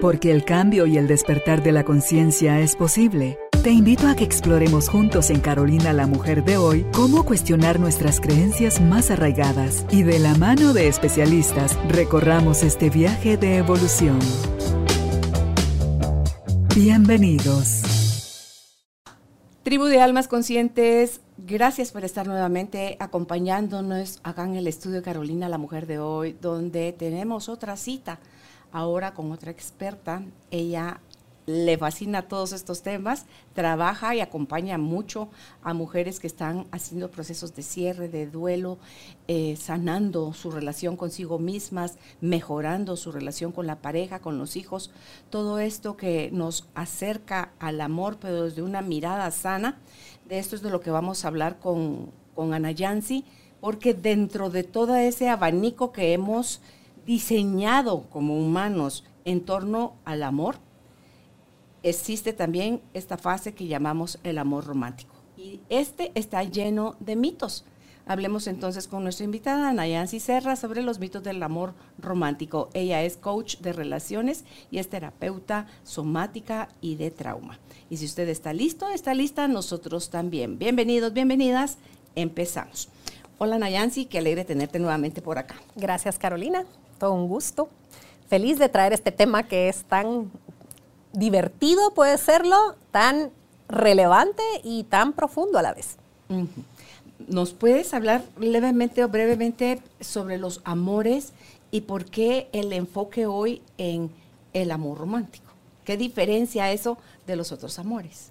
Porque 0.00 0.30
el 0.30 0.44
cambio 0.44 0.86
y 0.86 0.98
el 0.98 1.06
despertar 1.06 1.62
de 1.62 1.72
la 1.72 1.84
conciencia 1.84 2.60
es 2.60 2.76
posible. 2.76 3.38
Te 3.62 3.70
invito 3.70 4.08
a 4.08 4.14
que 4.14 4.24
exploremos 4.24 4.88
juntos 4.88 5.30
en 5.30 5.40
Carolina 5.40 5.92
la 5.92 6.06
Mujer 6.06 6.44
de 6.44 6.58
hoy 6.58 6.86
cómo 6.92 7.24
cuestionar 7.24 7.80
nuestras 7.80 8.20
creencias 8.20 8.80
más 8.80 9.10
arraigadas 9.10 9.86
y 9.90 10.02
de 10.02 10.18
la 10.18 10.34
mano 10.34 10.74
de 10.74 10.88
especialistas 10.88 11.78
recorramos 11.88 12.62
este 12.62 12.90
viaje 12.90 13.36
de 13.38 13.56
evolución. 13.56 14.18
Bienvenidos. 16.74 17.94
Tribu 19.62 19.86
de 19.86 19.98
Almas 19.98 20.28
Conscientes, 20.28 21.22
gracias 21.38 21.90
por 21.90 22.04
estar 22.04 22.26
nuevamente 22.26 22.98
acompañándonos 23.00 24.20
acá 24.22 24.44
en 24.44 24.56
el 24.56 24.66
estudio 24.66 25.02
Carolina, 25.02 25.48
la 25.48 25.56
mujer 25.56 25.86
de 25.86 25.98
hoy, 25.98 26.36
donde 26.38 26.92
tenemos 26.92 27.48
otra 27.48 27.78
cita, 27.78 28.18
ahora 28.74 29.14
con 29.14 29.32
otra 29.32 29.50
experta. 29.50 30.22
Ella 30.50 31.00
le 31.46 31.76
fascina 31.76 32.22
todos 32.22 32.52
estos 32.52 32.82
temas, 32.82 33.26
trabaja 33.52 34.14
y 34.14 34.20
acompaña 34.20 34.78
mucho 34.78 35.28
a 35.62 35.74
mujeres 35.74 36.18
que 36.18 36.26
están 36.26 36.66
haciendo 36.70 37.10
procesos 37.10 37.54
de 37.54 37.62
cierre, 37.62 38.08
de 38.08 38.26
duelo, 38.26 38.78
eh, 39.28 39.56
sanando 39.56 40.32
su 40.32 40.50
relación 40.50 40.96
consigo 40.96 41.38
mismas, 41.38 41.98
mejorando 42.20 42.96
su 42.96 43.12
relación 43.12 43.52
con 43.52 43.66
la 43.66 43.76
pareja, 43.76 44.20
con 44.20 44.38
los 44.38 44.56
hijos, 44.56 44.90
todo 45.30 45.58
esto 45.58 45.96
que 45.96 46.30
nos 46.32 46.66
acerca 46.74 47.52
al 47.58 47.80
amor, 47.80 48.16
pero 48.18 48.44
desde 48.44 48.62
una 48.62 48.82
mirada 48.82 49.30
sana. 49.30 49.78
De 50.26 50.38
esto 50.38 50.56
es 50.56 50.62
de 50.62 50.70
lo 50.70 50.80
que 50.80 50.90
vamos 50.90 51.24
a 51.24 51.28
hablar 51.28 51.58
con, 51.58 52.10
con 52.34 52.54
Ana 52.54 52.72
Yancy, 52.72 53.24
porque 53.60 53.92
dentro 53.92 54.48
de 54.48 54.62
todo 54.62 54.96
ese 54.96 55.28
abanico 55.28 55.92
que 55.92 56.14
hemos 56.14 56.60
diseñado 57.06 58.02
como 58.10 58.38
humanos 58.38 59.04
en 59.24 59.44
torno 59.44 59.94
al 60.04 60.22
amor, 60.22 60.56
existe 61.82 62.32
también 62.32 62.80
esta 62.94 63.16
fase 63.16 63.54
que 63.54 63.66
llamamos 63.66 64.18
el 64.24 64.38
amor 64.38 64.64
romántico. 64.66 65.14
Y 65.36 65.60
este 65.68 66.12
está 66.14 66.42
lleno 66.42 66.96
de 67.00 67.16
mitos. 67.16 67.64
Hablemos 68.06 68.46
entonces 68.46 68.86
con 68.86 69.02
nuestra 69.02 69.24
invitada, 69.24 69.72
Nayansi 69.72 70.20
Serra, 70.20 70.56
sobre 70.56 70.82
los 70.82 70.98
mitos 70.98 71.22
del 71.22 71.42
amor 71.42 71.72
romántico. 71.98 72.68
Ella 72.74 73.02
es 73.02 73.16
coach 73.16 73.58
de 73.58 73.72
relaciones 73.72 74.44
y 74.70 74.78
es 74.78 74.90
terapeuta 74.90 75.66
somática 75.84 76.68
y 76.82 76.96
de 76.96 77.10
trauma. 77.10 77.58
Y 77.88 77.96
si 77.96 78.04
usted 78.04 78.28
está 78.28 78.52
listo, 78.52 78.88
está 78.90 79.14
lista, 79.14 79.48
nosotros 79.48 80.10
también. 80.10 80.58
Bienvenidos, 80.58 81.14
bienvenidas. 81.14 81.78
Empezamos. 82.14 82.90
Hola 83.38 83.58
Nayansi, 83.58 84.04
qué 84.04 84.18
alegre 84.18 84.44
tenerte 84.44 84.78
nuevamente 84.78 85.22
por 85.22 85.38
acá. 85.38 85.56
Gracias 85.74 86.18
Carolina, 86.18 86.66
todo 87.04 87.12
un 87.12 87.28
gusto. 87.28 87.68
Feliz 88.28 88.58
de 88.58 88.70
traer 88.70 88.94
este 88.94 89.12
tema 89.12 89.42
que 89.42 89.68
es 89.68 89.84
tan 89.84 90.32
divertido 91.12 91.92
puede 91.92 92.16
serlo, 92.16 92.76
tan 92.92 93.30
relevante 93.68 94.42
y 94.62 94.84
tan 94.84 95.12
profundo 95.12 95.58
a 95.58 95.62
la 95.62 95.74
vez. 95.74 95.98
¿Nos 97.28 97.52
puedes 97.52 97.92
hablar 97.92 98.22
levemente 98.38 99.04
o 99.04 99.08
brevemente 99.10 99.82
sobre 100.00 100.38
los 100.38 100.62
amores 100.64 101.34
y 101.70 101.82
por 101.82 102.06
qué 102.06 102.48
el 102.52 102.72
enfoque 102.72 103.26
hoy 103.26 103.60
en 103.76 104.10
el 104.54 104.70
amor 104.70 104.96
romántico? 104.96 105.52
¿Qué 105.84 105.98
diferencia 105.98 106.72
eso 106.72 106.96
de 107.26 107.36
los 107.36 107.52
otros 107.52 107.78
amores? 107.78 108.30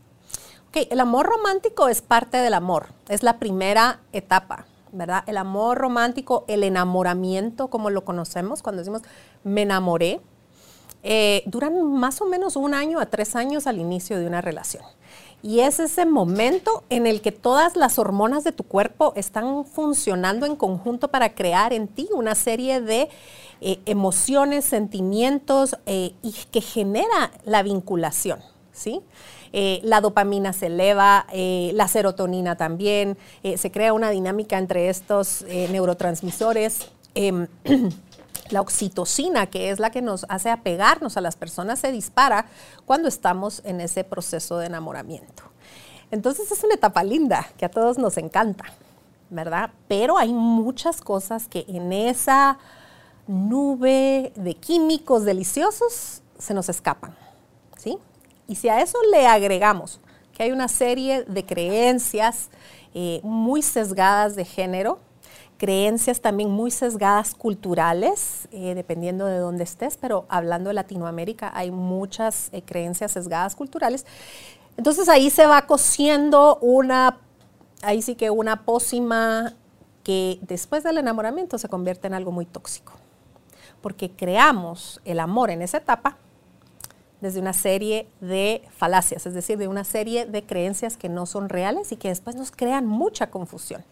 Ok, 0.69 0.87
el 0.89 0.99
amor 0.99 1.27
romántico 1.27 1.89
es 1.89 2.01
parte 2.01 2.37
del 2.37 2.55
amor, 2.55 2.87
es 3.07 3.21
la 3.21 3.37
primera 3.37 3.99
etapa, 4.13 4.65
¿verdad? 4.93 5.23
El 5.27 5.37
amor 5.37 5.77
romántico, 5.77 6.45
el 6.47 6.63
enamoramiento, 6.63 7.67
como 7.67 7.89
lo 7.89 8.05
conocemos, 8.05 8.61
cuando 8.61 8.79
decimos 8.79 9.01
me 9.43 9.63
enamoré, 9.63 10.21
eh, 11.03 11.43
duran 11.47 11.91
más 11.91 12.21
o 12.21 12.25
menos 12.25 12.55
un 12.55 12.73
año 12.73 12.99
a 12.99 13.07
tres 13.07 13.35
años 13.35 13.67
al 13.67 13.79
inicio 13.79 14.17
de 14.17 14.25
una 14.25 14.39
relación. 14.39 14.83
Y 15.41 15.59
es 15.59 15.81
ese 15.81 16.05
momento 16.05 16.83
en 16.89 17.05
el 17.05 17.21
que 17.21 17.33
todas 17.33 17.75
las 17.75 17.99
hormonas 17.99 18.45
de 18.45 18.53
tu 18.53 18.63
cuerpo 18.63 19.11
están 19.17 19.65
funcionando 19.65 20.45
en 20.45 20.55
conjunto 20.55 21.09
para 21.09 21.35
crear 21.35 21.73
en 21.73 21.89
ti 21.89 22.07
una 22.13 22.33
serie 22.33 22.79
de 22.79 23.09
eh, 23.59 23.81
emociones, 23.85 24.63
sentimientos 24.63 25.75
eh, 25.85 26.13
y 26.21 26.31
que 26.51 26.61
genera 26.61 27.31
la 27.43 27.61
vinculación, 27.61 28.39
¿sí? 28.73 29.01
la 29.83 30.01
dopamina 30.01 30.51
se 30.51 30.65
eleva, 30.65 31.27
la 31.31 31.87
serotonina 31.87 32.55
también, 32.57 33.17
se 33.55 33.71
crea 33.71 33.93
una 33.93 34.09
dinámica 34.09 34.57
entre 34.57 34.89
estos 34.89 35.45
neurotransmisores. 35.69 36.89
Em, 37.15 37.47
La 38.49 38.61
oxitocina, 38.61 39.47
que 39.47 39.69
es 39.69 39.79
la 39.79 39.89
que 39.89 40.01
nos 40.01 40.25
hace 40.29 40.49
apegarnos 40.49 41.17
a 41.17 41.21
las 41.21 41.35
personas, 41.35 41.79
se 41.79 41.91
dispara 41.91 42.45
cuando 42.85 43.07
estamos 43.07 43.61
en 43.65 43.81
ese 43.81 44.03
proceso 44.03 44.57
de 44.57 44.67
enamoramiento. 44.67 45.43
Entonces 46.11 46.51
es 46.51 46.63
una 46.63 46.75
etapa 46.75 47.03
linda 47.03 47.47
que 47.57 47.65
a 47.65 47.69
todos 47.69 47.97
nos 47.97 48.17
encanta, 48.17 48.65
¿verdad? 49.29 49.71
Pero 49.87 50.17
hay 50.17 50.33
muchas 50.33 51.01
cosas 51.01 51.47
que 51.47 51.65
en 51.67 51.91
esa 51.93 52.59
nube 53.25 54.33
de 54.35 54.53
químicos 54.55 55.23
deliciosos 55.23 56.21
se 56.37 56.53
nos 56.53 56.69
escapan, 56.69 57.15
¿sí? 57.77 57.97
Y 58.47 58.55
si 58.55 58.69
a 58.69 58.81
eso 58.81 58.97
le 59.11 59.25
agregamos 59.27 59.99
que 60.33 60.43
hay 60.43 60.51
una 60.51 60.67
serie 60.67 61.23
de 61.23 61.45
creencias 61.45 62.49
eh, 62.93 63.21
muy 63.23 63.61
sesgadas 63.61 64.35
de 64.35 64.45
género, 64.45 64.99
creencias 65.57 66.19
también 66.19 66.49
muy 66.49 66.71
sesgadas 66.71 67.35
culturales, 67.35 68.47
eh, 68.51 68.73
dependiendo 68.75 69.25
de 69.25 69.37
dónde 69.37 69.63
estés, 69.63 69.97
pero 69.97 70.25
hablando 70.27 70.69
de 70.69 70.73
Latinoamérica 70.73 71.51
hay 71.53 71.71
muchas 71.71 72.49
eh, 72.51 72.61
creencias 72.63 73.11
sesgadas 73.11 73.55
culturales. 73.55 74.05
Entonces 74.75 75.07
ahí 75.07 75.29
se 75.29 75.45
va 75.45 75.65
cociendo 75.67 76.57
una, 76.61 77.19
ahí 77.81 78.01
sí 78.01 78.15
que 78.15 78.29
una 78.29 78.65
pócima 78.65 79.53
que 80.03 80.39
después 80.41 80.83
del 80.83 80.97
enamoramiento 80.97 81.57
se 81.57 81.69
convierte 81.69 82.07
en 82.07 82.13
algo 82.13 82.31
muy 82.31 82.45
tóxico, 82.45 82.93
porque 83.81 84.11
creamos 84.11 84.99
el 85.05 85.19
amor 85.19 85.49
en 85.49 85.61
esa 85.61 85.77
etapa 85.77 86.17
desde 87.23 87.39
una 87.39 87.53
serie 87.53 88.05
de 88.19 88.61
falacias, 88.75 89.25
es 89.25 89.33
decir, 89.33 89.57
de 89.57 89.69
una 89.69 89.85
serie 89.85 90.25
de 90.25 90.43
creencias 90.43 90.97
que 90.97 91.07
no 91.07 91.25
son 91.25 91.47
reales 91.47 91.93
y 91.93 91.95
que 91.95 92.09
después 92.09 92.35
nos 92.35 92.51
crean 92.51 92.85
mucha 92.85 93.31
confusión 93.31 93.85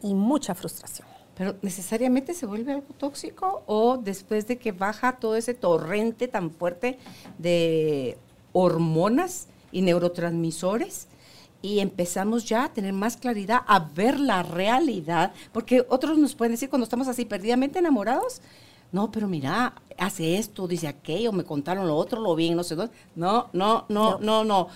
y 0.00 0.14
mucha 0.14 0.54
frustración. 0.54 1.08
Pero 1.34 1.56
necesariamente 1.60 2.34
se 2.34 2.46
vuelve 2.46 2.72
algo 2.72 2.94
tóxico 2.96 3.64
o 3.66 3.96
después 3.96 4.46
de 4.46 4.58
que 4.58 4.70
baja 4.70 5.16
todo 5.16 5.34
ese 5.34 5.54
torrente 5.54 6.28
tan 6.28 6.52
fuerte 6.52 6.98
de 7.38 8.16
hormonas 8.52 9.48
y 9.72 9.82
neurotransmisores 9.82 11.08
y 11.60 11.80
empezamos 11.80 12.44
ya 12.44 12.64
a 12.64 12.72
tener 12.72 12.92
más 12.92 13.16
claridad, 13.16 13.62
a 13.66 13.80
ver 13.80 14.20
la 14.20 14.44
realidad, 14.44 15.32
porque 15.52 15.84
otros 15.88 16.16
nos 16.16 16.36
pueden 16.36 16.52
decir 16.52 16.70
cuando 16.70 16.84
estamos 16.84 17.08
así 17.08 17.24
perdidamente 17.24 17.80
enamorados, 17.80 18.40
no, 18.90 19.10
pero 19.10 19.28
mira, 19.28 19.74
hace 19.98 20.38
esto, 20.38 20.66
dice 20.66 20.88
aquello, 20.88 21.32
me 21.32 21.44
contaron 21.44 21.86
lo 21.86 21.96
otro, 21.96 22.20
lo 22.20 22.34
bien, 22.34 22.56
no 22.56 22.64
sé 22.64 22.74
dónde. 22.74 22.94
No, 23.16 23.48
no, 23.52 23.84
no, 23.88 24.18
no, 24.18 24.44
no. 24.44 24.68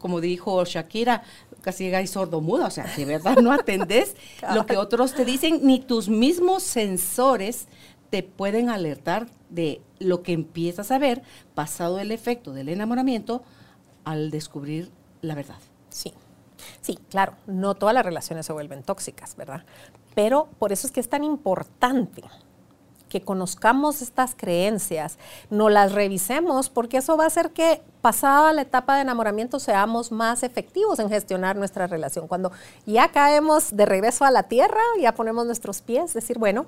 Como 0.00 0.20
dijo 0.20 0.64
Shakira, 0.64 1.22
casi 1.60 1.86
y 1.86 2.06
sordo 2.06 2.40
muda, 2.40 2.66
o 2.66 2.70
sea, 2.70 2.84
de 2.96 3.04
verdad 3.04 3.36
no 3.36 3.52
atendés 3.52 4.16
lo 4.54 4.66
que 4.66 4.76
otros 4.76 5.14
te 5.14 5.24
dicen, 5.24 5.60
ni 5.62 5.78
tus 5.78 6.08
mismos 6.08 6.64
sensores 6.64 7.68
te 8.10 8.22
pueden 8.22 8.68
alertar 8.68 9.28
de 9.48 9.80
lo 9.98 10.22
que 10.22 10.32
empiezas 10.32 10.90
a 10.90 10.98
ver 10.98 11.22
pasado 11.54 12.00
el 12.00 12.10
efecto 12.10 12.52
del 12.52 12.68
enamoramiento 12.68 13.42
al 14.04 14.30
descubrir 14.30 14.90
la 15.22 15.34
verdad. 15.34 15.58
Sí, 15.88 16.12
sí, 16.80 16.98
claro, 17.10 17.34
no 17.46 17.74
todas 17.74 17.94
las 17.94 18.04
relaciones 18.04 18.44
se 18.44 18.52
vuelven 18.52 18.82
tóxicas, 18.82 19.36
¿verdad? 19.36 19.64
Pero 20.14 20.48
por 20.58 20.72
eso 20.72 20.86
es 20.86 20.92
que 20.92 21.00
es 21.00 21.08
tan 21.08 21.22
importante 21.22 22.22
que 23.12 23.20
conozcamos 23.20 24.00
estas 24.00 24.34
creencias, 24.34 25.18
no 25.50 25.68
las 25.68 25.92
revisemos, 25.92 26.70
porque 26.70 26.96
eso 26.96 27.18
va 27.18 27.24
a 27.24 27.26
hacer 27.26 27.50
que 27.50 27.82
pasada 28.00 28.54
la 28.54 28.62
etapa 28.62 28.96
de 28.96 29.02
enamoramiento 29.02 29.60
seamos 29.60 30.12
más 30.12 30.42
efectivos 30.42 30.98
en 30.98 31.10
gestionar 31.10 31.56
nuestra 31.56 31.86
relación. 31.86 32.26
Cuando 32.26 32.52
ya 32.86 33.12
caemos 33.12 33.76
de 33.76 33.84
regreso 33.84 34.24
a 34.24 34.30
la 34.30 34.44
tierra, 34.44 34.80
ya 34.98 35.12
ponemos 35.12 35.44
nuestros 35.44 35.82
pies, 35.82 36.14
decir, 36.14 36.38
bueno, 36.38 36.64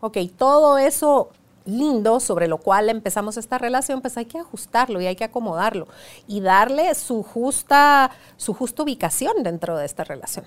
ok, 0.00 0.16
todo 0.38 0.78
eso 0.78 1.28
lindo 1.64 2.20
sobre 2.20 2.48
lo 2.48 2.58
cual 2.58 2.88
empezamos 2.88 3.36
esta 3.36 3.58
relación, 3.58 4.00
pues 4.00 4.16
hay 4.16 4.26
que 4.26 4.38
ajustarlo 4.38 5.00
y 5.00 5.06
hay 5.06 5.16
que 5.16 5.24
acomodarlo 5.24 5.88
y 6.26 6.40
darle 6.40 6.94
su 6.94 7.22
justa, 7.22 8.10
su 8.36 8.54
justa 8.54 8.82
ubicación 8.82 9.42
dentro 9.42 9.76
de 9.76 9.86
esta 9.86 10.04
relación. 10.04 10.44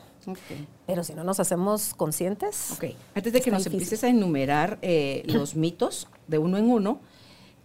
Pero 0.88 1.04
si 1.04 1.14
no 1.14 1.24
nos 1.24 1.40
hacemos 1.40 1.94
conscientes. 1.94 2.72
Ok, 2.72 2.96
antes 3.14 3.34
de 3.34 3.42
que 3.42 3.52
nos 3.52 3.66
empieces 3.66 4.04
a 4.04 4.08
enumerar 4.08 4.80
eh, 4.82 5.24
los 5.28 5.56
mitos 5.56 6.08
de 6.28 6.38
uno 6.38 6.58
en 6.58 6.70
uno, 6.70 7.00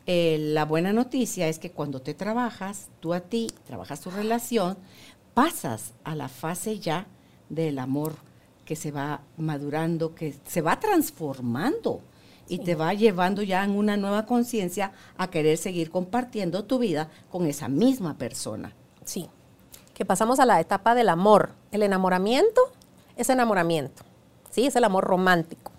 eh, 0.06 0.38
la 0.40 0.64
buena 0.64 0.92
noticia 0.92 1.48
es 1.48 1.58
que 1.58 1.70
cuando 1.70 2.00
te 2.02 2.14
trabajas, 2.14 2.88
tú 3.00 3.14
a 3.14 3.20
ti, 3.20 3.48
trabajas 3.66 4.00
tu 4.00 4.10
relación, 4.10 4.76
pasas 5.34 5.92
a 6.04 6.14
la 6.14 6.28
fase 6.28 6.78
ya 6.78 7.06
del 7.48 7.78
amor 7.78 8.14
que 8.64 8.76
se 8.76 8.92
va 8.92 9.22
madurando, 9.36 10.14
que 10.14 10.34
se 10.46 10.60
va 10.60 10.78
transformando 10.78 12.02
y 12.50 12.58
te 12.58 12.74
va 12.74 12.92
llevando 12.92 13.42
ya 13.42 13.62
en 13.62 13.70
una 13.70 13.96
nueva 13.96 14.26
conciencia 14.26 14.90
a 15.16 15.30
querer 15.30 15.56
seguir 15.56 15.90
compartiendo 15.90 16.64
tu 16.64 16.80
vida 16.80 17.08
con 17.30 17.46
esa 17.46 17.68
misma 17.68 18.18
persona. 18.18 18.74
Sí, 19.04 19.28
que 19.94 20.04
pasamos 20.04 20.40
a 20.40 20.46
la 20.46 20.60
etapa 20.60 20.96
del 20.96 21.10
amor. 21.10 21.52
El 21.70 21.84
enamoramiento 21.84 22.60
es 23.16 23.30
enamoramiento, 23.30 24.02
¿sí? 24.50 24.66
Es 24.66 24.74
el 24.74 24.82
amor 24.82 25.04
romántico. 25.04 25.70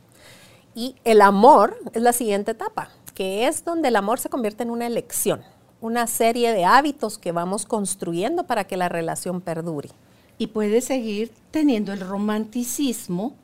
Y 0.73 0.95
el 1.03 1.21
amor 1.21 1.77
es 1.91 2.01
la 2.01 2.13
siguiente 2.13 2.51
etapa, 2.51 2.89
que 3.13 3.47
es 3.47 3.65
donde 3.65 3.89
el 3.89 3.97
amor 3.97 4.19
se 4.19 4.29
convierte 4.29 4.63
en 4.63 4.69
una 4.69 4.88
elección, 4.88 5.41
una 5.81 6.07
serie 6.07 6.53
de 6.53 6.63
hábitos 6.63 7.18
que 7.18 7.33
vamos 7.33 7.65
construyendo 7.65 8.45
para 8.45 8.63
que 8.63 8.77
la 8.77 8.88
relación 8.88 9.41
perdure. 9.41 9.89
Y 10.38 10.47
puedes 10.47 10.85
seguir 10.85 11.33
teniendo 11.51 11.91
el 11.91 12.00
romanticismo 12.00 13.35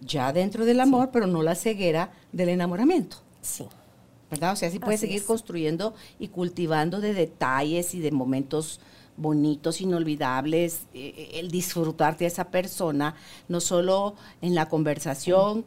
ya 0.00 0.32
dentro 0.32 0.64
del 0.64 0.80
amor, 0.80 1.10
pero 1.12 1.26
no 1.26 1.42
la 1.42 1.54
ceguera 1.54 2.12
del 2.32 2.50
enamoramiento. 2.50 3.18
Sí. 3.40 3.66
¿Verdad? 4.30 4.52
O 4.52 4.56
sea, 4.56 4.70
sí 4.70 4.78
puedes 4.78 5.00
seguir 5.00 5.24
construyendo 5.24 5.94
y 6.18 6.28
cultivando 6.28 7.00
de 7.00 7.14
detalles 7.14 7.94
y 7.94 8.00
de 8.00 8.10
momentos 8.10 8.80
bonitos, 9.16 9.80
inolvidables, 9.80 10.86
eh, 10.92 11.14
eh, 11.16 11.30
el 11.34 11.50
disfrutarte 11.50 12.24
de 12.24 12.28
esa 12.28 12.50
persona, 12.50 13.14
no 13.48 13.60
solo 13.60 14.16
en 14.40 14.54
la 14.54 14.68
conversación, 14.68 15.64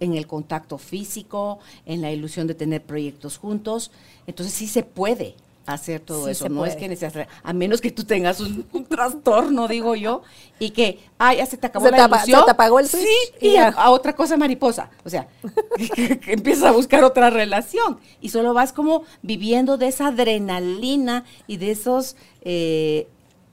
en 0.00 0.14
el 0.14 0.26
contacto 0.26 0.78
físico, 0.78 1.60
en 1.86 2.00
la 2.00 2.10
ilusión 2.10 2.46
de 2.46 2.54
tener 2.54 2.82
proyectos 2.82 3.38
juntos. 3.38 3.90
Entonces 4.26 4.54
sí 4.54 4.66
se 4.66 4.82
puede, 4.82 5.34
hacer 5.66 6.00
todo 6.00 6.28
eso. 6.28 6.48
No 6.48 6.64
es 6.66 6.76
que 6.76 6.88
necesitas, 6.88 7.28
a 7.42 7.52
menos 7.52 7.80
que 7.80 7.90
tú 7.90 8.04
tengas 8.04 8.40
un, 8.40 8.84
trastorno, 8.88 9.68
digo 9.68 9.94
yo, 9.94 10.22
y 10.58 10.70
que, 10.70 11.00
ay, 11.18 11.38
ya 11.38 11.46
se 11.46 11.56
te 11.56 11.66
acabó 11.66 11.88
la 11.90 12.06
ilusión. 12.06 12.40
Se 12.40 12.44
te 12.44 12.50
apagó 12.50 12.80
el 12.80 12.88
switch. 12.88 13.02
Sí, 13.02 13.48
y 13.48 13.56
a, 13.56 13.90
otra 13.90 14.14
cosa 14.14 14.36
mariposa. 14.36 14.90
O 15.04 15.10
sea, 15.10 15.28
que, 15.94 16.20
empiezas 16.26 16.64
a 16.64 16.72
buscar 16.72 17.04
otra 17.04 17.30
relación. 17.30 17.98
Y 18.20 18.30
solo 18.30 18.54
vas 18.54 18.72
como 18.72 19.04
viviendo 19.22 19.78
de 19.78 19.88
esa 19.88 20.08
adrenalina 20.08 21.24
y 21.46 21.56
de 21.56 21.70
esos 21.70 22.16
eh, 22.42 23.08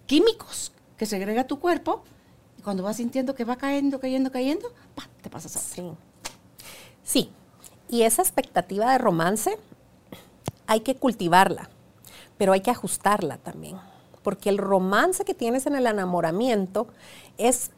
químicos 0.06 0.72
que 0.98 1.06
segrega 1.06 1.46
tu 1.46 1.60
cuerpo. 1.60 2.04
Y 2.58 2.62
cuando 2.62 2.84
vas 2.84 2.98
sintiendo 2.98 3.36
que 3.36 3.46
va 3.46 3.56
cayendo, 3.58 4.00
cayendo, 4.00 4.32
cayendo, 4.32 4.72
te 5.22 5.30
pasas 5.30 5.56
a 5.56 5.60
Sí. 5.60 5.84
Sí. 7.04 7.32
Y 7.90 8.02
esa 8.02 8.22
expectativa 8.22 8.92
de 8.92 8.98
romance 8.98 9.58
hay 10.66 10.82
que 10.82 10.98
cultivarla 10.98 11.70
pero 12.38 12.54
hay 12.54 12.62
que 12.62 12.72
ajustarla 12.72 13.38
también, 13.38 13.78
porque 14.24 14.50
el 14.50 14.58
romance 14.58 15.26
que 15.26 15.34
tienes 15.34 15.66
en 15.66 15.76
el 15.76 15.88
enamoramiento 15.88 16.88
es 17.38 17.72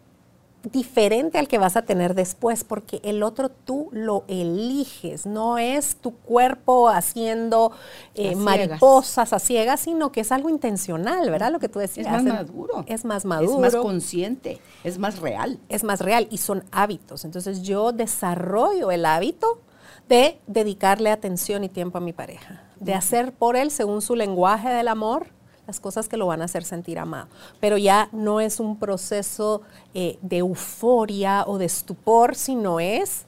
diferente 0.64 1.38
al 1.38 1.48
que 1.48 1.58
vas 1.58 1.78
a 1.78 1.84
tener 1.84 2.16
después, 2.16 2.64
porque 2.64 3.00
el 3.04 3.24
otro 3.24 3.50
tú 3.50 3.90
lo 3.92 4.26
eliges, 4.28 5.26
no 5.26 5.58
es 5.58 5.96
tu 5.96 6.14
cuerpo 6.16 6.90
haciendo 6.90 7.72
eh, 8.14 8.36
mariposas 8.36 9.32
a 9.32 9.40
ciegas, 9.40 9.80
sino 9.80 10.12
que 10.12 10.22
es 10.22 10.32
algo 10.32 10.50
intencional, 10.50 11.30
¿verdad? 11.30 11.52
Lo 11.52 11.60
que 11.60 11.70
tú 11.70 11.80
decías. 11.80 12.08
Es 12.08 12.12
más 12.12 12.24
maduro. 12.24 12.84
Es 12.88 13.06
más 13.06 13.26
maduro. 13.26 13.66
Es 13.66 13.74
más 13.74 13.82
consciente, 13.82 14.60
es 14.84 15.00
más 15.00 15.20
real. 15.20 15.60
Es 15.70 15.84
más 15.84 16.02
real 16.02 16.28
y 16.30 16.38
son 16.40 16.64
hábitos. 16.72 17.24
Entonces 17.26 17.62
yo 17.62 17.92
desarrollo 17.92 18.92
el 18.92 19.06
hábito 19.06 19.62
de 20.10 20.40
dedicarle 20.48 21.12
atención 21.12 21.64
y 21.64 21.70
tiempo 21.70 22.00
a 22.00 22.02
mi 22.02 22.14
pareja 22.14 22.69
de 22.80 22.94
hacer 22.94 23.34
por 23.34 23.56
él, 23.56 23.72
según 23.72 24.02
su 24.02 24.16
lenguaje 24.16 24.70
del 24.70 24.88
amor, 24.88 25.28
las 25.68 25.80
cosas 25.80 26.10
que 26.10 26.18
lo 26.18 26.26
van 26.26 26.42
a 26.42 26.46
hacer 26.46 26.64
sentir 26.64 26.98
amado. 26.98 27.28
Pero 27.60 27.78
ya 27.78 28.10
no 28.12 28.42
es 28.42 28.60
un 28.60 28.78
proceso 28.80 29.62
eh, 29.94 30.18
de 30.22 30.38
euforia 30.38 31.44
o 31.46 31.58
de 31.58 31.66
estupor, 31.66 32.36
sino 32.36 32.80
es, 32.80 33.26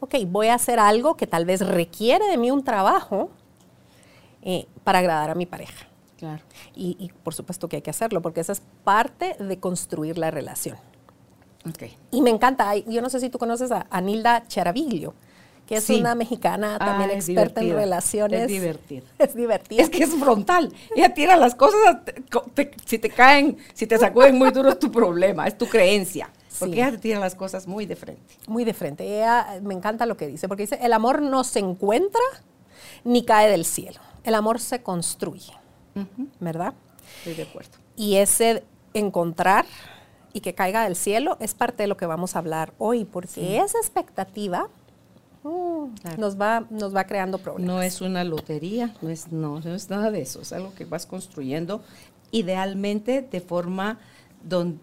ok, 0.00 0.16
voy 0.26 0.48
a 0.48 0.54
hacer 0.54 0.78
algo 0.78 1.16
que 1.16 1.26
tal 1.26 1.46
vez 1.46 1.66
requiere 1.66 2.26
de 2.28 2.36
mí 2.36 2.50
un 2.50 2.62
trabajo 2.62 3.30
eh, 4.42 4.66
para 4.84 4.98
agradar 4.98 5.30
a 5.30 5.34
mi 5.34 5.46
pareja. 5.46 5.86
Claro. 6.18 6.42
Y, 6.74 6.96
y, 6.98 7.10
por 7.22 7.32
supuesto 7.32 7.68
que 7.68 7.76
hay 7.76 7.82
que 7.82 7.90
hacerlo, 7.90 8.20
porque 8.20 8.40
esa 8.40 8.52
es 8.52 8.62
parte 8.84 9.36
de 9.38 9.58
construir 9.58 10.18
la 10.18 10.30
relación. 10.30 10.76
Okay. 11.68 11.96
Y 12.10 12.22
me 12.22 12.30
encanta, 12.30 12.76
yo 12.76 13.00
no 13.00 13.08
sé 13.08 13.20
si 13.20 13.30
tú 13.30 13.38
conoces 13.38 13.70
a 13.72 13.86
Anilda 13.90 14.46
Charaviglio 14.46 15.14
que 15.68 15.76
es 15.76 15.90
una 15.90 16.14
mexicana 16.14 16.78
también 16.78 17.10
experta 17.10 17.60
en 17.60 17.74
relaciones. 17.74 18.40
Es 18.40 18.48
divertida. 18.48 19.02
Es 19.18 19.34
divertida. 19.34 19.82
Es 19.82 19.90
que 19.90 20.02
es 20.02 20.14
frontal. 20.14 20.72
Ella 20.96 21.12
tira 21.12 21.36
las 21.36 21.54
cosas, 21.54 21.98
si 22.86 22.98
te 22.98 23.10
caen, 23.10 23.58
si 23.74 23.86
te 23.86 23.98
sacuden 23.98 24.38
muy 24.38 24.50
duro 24.50 24.70
es 24.70 24.78
tu 24.78 24.90
problema, 24.90 25.46
es 25.46 25.58
tu 25.58 25.66
creencia. 25.66 26.30
Porque 26.58 26.76
ella 26.76 26.90
te 26.92 26.98
tira 26.98 27.20
las 27.20 27.34
cosas 27.34 27.66
muy 27.66 27.84
de 27.84 27.96
frente. 27.96 28.34
Muy 28.46 28.64
de 28.64 28.72
frente. 28.72 29.04
Ella, 29.04 29.60
me 29.62 29.74
encanta 29.74 30.06
lo 30.06 30.16
que 30.16 30.26
dice, 30.26 30.48
porque 30.48 30.62
dice, 30.62 30.78
el 30.80 30.94
amor 30.94 31.20
no 31.20 31.44
se 31.44 31.58
encuentra 31.58 32.22
ni 33.04 33.22
cae 33.26 33.50
del 33.50 33.66
cielo. 33.66 34.00
El 34.24 34.34
amor 34.34 34.60
se 34.60 34.82
construye. 34.82 35.52
¿Verdad? 36.40 36.72
Estoy 37.18 37.34
de 37.34 37.42
acuerdo. 37.42 37.72
Y 37.94 38.16
ese 38.16 38.64
encontrar 38.94 39.66
y 40.32 40.40
que 40.40 40.54
caiga 40.54 40.84
del 40.84 40.96
cielo 40.96 41.36
es 41.40 41.52
parte 41.52 41.82
de 41.82 41.88
lo 41.88 41.98
que 41.98 42.06
vamos 42.06 42.36
a 42.36 42.38
hablar 42.38 42.72
hoy, 42.78 43.04
porque 43.04 43.58
esa 43.58 43.78
expectativa 43.78 44.68
Mm, 45.48 46.20
nos, 46.20 46.40
va, 46.40 46.66
nos 46.70 46.94
va 46.94 47.04
creando 47.04 47.38
problemas. 47.38 47.74
No 47.74 47.82
es 47.82 48.00
una 48.00 48.24
lotería, 48.24 48.94
no 49.00 49.08
es, 49.08 49.32
no, 49.32 49.60
no 49.60 49.74
es 49.74 49.88
nada 49.88 50.10
de 50.10 50.20
eso, 50.20 50.40
es 50.40 50.52
algo 50.52 50.74
que 50.74 50.84
vas 50.84 51.06
construyendo 51.06 51.82
idealmente 52.30 53.22
de 53.22 53.40
forma 53.40 53.98
donde 54.42 54.78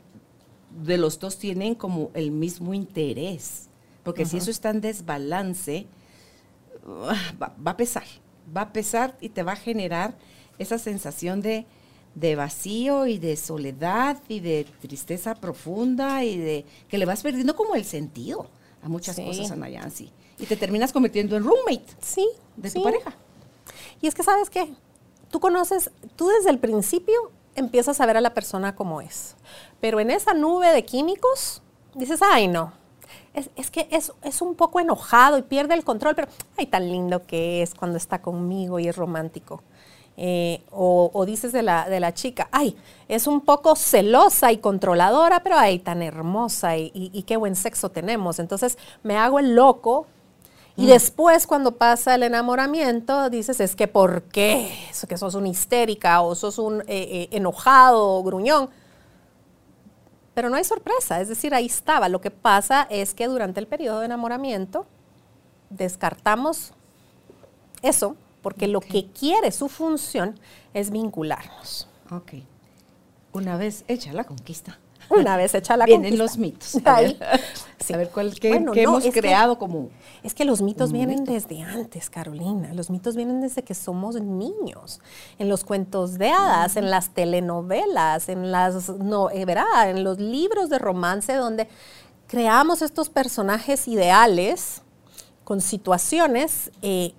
los 0.98 1.20
dos 1.20 1.38
tienen 1.38 1.76
como 1.76 2.12
el 2.14 2.32
mismo 2.32 2.74
interés. 2.74 3.70
Porque 4.04 4.26
si 4.26 4.38
eso 4.38 4.52
está 4.52 4.70
en 4.70 4.82
desbalance, 4.82 5.88
ah, 6.88 7.34
va, 7.42 7.72
a 7.72 7.78
pesar, 7.78 8.06
va 8.56 8.62
a 8.62 8.74
pesar 8.74 9.18
y 9.20 9.30
te 9.30 9.42
va 9.42 9.54
a 9.54 9.56
generar 9.56 10.16
esa 10.60 10.78
sensación 10.78 11.42
de, 11.42 11.66
de 12.14 12.36
vacío 12.36 13.08
y 13.08 13.18
de 13.18 13.36
soledad 13.36 14.22
y 14.28 14.42
de 14.42 14.66
tristeza 14.82 15.36
profunda 15.36 16.24
y 16.24 16.38
de 16.38 16.66
que 16.88 17.00
le 17.00 17.06
vas 17.06 17.24
perdiendo 17.24 17.56
como 17.56 17.76
el 17.76 17.84
sentido 17.84 18.48
a 18.84 18.90
muchas 18.90 19.16
cosas 19.20 19.50
a 19.50 19.56
Nayansi 19.56 20.12
y 20.40 20.46
te 20.46 20.56
terminas 20.56 20.92
convirtiendo 20.92 21.36
en 21.36 21.44
roommate 21.44 21.86
sí, 22.02 22.28
de 22.56 22.72
tu 22.72 22.84
pareja. 22.84 23.14
Y 24.02 24.08
es 24.08 24.16
que 24.16 24.24
sabes 24.24 24.50
qué, 24.50 24.74
tú 25.30 25.40
conoces, 25.40 25.92
tú 26.16 26.28
desde 26.28 26.50
el 26.50 26.60
principio 26.60 27.32
empiezas 27.56 28.02
a 28.02 28.06
ver 28.06 28.18
a 28.18 28.22
la 28.22 28.34
persona 28.34 28.76
como 28.76 29.02
es, 29.02 29.36
pero 29.80 30.00
en 30.00 30.12
esa 30.12 30.34
nube 30.34 30.72
de 30.72 30.84
químicos 30.86 31.62
dices, 31.94 32.20
ay 32.22 32.48
no, 32.48 32.74
es, 33.34 33.72
que 33.72 33.88
es, 33.92 34.14
es, 34.24 34.42
un 34.42 34.56
poco 34.56 34.80
enojado 34.80 35.38
y 35.38 35.42
pierde 35.42 35.74
el 35.74 35.84
control, 35.84 36.16
pero 36.16 36.28
ay, 36.58 36.68
tan 36.68 36.90
lindo 36.90 37.26
que 37.26 37.62
es 37.62 37.74
cuando 37.74 37.98
está 37.98 38.22
conmigo 38.22 38.80
y 38.80 38.88
es 38.88 38.96
romántico. 38.96 39.62
Eh, 40.18 40.64
o, 40.72 41.26
dices 41.26 41.52
de 41.52 41.62
la, 41.62 41.90
de 41.90 42.00
la 42.00 42.14
chica, 42.14 42.48
ay, 42.54 42.78
es 43.10 43.28
un 43.28 43.42
poco 43.42 43.76
celosa 43.76 44.54
y 44.54 44.60
controladora, 44.60 45.44
pero 45.44 45.58
ay, 45.58 45.80
tan 45.80 46.02
hermosa 46.02 46.78
y, 46.78 46.92
y 46.94 47.24
qué 47.24 47.36
buen 47.36 47.56
sexo 47.58 47.90
tenemos. 47.90 48.40
Entonces 48.40 48.78
me 49.04 49.18
hago 49.18 49.40
el 49.40 49.56
loco 49.56 50.08
y 50.78 50.84
mm. 50.84 50.88
después, 50.88 51.48
cuando 51.48 51.78
pasa 51.78 52.16
el 52.16 52.24
enamoramiento, 52.24 53.30
dices, 53.30 53.60
es 53.60 53.76
que 53.76 53.88
¿por 53.88 54.24
qué? 54.24 54.72
Eso 54.90 55.08
que 55.08 55.18
sos 55.18 55.36
una 55.36 55.48
histérica 55.48 56.22
o 56.22 56.36
sos 56.36 56.58
un 56.58 56.82
eh, 56.82 56.86
eh, 56.88 57.30
enojado 57.32 58.10
o 58.10 58.24
gruñón. 58.24 58.70
Pero 60.34 60.50
no 60.50 60.58
hay 60.58 60.66
sorpresa, 60.66 61.22
es 61.22 61.30
decir, 61.30 61.56
ahí 61.56 61.68
estaba. 61.68 62.10
Lo 62.10 62.20
que 62.20 62.30
pasa 62.30 62.88
es 62.90 63.14
que 63.14 63.28
durante 63.28 63.62
el 63.62 63.68
periodo 63.68 64.00
de 64.00 64.08
enamoramiento 64.08 64.86
descartamos 65.70 66.74
eso, 67.82 68.18
porque 68.42 68.68
lo 68.68 68.82
que 68.82 69.08
quiere 69.12 69.52
su 69.54 69.70
función 69.70 70.38
es 70.74 70.92
vincularnos. 70.92 71.88
Ok. 72.12 72.34
Una 73.32 73.56
vez 73.56 73.86
hecha 73.88 74.12
la 74.12 74.26
conquista. 74.26 74.78
Una 75.10 75.38
vez 75.38 75.54
hecha 75.54 75.78
la 75.78 75.86
Vienen 75.86 76.18
los 76.18 76.38
mitos. 76.38 76.78
A 76.86 77.98
ver, 77.98 78.10
cuál, 78.10 78.34
qué, 78.40 78.56
hemos 78.76 79.04
creado 79.08 79.60
como... 79.60 79.90
Es 80.24 80.34
que 80.34 80.46
los 80.46 80.62
mitos 80.62 80.92
vienen 80.92 81.24
desde 81.24 81.62
antes, 81.62 82.10
Carolina. 82.10 82.74
Los 82.74 82.90
mitos 82.90 83.16
vienen 83.16 83.42
desde 83.42 83.64
que 83.64 83.76
somos 83.76 84.20
niños. 84.20 85.02
En 85.38 85.50
los 85.50 85.64
cuentos 85.64 86.18
de 86.18 86.30
hadas, 86.30 86.78
en 86.78 86.90
las 86.90 87.10
telenovelas, 87.10 88.30
en 88.30 88.52
las... 88.52 88.90
No, 88.90 89.30
eh, 89.30 89.46
verá, 89.46 89.90
en 89.90 90.04
los 90.04 90.20
libros 90.20 90.70
de 90.70 90.80
romance 90.80 91.34
donde 91.34 91.68
creamos 92.28 92.82
estos 92.82 93.10
personajes 93.10 93.88
ideales 93.88 94.82
con 95.44 95.62
situaciones 95.62 96.72
eh, 96.82 97.14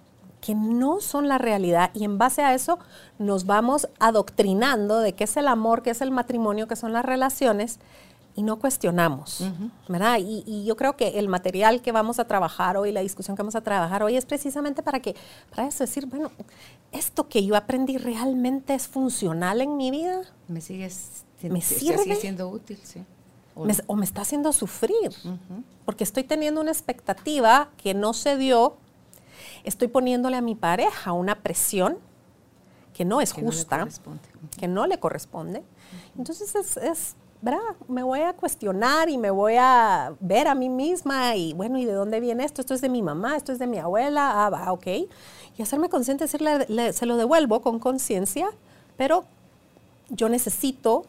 que 0.47 0.55
no 0.55 1.01
son 1.01 1.27
la 1.27 1.39
realidad 1.39 1.91
y 1.93 2.05
en 2.05 2.19
base 2.19 2.41
a 2.41 2.55
eso 2.55 2.79
nos 3.19 3.47
vamos 3.47 3.89
adoctrinando 3.99 5.01
de 5.01 5.13
qué 5.13 5.25
es 5.25 5.37
el 5.37 5.49
amor, 5.49 5.83
qué 5.83 5.91
es 5.91 6.01
el 6.03 6.13
matrimonio, 6.13 6.69
qué 6.69 6.77
son 6.77 6.93
las 6.93 7.05
relaciones 7.05 7.81
y 8.37 8.45
no 8.45 8.61
cuestionamos, 8.61 9.43
¿verdad? 9.89 10.19
Y, 10.21 10.65
yo 10.65 10.77
creo 10.77 10.97
que 10.97 11.19
el 11.19 11.27
material 11.27 11.83
que 11.83 11.91
vamos 11.91 12.21
a 12.21 12.27
trabajar 12.27 12.77
hoy, 12.77 12.93
la 12.93 13.01
discusión 13.01 13.35
que 13.37 13.43
vamos 13.43 13.57
a 13.57 13.61
trabajar 13.63 14.05
hoy 14.05 14.17
es 14.17 14.25
precisamente 14.25 14.85
para 14.85 15.01
que, 15.01 15.17
para 15.51 15.67
eso 15.67 15.83
decir, 15.83 16.07
bueno, 16.07 16.31
esto 16.93 17.29
que 17.29 17.45
yo 17.45 17.57
aprendí 17.57 17.97
realmente 17.97 18.75
es 18.75 18.87
funcional 18.87 19.63
en 19.63 19.77
mi 19.77 19.91
vida. 19.91 20.21
Me 20.47 20.61
sigue, 20.61 20.89
¿Me 21.43 21.61
sigue 21.61 22.15
siendo 22.15 22.49
útil, 22.49 22.79
sí. 22.85 23.03
O 23.89 23.97
me, 23.97 24.05
está 24.05 24.21
haciendo 24.21 24.53
sufrir, 24.53 25.11
porque 25.87 26.05
estoy 26.05 26.23
teniendo 26.23 26.61
una 26.61 26.71
expectativa 26.71 27.71
que 27.79 27.95
no 27.95 28.13
se 28.13 28.37
dio 28.37 28.77
estoy 29.67 29.89
poniéndole 29.89 30.37
a 30.37 30.41
mi 30.41 30.55
pareja 30.55 31.13
una 31.13 31.35
presión 31.43 31.99
que 32.95 33.05
no 33.05 33.21
es 33.21 33.35
Que 33.35 33.43
justa, 33.43 33.77
que 34.59 34.69
no 34.69 34.87
le 34.87 34.99
corresponde. 34.99 35.63
Entonces 36.17 36.55
es, 36.55 36.77
es, 36.79 37.15
¿verdad? 37.43 37.61
Me 37.89 38.03
voy 38.03 38.21
a 38.21 38.33
cuestionar 38.33 39.11
y 39.11 39.19
me 39.19 39.31
voy 39.31 39.57
a 39.59 40.15
ver 40.21 40.49
a 40.49 40.55
mí 40.55 40.71
misma 40.71 41.37
y 41.37 41.53
bueno, 41.53 41.79
¿y 41.79 41.85
de 41.85 41.93
dónde 41.93 42.21
viene 42.21 42.45
esto? 42.45 42.63
Esto 42.63 42.73
es 42.73 42.81
de 42.81 42.89
mi 42.89 43.03
mamá, 43.03 43.37
esto 43.37 43.53
es 43.53 43.59
de 43.59 43.67
mi 43.67 43.79
abuela, 43.79 44.47
ah, 44.47 44.51
va, 44.51 44.73
ok. 44.73 44.87
Y 45.59 45.63
hacerme 45.63 45.91
consciente, 45.91 46.25
decirle, 46.25 46.65
le- 46.69 46.93
se 46.95 47.05
lo 47.05 47.17
devuelvo 47.19 47.61
con 47.61 47.79
conciencia, 47.79 48.49
pero 48.97 49.25
yo 50.09 50.29
necesito 50.31 51.05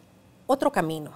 otro 0.46 0.72
camino 0.74 1.12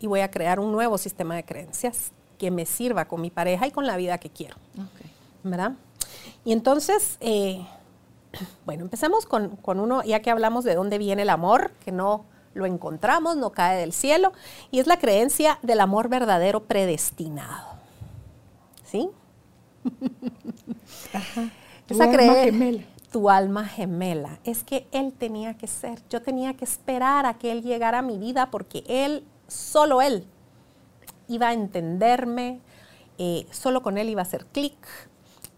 y 0.00 0.08
voy 0.08 0.20
a 0.20 0.30
crear 0.30 0.58
un 0.58 0.72
nuevo 0.72 0.98
sistema 0.98 1.36
de 1.36 1.44
creencias 1.44 2.10
que 2.38 2.50
me 2.50 2.66
sirva 2.66 3.06
con 3.06 3.20
mi 3.20 3.30
pareja 3.30 3.66
y 3.66 3.70
con 3.70 3.86
la 3.86 3.96
vida 3.96 4.18
que 4.18 4.30
quiero. 4.30 4.56
¿verdad? 5.44 5.72
Y 6.44 6.52
entonces, 6.52 7.16
eh, 7.20 7.66
bueno, 8.66 8.84
empezamos 8.84 9.26
con, 9.26 9.56
con 9.56 9.80
uno, 9.80 10.02
ya 10.02 10.20
que 10.20 10.30
hablamos 10.30 10.64
de 10.64 10.74
dónde 10.74 10.98
viene 10.98 11.22
el 11.22 11.30
amor, 11.30 11.72
que 11.84 11.92
no 11.92 12.24
lo 12.54 12.66
encontramos, 12.66 13.36
no 13.36 13.50
cae 13.50 13.78
del 13.78 13.92
cielo, 13.92 14.32
y 14.70 14.80
es 14.80 14.86
la 14.86 14.98
creencia 14.98 15.58
del 15.62 15.80
amor 15.80 16.08
verdadero 16.08 16.64
predestinado. 16.64 17.76
¿Sí? 18.84 19.10
Tu 21.86 21.94
Esa 21.94 22.04
alma 22.04 22.34
gemela. 22.34 22.82
Tu 23.12 23.30
alma 23.30 23.64
gemela. 23.64 24.40
Es 24.44 24.64
que 24.64 24.88
él 24.90 25.12
tenía 25.16 25.56
que 25.56 25.68
ser. 25.68 26.02
Yo 26.10 26.20
tenía 26.20 26.54
que 26.54 26.64
esperar 26.64 27.26
a 27.26 27.34
que 27.34 27.52
él 27.52 27.62
llegara 27.62 28.00
a 28.00 28.02
mi 28.02 28.18
vida 28.18 28.50
porque 28.50 28.82
él, 28.88 29.24
solo 29.46 30.02
él, 30.02 30.26
iba 31.28 31.48
a 31.48 31.52
entenderme, 31.52 32.60
eh, 33.18 33.46
solo 33.52 33.82
con 33.82 33.98
él 33.98 34.08
iba 34.08 34.20
a 34.20 34.24
hacer 34.24 34.46
clic. 34.46 34.76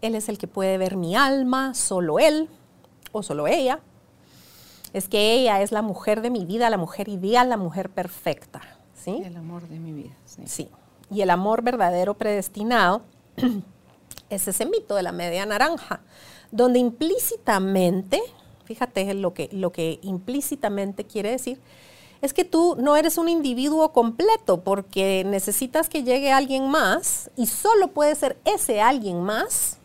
Él 0.01 0.15
es 0.15 0.29
el 0.29 0.39
que 0.39 0.47
puede 0.47 0.79
ver 0.79 0.97
mi 0.97 1.17
alma, 1.17 1.75
solo 1.75 2.19
él 2.19 2.49
o 3.13 3.23
solo 3.23 3.47
ella. 3.47 3.81
Es 4.93 5.09
que 5.09 5.35
ella 5.35 5.61
es 5.61 5.73
la 5.73 5.83
mujer 5.83 6.23
de 6.23 6.31
mi 6.31 6.45
vida, 6.45 6.71
la 6.71 6.79
mujer 6.79 7.09
ideal, 7.09 7.49
la 7.49 7.57
mujer 7.57 7.91
perfecta. 7.91 8.61
¿sí? 8.95 9.23
El 9.25 9.37
amor 9.37 9.69
de 9.69 9.79
mi 9.79 9.93
vida. 9.93 10.15
Sí. 10.25 10.43
Sí. 10.47 10.69
Y 11.11 11.23
el 11.23 11.31
amor 11.31 11.63
verdadero 11.63 12.15
predestinado 12.15 13.03
es 14.31 14.49
ese 14.49 14.67
mito 14.67 14.95
de 14.95 15.03
la 15.03 15.13
media 15.13 15.47
naranja, 15.47 16.01
donde 16.51 16.79
implícitamente, 16.79 18.21
fíjate 18.65 19.15
lo 19.15 19.35
que, 19.35 19.49
lo 19.53 19.73
que 19.73 19.99
implícitamente 20.03 21.05
quiere 21.05 21.31
decir, 21.31 21.61
es 22.21 22.35
que 22.35 22.45
tú 22.45 22.77
no 22.79 22.97
eres 22.97 23.17
un 23.17 23.29
individuo 23.29 23.93
completo 23.93 24.61
porque 24.63 25.23
necesitas 25.25 25.89
que 25.89 26.03
llegue 26.03 26.33
alguien 26.33 26.69
más 26.69 27.31
y 27.37 27.47
solo 27.47 27.93
puede 27.93 28.15
ser 28.17 28.39
ese 28.45 28.81
alguien 28.81 29.23
más 29.23 29.79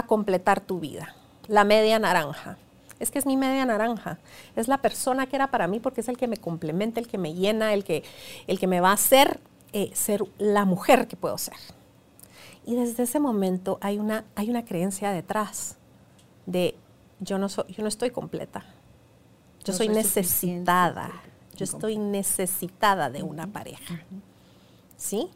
a 0.00 0.06
completar 0.06 0.60
tu 0.60 0.80
vida. 0.80 1.14
La 1.48 1.64
media 1.64 1.98
naranja. 1.98 2.58
Es 2.98 3.10
que 3.10 3.18
es 3.18 3.26
mi 3.26 3.36
media 3.36 3.64
naranja. 3.64 4.18
Es 4.56 4.68
la 4.68 4.78
persona 4.78 5.26
que 5.26 5.36
era 5.36 5.50
para 5.50 5.66
mí 5.66 5.80
porque 5.80 6.02
es 6.02 6.08
el 6.08 6.16
que 6.16 6.28
me 6.28 6.36
complementa, 6.36 7.00
el 7.00 7.08
que 7.08 7.18
me 7.18 7.34
llena, 7.34 7.72
el 7.72 7.82
que, 7.82 8.04
el 8.46 8.58
que 8.58 8.66
me 8.66 8.80
va 8.80 8.90
a 8.90 8.94
hacer 8.94 9.40
eh, 9.72 9.90
ser 9.94 10.22
la 10.38 10.64
mujer 10.64 11.08
que 11.08 11.16
puedo 11.16 11.38
ser. 11.38 11.56
Y 12.66 12.74
desde 12.74 13.04
ese 13.04 13.20
momento 13.20 13.78
hay 13.80 13.98
una, 13.98 14.24
hay 14.34 14.50
una 14.50 14.64
creencia 14.64 15.12
detrás 15.12 15.76
de 16.46 16.74
yo 17.20 17.38
no, 17.38 17.48
soy, 17.48 17.64
yo 17.68 17.82
no 17.82 17.88
estoy 17.88 18.10
completa. 18.10 18.64
Yo 19.64 19.72
No 19.72 19.76
soy 19.78 19.86
soy 19.86 19.96
necesitada. 19.96 21.10
Yo 21.56 21.64
estoy 21.64 21.98
necesitada 21.98 23.10
de 23.10 23.22
una 23.22 23.46
pareja. 23.46 24.02
¿Sí? 24.96 25.28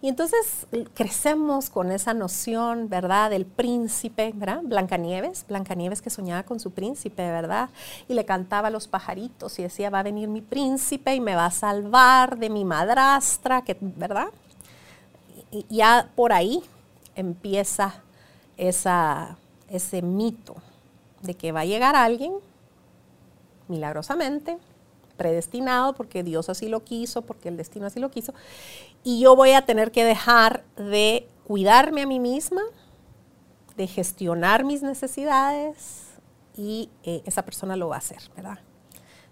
Y 0.00 0.08
entonces 0.08 0.66
crecemos 0.94 1.70
con 1.70 1.92
esa 1.92 2.14
noción, 2.14 2.88
¿verdad? 2.88 3.30
Del 3.30 3.46
príncipe, 3.46 4.32
¿verdad? 4.34 4.60
Blancanieves, 4.62 5.46
Blancanieves 5.48 6.02
que 6.02 6.10
soñaba 6.10 6.42
con 6.42 6.60
su 6.60 6.70
príncipe, 6.70 7.22
¿verdad? 7.30 7.70
Y 8.08 8.14
le 8.14 8.24
cantaba 8.24 8.68
a 8.68 8.70
los 8.70 8.88
pajaritos 8.88 9.58
y 9.58 9.62
decía, 9.62 9.90
va 9.90 10.00
a 10.00 10.02
venir 10.02 10.28
mi 10.28 10.40
príncipe 10.40 11.14
y 11.14 11.20
me 11.20 11.34
va 11.34 11.46
a 11.46 11.50
salvar 11.50 12.38
de 12.38 12.50
mi 12.50 12.64
madrastra, 12.64 13.62
que, 13.62 13.76
¿verdad? 13.80 14.28
Y 15.50 15.64
ya 15.68 16.10
por 16.14 16.32
ahí 16.32 16.62
empieza 17.14 18.02
esa, 18.56 19.36
ese 19.68 20.02
mito 20.02 20.56
de 21.22 21.34
que 21.34 21.52
va 21.52 21.60
a 21.60 21.64
llegar 21.64 21.96
alguien 21.96 22.32
milagrosamente, 23.68 24.58
predestinado, 25.16 25.94
porque 25.94 26.22
Dios 26.22 26.48
así 26.48 26.68
lo 26.68 26.84
quiso, 26.84 27.22
porque 27.22 27.48
el 27.48 27.56
destino 27.56 27.86
así 27.86 28.00
lo 28.00 28.10
quiso, 28.10 28.32
y 29.04 29.20
yo 29.20 29.36
voy 29.36 29.52
a 29.52 29.64
tener 29.64 29.90
que 29.90 30.04
dejar 30.04 30.64
de 30.76 31.28
cuidarme 31.46 32.02
a 32.02 32.06
mí 32.06 32.20
misma, 32.20 32.62
de 33.76 33.86
gestionar 33.86 34.64
mis 34.64 34.82
necesidades, 34.82 36.08
y 36.58 36.90
eh, 37.04 37.22
esa 37.24 37.44
persona 37.44 37.76
lo 37.76 37.88
va 37.88 37.94
a 37.94 37.98
hacer, 37.98 38.18
¿verdad? 38.34 38.58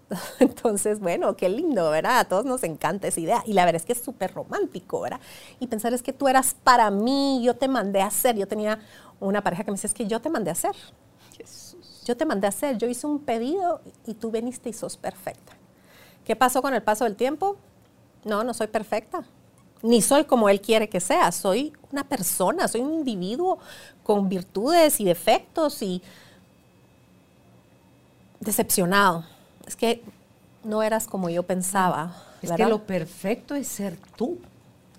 Entonces, 0.39 1.01
bueno, 1.01 1.35
qué 1.35 1.49
lindo, 1.49 1.89
¿verdad? 1.91 2.19
A 2.19 2.25
todos 2.25 2.45
nos 2.45 2.63
encanta 2.63 3.07
esa 3.07 3.19
idea. 3.19 3.43
Y 3.45 3.53
la 3.53 3.65
verdad 3.65 3.81
es 3.81 3.85
que 3.85 3.91
es 3.91 4.01
súper 4.01 4.33
romántico, 4.33 5.01
¿verdad? 5.01 5.19
Y 5.59 5.67
pensar 5.67 5.93
es 5.93 6.01
que 6.01 6.13
tú 6.13 6.29
eras 6.29 6.55
para 6.63 6.89
mí, 6.89 7.41
yo 7.43 7.55
te 7.55 7.67
mandé 7.67 8.01
a 8.01 8.07
hacer. 8.07 8.37
Yo 8.37 8.47
tenía 8.47 8.79
una 9.19 9.43
pareja 9.43 9.65
que 9.65 9.71
me 9.71 9.75
decía, 9.75 9.89
es 9.89 9.93
que 9.93 10.07
yo 10.07 10.21
te 10.21 10.29
mandé 10.29 10.49
a 10.49 10.53
hacer. 10.53 10.75
Yo 12.05 12.15
te 12.15 12.25
mandé 12.25 12.47
a 12.47 12.49
hacer, 12.49 12.77
yo 12.77 12.87
hice 12.87 13.05
un 13.05 13.19
pedido 13.19 13.81
y 14.05 14.13
tú 14.13 14.31
viniste 14.31 14.69
y 14.69 14.73
sos 14.73 14.95
perfecta. 14.95 15.53
¿Qué 16.23 16.37
pasó 16.37 16.61
con 16.61 16.73
el 16.73 16.81
paso 16.81 17.03
del 17.03 17.17
tiempo? 17.17 17.57
No, 18.23 18.45
no 18.45 18.53
soy 18.53 18.67
perfecta. 18.67 19.25
Ni 19.83 20.01
soy 20.01 20.25
como 20.25 20.49
él 20.49 20.61
quiere 20.61 20.89
que 20.89 20.99
sea. 20.99 21.31
Soy 21.31 21.73
una 21.91 22.03
persona, 22.03 22.67
soy 22.67 22.81
un 22.81 22.93
individuo 22.93 23.59
con 24.03 24.29
virtudes 24.29 24.99
y 24.99 25.05
defectos 25.05 25.81
y 25.81 26.01
decepcionado. 28.39 29.25
Es 29.65 29.75
que 29.75 30.03
no 30.63 30.83
eras 30.83 31.07
como 31.07 31.29
yo 31.29 31.43
pensaba. 31.43 32.15
Es 32.41 32.51
que 32.51 32.65
lo 32.65 32.83
perfecto 32.83 33.55
es 33.55 33.67
ser 33.67 33.97
tú. 34.15 34.39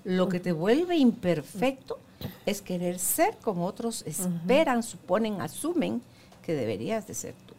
Lo 0.04 0.28
que 0.28 0.40
te 0.40 0.52
vuelve 0.52 0.97
imperfecto 0.97 1.99
es 2.47 2.62
querer 2.62 2.99
ser 2.99 3.37
como 3.38 3.66
otros 3.66 4.02
esperan, 4.06 4.82
suponen, 4.82 5.40
asumen 5.40 6.02
que 6.42 6.54
deberías 6.54 7.06
de 7.06 7.14
ser 7.14 7.35
tú. 7.47 7.54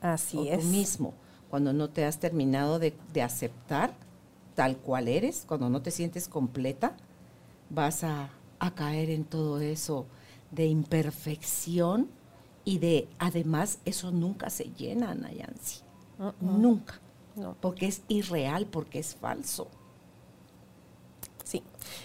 Así 0.00 0.36
o 0.36 0.44
es. 0.44 0.60
tú 0.60 0.66
mismo. 0.66 1.14
Cuando 1.48 1.72
no 1.72 1.88
te 1.88 2.04
has 2.04 2.18
terminado 2.18 2.78
de, 2.78 2.92
de 3.12 3.22
aceptar 3.22 3.94
tal 4.56 4.78
cual 4.78 5.06
eres, 5.06 5.44
cuando 5.46 5.70
no 5.70 5.80
te 5.82 5.92
sientes 5.92 6.26
completa, 6.26 6.96
vas 7.70 8.02
a, 8.02 8.30
a 8.58 8.74
caer 8.74 9.10
en 9.10 9.24
todo 9.24 9.60
eso 9.60 10.06
de 10.50 10.66
imperfección 10.66 12.08
y 12.64 12.78
de, 12.78 13.08
además, 13.20 13.78
eso 13.84 14.10
nunca 14.10 14.50
se 14.50 14.64
llena, 14.76 15.14
Nayansi. 15.14 15.82
Nunca. 16.40 17.00
No. 17.36 17.56
Porque 17.60 17.86
es 17.86 18.02
irreal, 18.08 18.66
porque 18.66 18.98
es 18.98 19.14
falso. 19.14 19.68
Sí. 21.44 21.62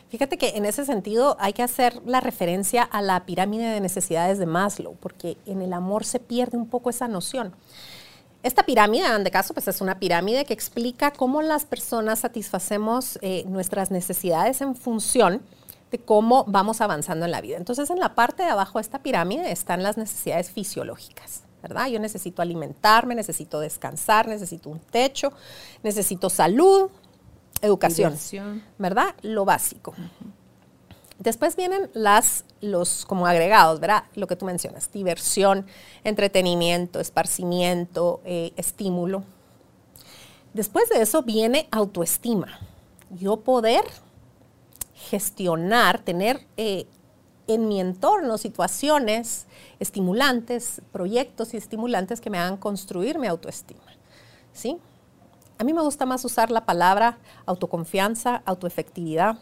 Fíjate 0.10 0.38
que 0.38 0.50
en 0.50 0.66
ese 0.66 0.86
sentido 0.86 1.36
hay 1.40 1.54
que 1.54 1.64
hacer 1.64 2.00
la 2.06 2.20
referencia 2.20 2.84
a 2.84 3.02
la 3.02 3.26
pirámide 3.26 3.70
de 3.70 3.80
necesidades 3.82 4.38
de 4.38 4.46
Maslow, 4.46 4.96
porque 5.00 5.36
en 5.48 5.64
el 5.64 5.74
amor 5.74 6.06
se 6.06 6.20
pierde 6.20 6.58
un 6.58 6.68
poco 6.68 6.92
esa 6.92 7.08
noción. 7.08 7.56
Esta 8.44 8.64
pirámide, 8.64 9.06
en 9.06 9.24
de 9.24 9.32
caso, 9.32 9.54
pues 9.54 9.68
es 9.68 9.82
una 9.82 10.00
pirámide 10.00 10.46
que 10.46 10.54
explica 10.54 11.12
cómo 11.12 11.42
las 11.42 11.66
personas 11.66 12.20
satisfacemos 12.20 13.20
eh, 13.22 13.44
nuestras 13.48 13.92
necesidades 13.92 14.62
en 14.62 14.76
función 14.76 15.42
de 15.92 16.00
cómo 16.00 16.46
vamos 16.48 16.82
avanzando 16.82 17.26
en 17.26 17.32
la 17.32 17.42
vida. 17.42 17.58
Entonces, 17.58 17.90
en 17.90 18.00
la 18.00 18.16
parte 18.16 18.44
de 18.44 18.50
abajo 18.50 18.80
de 18.80 18.84
esta 18.84 19.04
pirámide 19.04 19.52
están 19.52 19.84
las 19.84 19.98
necesidades 19.98 20.50
fisiológicas, 20.50 21.44
¿verdad? 21.62 21.88
Yo 21.88 22.00
necesito 22.00 22.42
alimentarme, 22.42 23.14
necesito 23.14 23.60
descansar, 23.60 24.28
necesito 24.28 24.70
un 24.70 24.80
techo, 24.80 25.34
necesito 25.84 26.30
salud, 26.30 26.90
educación, 27.62 28.14
Diversión. 28.14 28.64
¿verdad? 28.80 29.14
Lo 29.22 29.46
básico. 29.46 29.94
Después 31.22 31.56
vienen 31.56 31.92
las, 31.94 32.46
los 32.62 33.06
como 33.06 33.28
agregados, 33.28 33.80
¿verdad? 33.80 34.06
Lo 34.16 34.26
que 34.26 34.36
tú 34.36 34.48
mencionas, 34.48 34.92
diversión, 34.92 35.68
entretenimiento, 36.04 37.00
esparcimiento, 37.00 38.22
eh, 38.26 38.54
estímulo. 38.56 39.24
Después 40.56 40.90
de 40.90 41.00
eso 41.00 41.22
viene 41.22 41.68
autoestima. 41.70 42.60
Yo 43.12 43.38
poder 43.42 43.84
gestionar, 44.96 46.00
tener 46.00 46.48
eh, 46.58 46.88
en 47.46 47.68
mi 47.68 47.80
entorno 47.80 48.40
situaciones 48.40 49.46
estimulantes, 49.80 50.82
proyectos 50.92 51.54
y 51.54 51.58
estimulantes 51.58 52.20
que 52.20 52.32
me 52.32 52.40
hagan 52.40 52.58
construir 52.58 53.20
mi 53.20 53.28
autoestima. 53.28 53.84
¿Sí? 54.54 54.80
A 55.60 55.64
mí 55.64 55.72
me 55.72 55.84
gusta 55.84 56.08
más 56.08 56.26
usar 56.26 56.50
la 56.50 56.66
palabra 56.66 57.20
autoconfianza, 57.46 58.42
autoefectividad, 58.44 59.38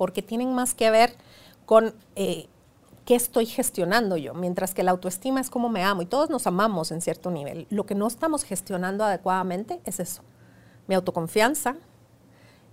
porque 0.00 0.22
tienen 0.22 0.54
más 0.54 0.72
que 0.72 0.90
ver 0.90 1.12
con 1.66 1.92
eh, 2.16 2.46
qué 3.04 3.14
estoy 3.14 3.44
gestionando 3.44 4.16
yo, 4.16 4.32
mientras 4.32 4.72
que 4.72 4.82
la 4.82 4.92
autoestima 4.92 5.42
es 5.42 5.50
cómo 5.50 5.68
me 5.68 5.84
amo 5.84 6.00
y 6.00 6.06
todos 6.06 6.30
nos 6.30 6.46
amamos 6.46 6.90
en 6.90 7.02
cierto 7.02 7.30
nivel. 7.30 7.66
Lo 7.68 7.84
que 7.84 7.94
no 7.94 8.06
estamos 8.06 8.42
gestionando 8.44 9.04
adecuadamente 9.04 9.78
es 9.84 10.00
eso, 10.00 10.22
mi 10.88 10.94
autoconfianza, 10.94 11.76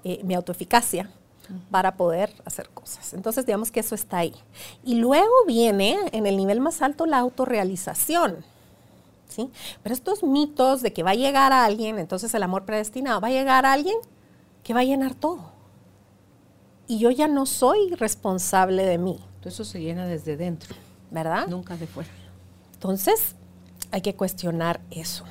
eh, 0.05 0.21
mi 0.23 0.35
autoeficacia, 0.35 1.09
para 1.69 1.97
poder 1.97 2.33
hacer 2.45 2.69
cosas. 2.69 3.13
Entonces, 3.13 3.45
digamos 3.45 3.71
que 3.71 3.81
eso 3.81 3.93
está 3.93 4.19
ahí. 4.19 4.33
Y 4.85 4.95
luego 4.95 5.33
viene 5.45 5.97
en 6.13 6.27
el 6.27 6.37
nivel 6.37 6.61
más 6.61 6.81
alto 6.81 7.05
la 7.05 7.17
autorrealización. 7.17 8.37
¿sí? 9.27 9.51
Pero 9.83 9.93
estos 9.93 10.23
mitos 10.23 10.81
de 10.81 10.93
que 10.93 11.03
va 11.03 11.11
a 11.11 11.15
llegar 11.15 11.51
a 11.51 11.65
alguien, 11.65 11.99
entonces 11.99 12.33
el 12.33 12.43
amor 12.43 12.63
predestinado, 12.63 13.19
va 13.19 13.27
a 13.27 13.31
llegar 13.31 13.65
a 13.65 13.73
alguien 13.73 13.97
que 14.63 14.73
va 14.73 14.79
a 14.79 14.85
llenar 14.85 15.13
todo. 15.13 15.56
Y 16.87 16.99
yo 16.99 17.11
ya 17.11 17.27
no 17.27 17.45
soy 17.45 17.93
responsable 17.95 18.85
de 18.85 18.97
mí. 18.97 19.19
eso 19.43 19.63
se 19.63 19.79
llena 19.81 20.05
desde 20.05 20.37
dentro. 20.37 20.75
¿Verdad? 21.11 21.47
Nunca 21.47 21.77
de 21.77 21.87
fuera. 21.87 22.09
Entonces, 22.73 23.35
hay 23.91 24.01
que 24.01 24.15
cuestionar 24.15 24.81
eso. 24.91 25.23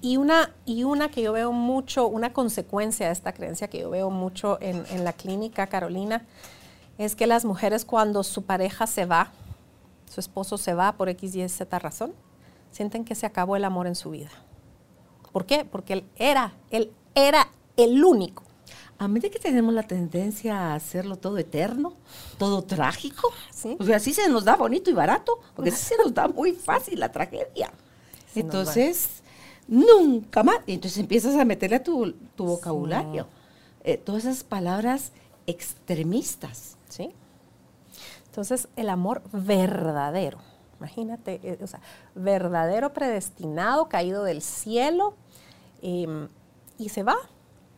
Y 0.00 0.16
una, 0.16 0.52
y 0.64 0.82
una 0.82 1.08
que 1.08 1.22
yo 1.22 1.32
veo 1.32 1.52
mucho, 1.52 2.08
una 2.08 2.32
consecuencia 2.32 3.06
de 3.06 3.12
esta 3.12 3.32
creencia 3.32 3.68
que 3.68 3.78
yo 3.80 3.90
veo 3.90 4.10
mucho 4.10 4.58
en, 4.60 4.84
en 4.90 5.04
la 5.04 5.12
clínica, 5.12 5.68
Carolina, 5.68 6.26
es 6.98 7.14
que 7.14 7.28
las 7.28 7.44
mujeres 7.44 7.84
cuando 7.84 8.24
su 8.24 8.42
pareja 8.42 8.88
se 8.88 9.06
va, 9.06 9.30
su 10.12 10.20
esposo 10.20 10.58
se 10.58 10.74
va 10.74 10.92
por 10.92 11.08
X, 11.08 11.36
Y, 11.36 11.48
Z 11.48 11.78
razón, 11.78 12.12
sienten 12.72 13.04
que 13.04 13.14
se 13.14 13.26
acabó 13.26 13.56
el 13.56 13.64
amor 13.64 13.86
en 13.86 13.94
su 13.94 14.10
vida. 14.10 14.30
¿Por 15.32 15.46
qué? 15.46 15.64
Porque 15.64 15.94
él 15.94 16.04
era, 16.16 16.52
él 16.70 16.92
era 17.14 17.48
el 17.76 18.04
único. 18.04 18.42
A 19.02 19.08
medida 19.08 19.30
que 19.30 19.38
tenemos 19.38 19.74
la 19.74 19.82
tendencia 19.82 20.56
a 20.56 20.74
hacerlo 20.74 21.16
todo 21.16 21.38
eterno, 21.38 21.94
todo 22.38 22.62
trágico, 22.62 23.32
¿Sí? 23.50 23.76
o 23.80 23.84
sea, 23.84 23.96
así 23.96 24.12
se 24.12 24.28
nos 24.28 24.44
da 24.44 24.54
bonito 24.54 24.90
y 24.90 24.92
barato, 24.92 25.40
porque 25.56 25.70
así 25.70 25.84
se 25.84 25.96
nos 25.96 26.14
da 26.14 26.28
muy 26.28 26.52
fácil 26.68 27.00
la 27.00 27.10
tragedia. 27.10 27.72
Entonces, 28.36 29.22
nunca 29.66 30.44
más. 30.44 30.58
Y 30.66 30.74
entonces 30.74 30.98
empiezas 30.98 31.34
a 31.34 31.44
meterle 31.44 31.76
a 31.76 31.82
tu, 31.82 32.14
vocabulario 32.36 33.26
eh, 33.82 33.96
todas 33.96 34.24
esas 34.24 34.44
palabras 34.44 35.10
extremistas. 35.46 36.76
¿Sí? 36.88 37.10
Entonces, 38.26 38.68
el 38.76 38.88
amor 38.88 39.22
verdadero 39.32 40.38
Imagínate, 40.82 41.38
eh, 41.44 41.58
o 41.62 41.66
sea, 41.68 41.80
verdadero 42.16 42.92
predestinado, 42.92 43.88
caído 43.88 44.24
del 44.24 44.42
cielo, 44.42 45.14
em, 45.80 46.28
y 46.76 46.88
se 46.88 47.04
va, 47.04 47.14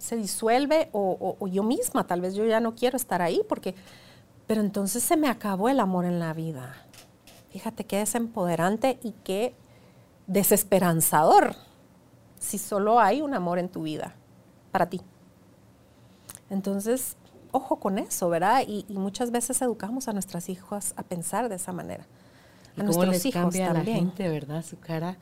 se 0.05 0.17
disuelve, 0.17 0.91
o, 0.93 1.47
yo 1.47 1.63
misma, 1.63 2.07
tal 2.07 2.21
vez 2.21 2.35
yo 2.35 2.45
ya 2.45 2.61
no 2.61 2.75
quiero 2.75 2.99
estar 2.99 3.23
ahí, 3.23 3.41
porque, 3.49 3.75
pero 4.47 4.61
entonces 4.61 5.03
se 5.03 5.17
me 5.17 5.29
acabó 5.29 5.71
el 5.71 5.81
amor 5.81 6.05
en 6.05 6.19
la 6.19 6.35
vida. 6.35 6.75
Fíjate 7.49 7.85
qué 7.85 7.99
desempoderante 7.99 8.99
y 9.03 9.13
qué 9.25 9.55
desesperanzador 10.27 11.57
si 12.39 12.59
solo 12.59 13.01
hay 13.01 13.23
un 13.23 13.33
amor 13.33 13.59
en 13.59 13.71
tu 13.71 13.85
vida 13.85 14.15
para 14.73 14.91
ti. 14.91 15.01
Entonces, 16.51 17.17
ojo 17.51 17.77
con 17.77 17.99
eso, 17.99 18.29
¿verdad? 18.29 18.63
Y, 18.67 18.85
y, 18.87 18.99
muchas 18.99 19.31
veces 19.31 19.63
educamos 19.63 20.09
a 20.09 20.13
nuestras 20.13 20.51
hijas 20.51 20.93
a 20.99 21.03
pensar 21.03 21.49
de 21.49 21.55
esa 21.55 21.73
manera 21.73 22.07
a 22.77 22.85
cómo 22.85 23.05
les 23.07 23.23
cambia 23.33 23.71
a 23.71 23.73
la 23.73 23.85
gente, 23.85 24.29
¿verdad? 24.29 24.63
Su 24.63 24.79
cara 24.79 25.17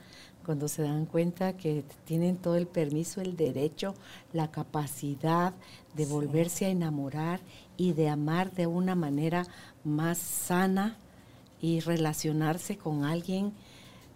cuando 0.44 0.68
se 0.68 0.82
dan 0.82 1.06
cuenta 1.06 1.56
que 1.56 1.84
tienen 2.04 2.36
todo 2.36 2.56
el 2.56 2.66
permiso, 2.66 3.20
el 3.20 3.36
derecho, 3.36 3.94
la 4.32 4.50
capacidad 4.50 5.54
de 5.94 6.06
volverse 6.06 6.66
a 6.66 6.70
enamorar 6.70 7.40
y 7.76 7.92
de 7.92 8.08
amar 8.08 8.52
de 8.52 8.66
una 8.66 8.94
manera 8.94 9.46
más 9.84 10.18
sana 10.18 10.96
y 11.60 11.80
relacionarse 11.80 12.76
con 12.76 13.04
alguien 13.04 13.52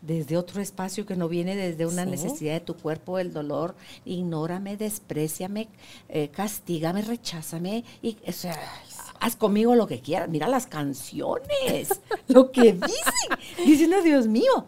desde 0.02 0.36
otro 0.36 0.60
espacio 0.60 1.06
que 1.06 1.16
no 1.16 1.28
viene 1.28 1.56
desde 1.56 1.86
una 1.86 2.04
necesidad 2.04 2.54
de 2.54 2.60
tu 2.60 2.76
cuerpo, 2.76 3.18
el 3.18 3.32
dolor, 3.32 3.74
ignórame, 4.04 4.76
despreciame, 4.76 5.68
eh, 6.08 6.28
castígame, 6.28 7.02
recházame, 7.02 7.84
y 8.02 8.16
o 8.26 8.32
sea, 8.32 8.56
haz 9.20 9.36
conmigo 9.36 9.74
lo 9.74 9.86
que 9.86 10.00
quieras. 10.00 10.28
Mira 10.28 10.48
las 10.48 10.66
canciones, 10.66 12.00
lo 12.28 12.52
que 12.52 12.72
dicen. 12.74 13.66
Diciendo, 13.66 14.02
Dios 14.02 14.26
mío. 14.28 14.66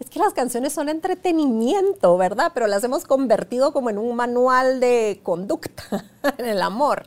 Es 0.00 0.10
que 0.10 0.18
las 0.18 0.32
canciones 0.32 0.72
son 0.72 0.88
entretenimiento, 0.88 2.16
¿verdad? 2.16 2.52
Pero 2.54 2.66
las 2.66 2.84
hemos 2.84 3.04
convertido 3.04 3.72
como 3.72 3.90
en 3.90 3.98
un 3.98 4.14
manual 4.16 4.80
de 4.80 5.20
conducta 5.22 6.04
en 6.38 6.46
el 6.46 6.62
amor. 6.62 7.06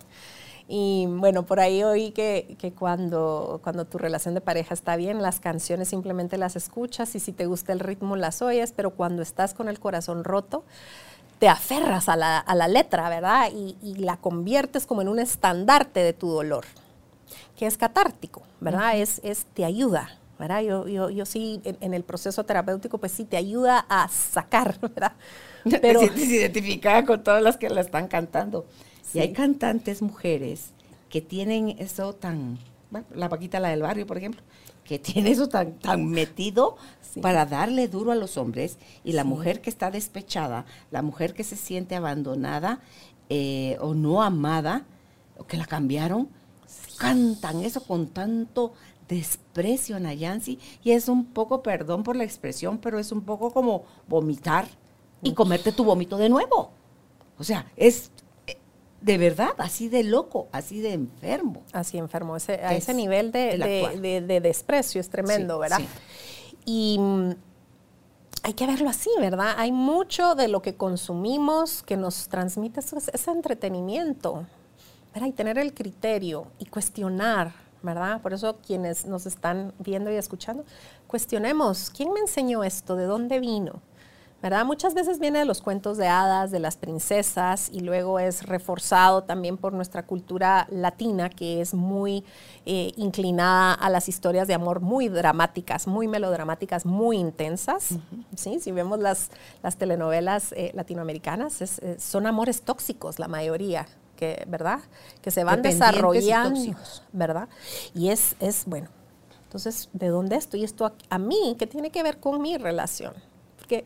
Y 0.69 1.05
bueno, 1.07 1.45
por 1.45 1.61
ahí 1.61 1.83
oí 1.83 2.11
que, 2.11 2.57
que, 2.59 2.73
cuando, 2.73 3.61
cuando 3.63 3.85
tu 3.85 3.97
relación 3.97 4.33
de 4.33 4.41
pareja 4.41 4.73
está 4.73 4.97
bien, 4.97 5.21
las 5.21 5.39
canciones 5.39 5.87
simplemente 5.87 6.37
las 6.37 6.57
escuchas 6.57 7.15
y 7.15 7.21
si 7.21 7.31
te 7.31 7.45
gusta 7.45 7.71
el 7.71 7.79
ritmo 7.79 8.17
las 8.17 8.41
oyes, 8.41 8.73
pero 8.75 8.91
cuando 8.91 9.21
estás 9.21 9.53
con 9.53 9.69
el 9.69 9.79
corazón 9.79 10.25
roto, 10.25 10.65
te 11.39 11.47
aferras 11.47 12.09
a 12.09 12.17
la, 12.17 12.39
a 12.39 12.55
la 12.55 12.67
letra, 12.67 13.07
¿verdad? 13.09 13.49
Y, 13.53 13.77
y, 13.81 13.95
la 13.95 14.17
conviertes 14.17 14.85
como 14.85 15.01
en 15.01 15.07
un 15.07 15.19
estandarte 15.19 16.01
de 16.01 16.13
tu 16.13 16.29
dolor, 16.29 16.65
que 17.55 17.67
es 17.67 17.77
catártico, 17.77 18.41
¿verdad? 18.59 18.97
es, 18.97 19.21
es, 19.23 19.45
te 19.53 19.63
ayuda, 19.63 20.17
¿verdad? 20.39 20.61
Yo, 20.61 20.87
yo, 20.87 21.09
yo 21.09 21.25
sí, 21.25 21.61
en, 21.63 21.93
el 21.93 22.03
proceso 22.03 22.43
terapéutico, 22.43 22.97
pues 22.97 23.11
sí, 23.11 23.25
te 23.25 23.37
ayuda 23.37 23.85
a 23.89 24.07
sacar, 24.07 24.79
¿verdad? 24.81 25.13
Pero, 25.81 25.99
te 25.99 26.07
sientes 26.07 26.29
identificada 26.29 27.05
con 27.05 27.23
todas 27.23 27.41
las 27.41 27.57
que 27.57 27.69
la 27.69 27.81
están 27.81 28.07
cantando. 28.07 28.65
Y 29.13 29.19
hay 29.19 29.33
cantantes 29.33 30.01
mujeres 30.01 30.71
que 31.09 31.21
tienen 31.21 31.75
eso 31.79 32.13
tan, 32.13 32.59
bueno, 32.91 33.07
la 33.15 33.29
Paquita, 33.29 33.59
la 33.59 33.69
del 33.69 33.81
barrio, 33.81 34.05
por 34.05 34.17
ejemplo, 34.17 34.41
que 34.83 34.99
tiene 34.99 35.31
eso 35.31 35.49
tan, 35.49 35.73
tan 35.79 36.07
metido 36.07 36.77
para 37.21 37.45
darle 37.45 37.87
duro 37.87 38.11
a 38.11 38.15
los 38.15 38.37
hombres 38.37 38.77
y 39.03 39.13
la 39.13 39.23
mujer 39.23 39.61
que 39.61 39.69
está 39.69 39.91
despechada, 39.91 40.65
la 40.91 41.01
mujer 41.01 41.33
que 41.33 41.43
se 41.43 41.55
siente 41.55 41.95
abandonada 41.95 42.79
eh, 43.29 43.77
o 43.81 43.93
no 43.93 44.21
amada, 44.21 44.85
o 45.37 45.45
que 45.45 45.57
la 45.57 45.65
cambiaron, 45.65 46.29
cantan 46.97 47.61
eso 47.61 47.83
con 47.83 48.07
tanto 48.07 48.73
desprecio, 49.07 49.99
Nayansi, 49.99 50.59
y 50.83 50.91
es 50.91 51.07
un 51.07 51.25
poco, 51.25 51.63
perdón 51.63 52.03
por 52.03 52.15
la 52.15 52.23
expresión, 52.23 52.77
pero 52.77 52.99
es 52.99 53.11
un 53.11 53.21
poco 53.21 53.51
como 53.51 53.83
vomitar 54.07 54.67
y 55.21 55.33
comerte 55.33 55.71
tu 55.71 55.83
vómito 55.83 56.17
de 56.17 56.29
nuevo. 56.29 56.71
O 57.37 57.43
sea, 57.43 57.71
es 57.75 58.11
de 59.01 59.17
verdad, 59.17 59.53
así 59.57 59.89
de 59.89 60.03
loco, 60.03 60.47
así 60.51 60.81
de 60.81 60.93
enfermo. 60.93 61.63
Así 61.71 61.97
enfermo, 61.97 62.35
ese, 62.35 62.53
a 62.53 62.75
ese 62.75 62.93
nivel 62.93 63.31
de, 63.31 64.39
desprecio 64.41 64.99
es 64.99 65.09
tremendo, 65.09 65.59
¿verdad? 65.59 65.81
Y 66.65 66.97
mm, 66.99 67.31
hay 68.43 68.53
que 68.53 68.65
verlo 68.65 68.89
así, 68.89 69.09
¿verdad? 69.19 69.55
Hay 69.57 69.71
mucho 69.71 70.35
de 70.35 70.47
lo 70.47 70.61
que 70.61 70.75
consumimos 70.75 71.83
que 71.83 71.95
nos 71.95 72.27
transmite 72.27 72.79
ese, 72.79 73.31
entretenimiento, 73.31 74.45
¿verdad? 75.13 75.27
Y 75.27 75.31
tener 75.31 75.57
el 75.57 75.73
criterio 75.73 76.47
y 76.59 76.65
cuestionar, 76.65 77.53
¿verdad? 77.87 78.21
Por 78.21 78.33
eso 78.33 78.57
quienes 78.57 79.05
nos 79.07 79.25
están 79.25 79.73
viendo 79.79 80.11
y 80.11 80.15
escuchando, 80.15 80.63
cuestionemos, 81.07 81.89
¿quién 81.89 82.13
me 82.13 82.19
enseñó 82.19 82.63
esto? 82.63 82.95
¿De 82.95 83.05
dónde 83.05 83.39
vino? 83.39 83.81
¿verdad? 84.41 84.65
Muchas 84.65 84.93
veces 84.93 85.19
viene 85.19 85.39
de 85.39 85.45
los 85.45 85.61
cuentos 85.61 85.97
de 85.97 86.07
hadas, 86.07 86.51
de 86.51 86.59
las 86.59 86.77
princesas, 86.77 87.69
y 87.71 87.79
luego 87.79 88.19
es 88.19 88.43
reforzado 88.43 89.23
también 89.23 89.57
por 89.57 89.73
nuestra 89.73 90.05
cultura 90.05 90.67
latina, 90.69 91.29
que 91.29 91.59
es 91.59 91.73
muy 91.73 92.23
eh, 92.65 92.93
inclinada 92.97 93.73
a 93.73 93.89
las 93.89 94.07
historias 94.07 94.47
de 94.47 94.53
amor 94.53 94.79
muy 94.79 95.09
dramáticas, 95.09 95.87
muy 95.87 96.07
melodramáticas, 96.07 96.85
muy 96.85 97.17
intensas. 97.17 97.95
¿sí? 98.35 98.59
Si 98.59 98.71
vemos 98.71 98.99
las, 98.99 99.31
las 99.63 99.77
telenovelas 99.77 100.51
eh, 100.51 100.71
latinoamericanas, 100.75 101.61
eh, 101.61 101.97
son 101.99 102.27
amores 102.27 102.61
tóxicos 102.61 103.17
la 103.17 103.27
mayoría. 103.27 103.87
Que, 104.17 104.43
¿verdad? 104.47 104.79
Que 105.21 105.31
se 105.31 105.45
van 105.45 105.61
desarrollando, 105.61 106.75
¿verdad? 107.13 107.47
Y 107.93 108.09
es, 108.09 108.35
es, 108.41 108.65
bueno, 108.65 108.89
entonces, 109.43 109.89
¿de 109.93 110.09
dónde 110.09 110.35
estoy? 110.35 110.65
Esto 110.65 110.85
a, 110.85 110.93
a 111.09 111.17
mí, 111.17 111.55
¿qué 111.57 111.67
tiene 111.67 111.91
que 111.91 112.03
ver 112.03 112.19
con 112.19 112.41
mi 112.41 112.57
relación? 112.57 113.13
Porque 113.57 113.85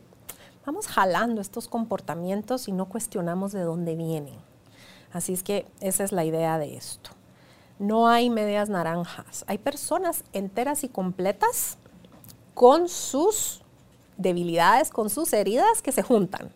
vamos 0.66 0.88
jalando 0.88 1.40
estos 1.40 1.68
comportamientos 1.68 2.66
y 2.66 2.72
no 2.72 2.88
cuestionamos 2.88 3.52
de 3.52 3.60
dónde 3.60 3.94
vienen. 3.94 4.36
Así 5.12 5.34
es 5.34 5.42
que 5.42 5.66
esa 5.80 6.02
es 6.02 6.12
la 6.12 6.24
idea 6.24 6.58
de 6.58 6.76
esto. 6.76 7.10
No 7.78 8.08
hay 8.08 8.30
medias 8.30 8.68
naranjas. 8.68 9.44
Hay 9.46 9.58
personas 9.58 10.24
enteras 10.32 10.84
y 10.84 10.88
completas 10.88 11.78
con 12.54 12.88
sus 12.88 13.62
debilidades, 14.16 14.90
con 14.90 15.10
sus 15.10 15.32
heridas 15.32 15.82
que 15.82 15.92
se 15.92 16.02
juntan. 16.02 16.50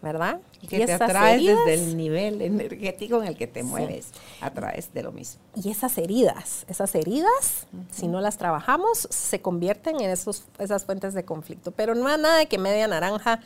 ¿Verdad? 0.00 0.40
Y 0.62 0.68
que 0.68 0.86
te 0.86 0.92
atraes 0.92 1.44
desde 1.44 1.74
el 1.74 1.96
nivel 1.96 2.40
energético 2.40 3.20
en 3.20 3.28
el 3.28 3.36
que 3.36 3.46
te 3.46 3.62
mueves, 3.62 4.10
atraes 4.40 4.92
de 4.94 5.02
lo 5.02 5.12
mismo. 5.12 5.40
Y 5.56 5.70
esas 5.70 5.98
heridas, 5.98 6.64
esas 6.68 6.94
heridas, 6.94 7.66
si 7.90 8.06
no 8.06 8.20
las 8.20 8.38
trabajamos, 8.38 9.08
se 9.10 9.40
convierten 9.40 10.00
en 10.00 10.10
esos, 10.10 10.44
esas 10.58 10.84
fuentes 10.84 11.14
de 11.14 11.24
conflicto. 11.24 11.72
Pero 11.72 11.94
no 11.94 12.06
hay 12.06 12.20
nada 12.20 12.38
de 12.38 12.46
que 12.46 12.58
media 12.58 12.86
naranja 12.86 13.40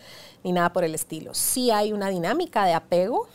ni 0.44 0.52
nada 0.52 0.72
por 0.72 0.84
el 0.84 0.94
estilo. 0.94 1.32
Sí 1.34 1.70
hay 1.70 1.92
una 1.92 2.08
dinámica 2.08 2.64
de 2.64 2.74
apego, 2.74 3.28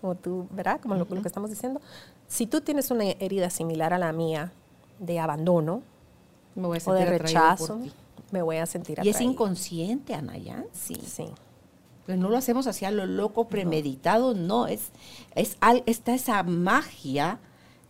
como 0.00 0.16
tú, 0.16 0.48
¿verdad? 0.50 0.80
Como 0.80 0.96
lo, 0.96 1.06
que 1.06 1.28
estamos 1.28 1.50
diciendo. 1.50 1.80
Si 2.26 2.46
tú 2.46 2.60
tienes 2.60 2.90
una 2.90 3.04
herida 3.04 3.50
similar 3.50 3.92
a 3.92 3.98
la 3.98 4.12
mía, 4.12 4.52
de 4.98 5.20
abandono 5.20 5.82
o 6.56 6.92
de 6.94 7.04
rechazo, 7.04 7.80
me 8.30 8.42
voy 8.42 8.56
a 8.56 8.66
sentir 8.66 8.98
Y 9.04 9.10
es 9.10 9.20
inconsciente, 9.20 10.14
Anayan, 10.14 10.64
sí. 10.72 10.96
Sí 11.06 11.26
Pero 12.06 12.18
no 12.18 12.28
lo 12.28 12.36
hacemos 12.36 12.66
hacia 12.66 12.90
lo 12.90 13.04
loco, 13.04 13.48
premeditado, 13.48 14.34
no, 14.34 14.68
es, 14.68 14.90
es 15.34 15.56
está 15.86 16.14
esa 16.14 16.42
magia, 16.44 17.40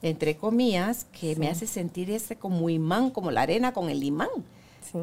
entre 0.02 0.36
comillas, 0.36 1.06
que 1.12 1.36
me 1.36 1.48
hace 1.48 1.66
sentir 1.66 2.10
ese 2.10 2.36
como 2.36 2.70
imán, 2.70 3.10
como 3.10 3.30
la 3.30 3.42
arena 3.42 3.72
con 3.72 3.90
el 3.90 4.02
imán. 4.02 4.28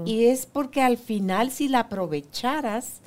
Y 0.05 0.25
es 0.25 0.45
porque 0.45 0.81
al 0.81 0.97
final, 0.97 1.51
si 1.51 1.67
la 1.67 1.79
aprovecharas, 1.79 3.01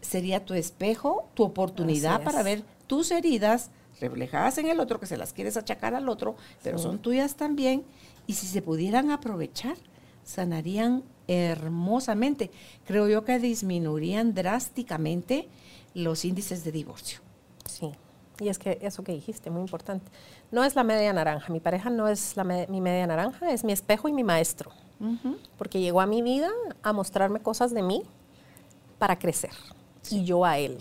sería 0.00 0.44
tu 0.44 0.54
espejo, 0.54 1.28
tu 1.34 1.44
oportunidad 1.44 2.22
para 2.22 2.42
ver 2.42 2.62
tus 2.86 3.10
heridas 3.10 3.70
reflejadas 4.00 4.58
en 4.58 4.66
el 4.66 4.80
otro, 4.80 5.00
que 5.00 5.06
se 5.06 5.16
las 5.16 5.32
quieres 5.32 5.56
achacar 5.56 5.94
al 5.94 6.08
otro, 6.08 6.36
pero 6.62 6.78
son 6.78 6.98
tuyas 6.98 7.36
también. 7.36 7.84
Y 8.26 8.34
si 8.34 8.46
se 8.46 8.60
pudieran 8.60 9.10
aprovechar, 9.10 9.76
sanarían 10.24 11.02
hermosamente. 11.28 12.50
Creo 12.86 13.08
yo 13.08 13.24
que 13.24 13.38
disminuirían 13.38 14.34
drásticamente 14.34 15.48
los 15.94 16.24
índices 16.24 16.64
de 16.64 16.72
divorcio. 16.72 17.20
Sí, 17.68 17.92
y 18.40 18.48
es 18.48 18.58
que 18.58 18.78
eso 18.82 19.02
que 19.02 19.12
dijiste, 19.12 19.50
muy 19.50 19.62
importante. 19.62 20.06
No 20.50 20.64
es 20.64 20.76
la 20.76 20.84
media 20.84 21.12
naranja, 21.12 21.52
mi 21.52 21.60
pareja 21.60 21.90
no 21.90 22.08
es 22.08 22.36
la 22.36 22.44
mi 22.44 22.80
media 22.80 23.06
naranja, 23.06 23.50
es 23.50 23.64
mi 23.64 23.72
espejo 23.72 24.08
y 24.08 24.12
mi 24.12 24.24
maestro. 24.24 24.70
Porque 25.58 25.80
llegó 25.80 26.00
a 26.00 26.06
mi 26.06 26.22
vida 26.22 26.48
a 26.82 26.92
mostrarme 26.94 27.40
cosas 27.40 27.74
de 27.74 27.82
mí 27.82 28.02
para 28.98 29.18
crecer. 29.18 29.50
Y 30.10 30.24
yo 30.24 30.44
a 30.44 30.58
él. 30.58 30.78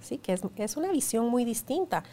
Sí, 0.00 0.18
que 0.18 0.32
es, 0.32 0.76
una 0.76 0.90
visión 0.90 1.28
muy 1.28 1.44
distinta. 1.44 2.04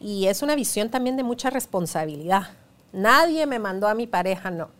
Y 0.00 0.26
es 0.26 0.42
una 0.42 0.54
visión 0.54 0.90
también 0.90 1.16
de 1.16 1.22
mucha 1.24 1.50
responsabilidad. 1.50 2.48
Nadie 2.92 3.46
me 3.46 3.58
mandó 3.58 3.88
a 3.88 3.94
mi 3.94 4.06
pareja, 4.06 4.50
no 4.50 4.77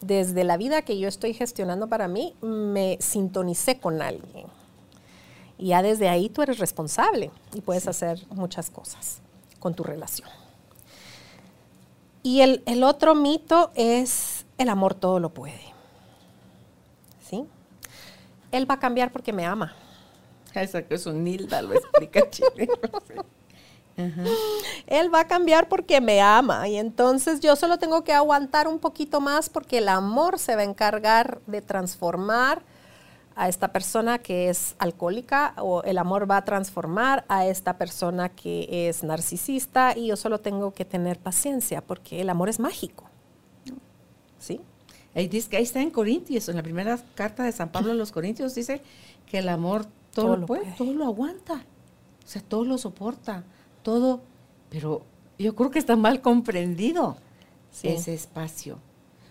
desde 0.00 0.44
la 0.44 0.56
vida 0.56 0.82
que 0.82 0.98
yo 0.98 1.08
estoy 1.08 1.34
gestionando 1.34 1.88
para 1.88 2.08
mí, 2.08 2.34
me 2.42 2.98
sintonicé 3.00 3.78
con 3.78 4.02
alguien. 4.02 4.46
Y 5.58 5.68
ya 5.68 5.82
desde 5.82 6.08
ahí 6.08 6.28
tú 6.28 6.42
eres 6.42 6.58
responsable 6.58 7.30
y 7.54 7.60
puedes 7.60 7.88
hacer 7.88 8.26
muchas 8.30 8.70
cosas 8.70 9.20
con 9.58 9.74
tu 9.74 9.82
relación. 9.82 10.28
Y 12.22 12.40
el, 12.40 12.62
el, 12.66 12.82
otro 12.82 13.14
mito 13.14 13.70
es 13.74 14.44
el 14.58 14.68
amor 14.68 14.94
todo 14.94 15.20
lo 15.20 15.32
puede. 15.32 15.60
¿Sí? 17.28 17.44
Él 18.50 18.68
va 18.68 18.74
a 18.74 18.80
cambiar 18.80 19.12
porque 19.12 19.32
me 19.32 19.46
ama. 19.46 19.74
Esa 20.54 20.82
que 20.82 20.94
es 20.94 21.06
un 21.06 21.22
Nilda, 21.22 21.62
lo 21.62 21.74
explica 21.74 22.28
Chile. 22.30 22.68
Él 24.86 25.12
va 25.12 25.20
a 25.20 25.26
cambiar 25.26 25.68
porque 25.68 26.00
me 26.00 26.20
ama 26.20 26.68
y 26.68 26.76
entonces 26.76 27.40
yo 27.40 27.56
solo 27.56 27.78
tengo 27.78 28.04
que 28.04 28.12
aguantar 28.12 28.68
un 28.68 28.78
poquito 28.78 29.20
más 29.20 29.48
porque 29.48 29.78
el 29.78 29.88
amor 29.88 30.38
se 30.38 30.54
va 30.54 30.62
a 30.62 30.64
encargar 30.64 31.40
de 31.46 31.62
transformar 31.62 32.62
a 33.34 33.48
esta 33.48 33.72
persona 33.72 34.18
que 34.18 34.48
es 34.48 34.76
alcohólica 34.78 35.54
o 35.58 35.82
el 35.82 35.98
amor 35.98 36.30
va 36.30 36.38
a 36.38 36.44
transformar 36.44 37.24
a 37.28 37.46
esta 37.46 37.76
persona 37.76 38.30
que 38.30 38.88
es 38.88 39.02
narcisista 39.02 39.96
y 39.96 40.08
yo 40.08 40.16
solo 40.16 40.40
tengo 40.40 40.72
que 40.72 40.84
tener 40.84 41.18
paciencia 41.18 41.82
porque 41.82 42.20
el 42.20 42.30
amor 42.30 42.48
es 42.48 42.58
mágico. 42.58 43.04
¿Sí? 44.38 44.60
Ahí 45.14 45.28
dice 45.28 45.48
que 45.48 45.56
ahí 45.56 45.62
está 45.62 45.80
en 45.80 45.90
Corintios, 45.90 46.48
en 46.48 46.56
la 46.56 46.62
primera 46.62 46.98
carta 47.14 47.42
de 47.44 47.52
San 47.52 47.70
Pablo 47.70 47.92
a 47.92 47.94
los 47.94 48.12
Corintios 48.12 48.54
dice 48.54 48.82
que 49.26 49.38
el 49.38 49.48
amor 49.48 49.86
todo, 50.12 50.36
lo 50.36 50.46
puede, 50.46 50.70
todo 50.72 50.92
lo 50.92 51.04
aguanta, 51.04 51.54
o 51.54 52.28
sea, 52.28 52.42
todo 52.42 52.64
lo 52.64 52.78
soporta 52.78 53.44
todo, 53.86 54.20
pero 54.68 55.04
yo 55.38 55.54
creo 55.54 55.70
que 55.70 55.78
está 55.78 55.94
mal 55.94 56.20
comprendido 56.20 57.16
ese 57.84 58.14
espacio. 58.14 58.80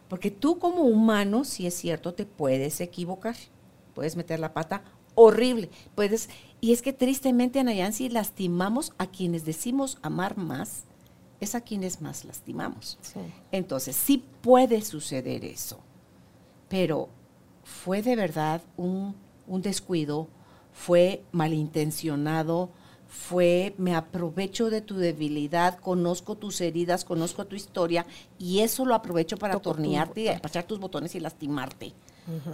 Porque 0.07 0.31
tú 0.31 0.59
como 0.59 0.83
humano, 0.83 1.43
si 1.43 1.67
es 1.67 1.73
cierto, 1.73 2.13
te 2.13 2.25
puedes 2.25 2.79
equivocar, 2.79 3.35
puedes 3.93 4.15
meter 4.15 4.39
la 4.39 4.53
pata 4.53 4.81
horrible, 5.13 5.69
puedes, 5.93 6.29
y 6.61 6.71
es 6.71 6.81
que 6.81 6.93
tristemente, 6.93 7.59
Anayansi, 7.59 8.07
lastimamos 8.07 8.93
a 8.97 9.07
quienes 9.07 9.43
decimos 9.43 9.97
amar 10.01 10.37
más, 10.37 10.83
es 11.41 11.53
a 11.53 11.59
quienes 11.59 11.99
más 11.99 12.23
lastimamos. 12.23 12.97
Entonces, 13.51 13.97
sí 13.97 14.23
puede 14.41 14.83
suceder 14.83 15.43
eso, 15.43 15.79
pero 16.69 17.09
fue 17.65 18.01
de 18.01 18.15
verdad 18.15 18.61
un, 18.77 19.15
un 19.47 19.61
descuido, 19.61 20.29
fue 20.71 21.25
malintencionado, 21.33 22.69
fue 23.15 23.73
me 23.77 23.95
aprovecho 23.95 24.69
de 24.69 24.81
tu 24.81 24.97
debilidad, 24.97 25.79
conozco 25.79 26.35
tus 26.35 26.61
heridas, 26.61 27.05
conozco 27.05 27.45
tu 27.45 27.55
historia 27.55 28.05
y 28.37 28.59
eso 28.59 28.85
lo 28.85 28.93
aprovecho 28.93 29.37
para 29.37 29.55
atornillarte 29.55 30.21
y 30.21 30.27
apachar 30.27 30.65
tus 30.65 30.79
botones 30.79 31.15
y 31.15 31.19
lastimarte. 31.19 31.93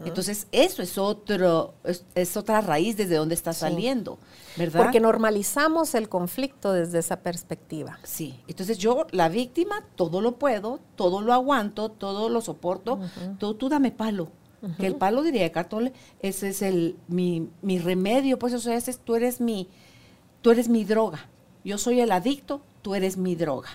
Entonces, 0.04 0.48
eso 0.52 0.82
es 0.82 0.98
otro, 0.98 1.74
es, 2.14 2.36
otra 2.36 2.60
raíz 2.60 2.98
desde 2.98 3.16
donde 3.16 3.36
está 3.36 3.54
saliendo, 3.54 4.20
¿verdad? 4.58 4.84
Porque 4.84 5.00
normalizamos 5.00 5.96
el 5.96 6.10
conflicto 6.10 6.74
desde 6.74 7.00
esa 7.00 7.22
perspectiva. 7.22 7.98
Sí. 8.04 8.38
Entonces, 8.50 8.78
yo, 8.78 9.08
la 9.12 9.30
víctima, 9.30 9.86
todo 9.96 10.20
lo 10.20 10.34
puedo, 10.34 10.82
todo 10.98 11.22
lo 11.22 11.32
aguanto, 11.32 11.88
todo 11.88 12.28
lo 12.28 12.42
soporto, 12.42 13.00
todo, 13.40 13.56
tú 13.56 13.70
dame 13.70 13.92
palo. 13.92 14.30
Que 14.78 14.88
el 14.88 14.96
palo, 14.96 15.24
diría 15.24 15.44
de 15.44 15.52
Cartole, 15.52 15.94
ese 16.20 16.50
es 16.50 16.62
el, 16.62 16.98
mi, 17.08 17.50
mi 17.62 17.80
remedio, 17.80 18.38
pues, 18.38 18.54
eso 18.54 18.72
es, 18.72 19.00
tú 19.00 19.16
eres 19.16 19.40
mi, 19.40 19.70
tú 20.42 20.52
eres 20.52 20.70
mi 20.70 20.84
droga. 20.84 21.28
Yo 21.64 21.78
soy 21.78 22.02
el 22.02 22.12
adicto, 22.12 22.62
tú 22.82 22.96
eres 22.96 23.18
mi 23.18 23.36
droga. 23.36 23.70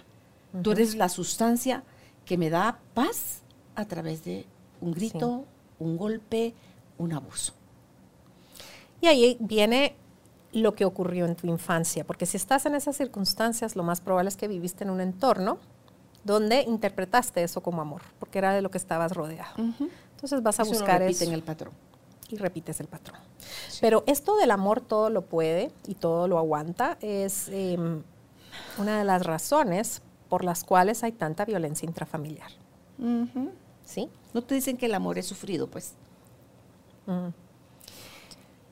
Tú 0.62 0.72
eres 0.72 0.94
la 0.94 1.08
sustancia 1.08 1.82
que 2.24 2.38
me 2.38 2.48
da 2.48 2.78
paz 2.94 3.42
a 3.74 3.84
través 3.84 4.24
de 4.24 4.46
un 4.80 4.92
grito, 4.92 5.44
un 5.78 5.96
golpe, 5.98 6.54
un 6.98 7.12
abuso. 7.12 7.52
Y 9.00 9.06
ahí 9.06 9.36
viene 9.38 9.94
lo 10.52 10.74
que 10.74 10.86
ocurrió 10.86 11.26
en 11.26 11.36
tu 11.36 11.46
infancia, 11.46 12.04
porque 12.04 12.24
si 12.24 12.38
estás 12.38 12.64
en 12.64 12.74
esas 12.74 12.96
circunstancias, 12.96 13.76
lo 13.76 13.82
más 13.82 14.00
probable 14.00 14.28
es 14.28 14.36
que 14.36 14.48
viviste 14.48 14.84
en 14.84 14.90
un 14.90 15.02
entorno 15.02 15.58
donde 16.24 16.62
interpretaste 16.62 17.42
eso 17.42 17.60
como 17.60 17.82
amor, 17.82 18.02
porque 18.18 18.38
era 18.38 18.54
de 18.54 18.62
lo 18.62 18.70
que 18.70 18.78
estabas 18.78 19.12
rodeado. 19.12 19.54
Entonces 19.58 20.42
vas 20.42 20.58
a 20.58 20.64
buscar 20.64 21.02
eso. 21.02 21.24
en 21.24 21.32
el 21.32 21.42
patrón 21.42 21.74
y 22.30 22.36
repites 22.36 22.80
el 22.80 22.88
patrón. 22.88 23.18
Pero 23.80 24.04
esto 24.06 24.36
del 24.36 24.50
amor 24.50 24.80
todo 24.80 25.10
lo 25.10 25.22
puede 25.22 25.70
y 25.86 25.94
todo 25.94 26.28
lo 26.28 26.38
aguanta 26.38 26.98
es 27.00 27.48
em, 27.48 28.02
una 28.78 28.98
de 28.98 29.04
las 29.04 29.24
razones 29.24 30.02
por 30.28 30.44
las 30.44 30.64
cuales 30.64 31.04
hay 31.04 31.12
tanta 31.12 31.44
violencia 31.44 31.86
intrafamiliar. 31.86 32.50
¿Sí? 33.84 34.08
No 34.34 34.42
te 34.42 34.54
dicen 34.54 34.76
que 34.76 34.86
el 34.86 34.94
amor 34.94 35.18
es 35.18 35.26
sufrido, 35.26 35.68
pues. 35.68 35.94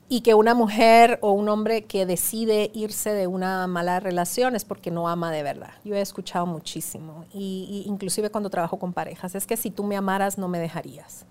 Y 0.09 0.21
que 0.21 0.33
una 0.33 0.53
mujer 0.53 1.17
o 1.21 1.31
un 1.31 1.49
hombre 1.49 1.85
que 1.85 2.05
decide 2.05 2.69
irse 2.73 3.11
de 3.11 3.27
una 3.27 3.65
mala 3.67 3.99
relación 3.99 4.55
es 4.55 4.65
porque 4.65 4.91
no 4.91 5.07
ama 5.07 5.31
de 5.31 5.41
verdad. 5.41 5.73
Yo 5.83 5.95
he 5.95 6.01
escuchado 6.01 6.45
muchísimo, 6.45 7.25
y, 7.33 7.83
y 7.85 7.89
inclusive 7.89 8.29
cuando 8.29 8.49
trabajo 8.49 8.77
con 8.77 8.93
parejas, 8.93 9.33
es 9.35 9.47
que 9.47 9.57
si 9.57 9.71
tú 9.71 9.83
me 9.83 9.95
amaras 9.95 10.37
no 10.37 10.47
me 10.47 10.59
dejarías. 10.59 11.25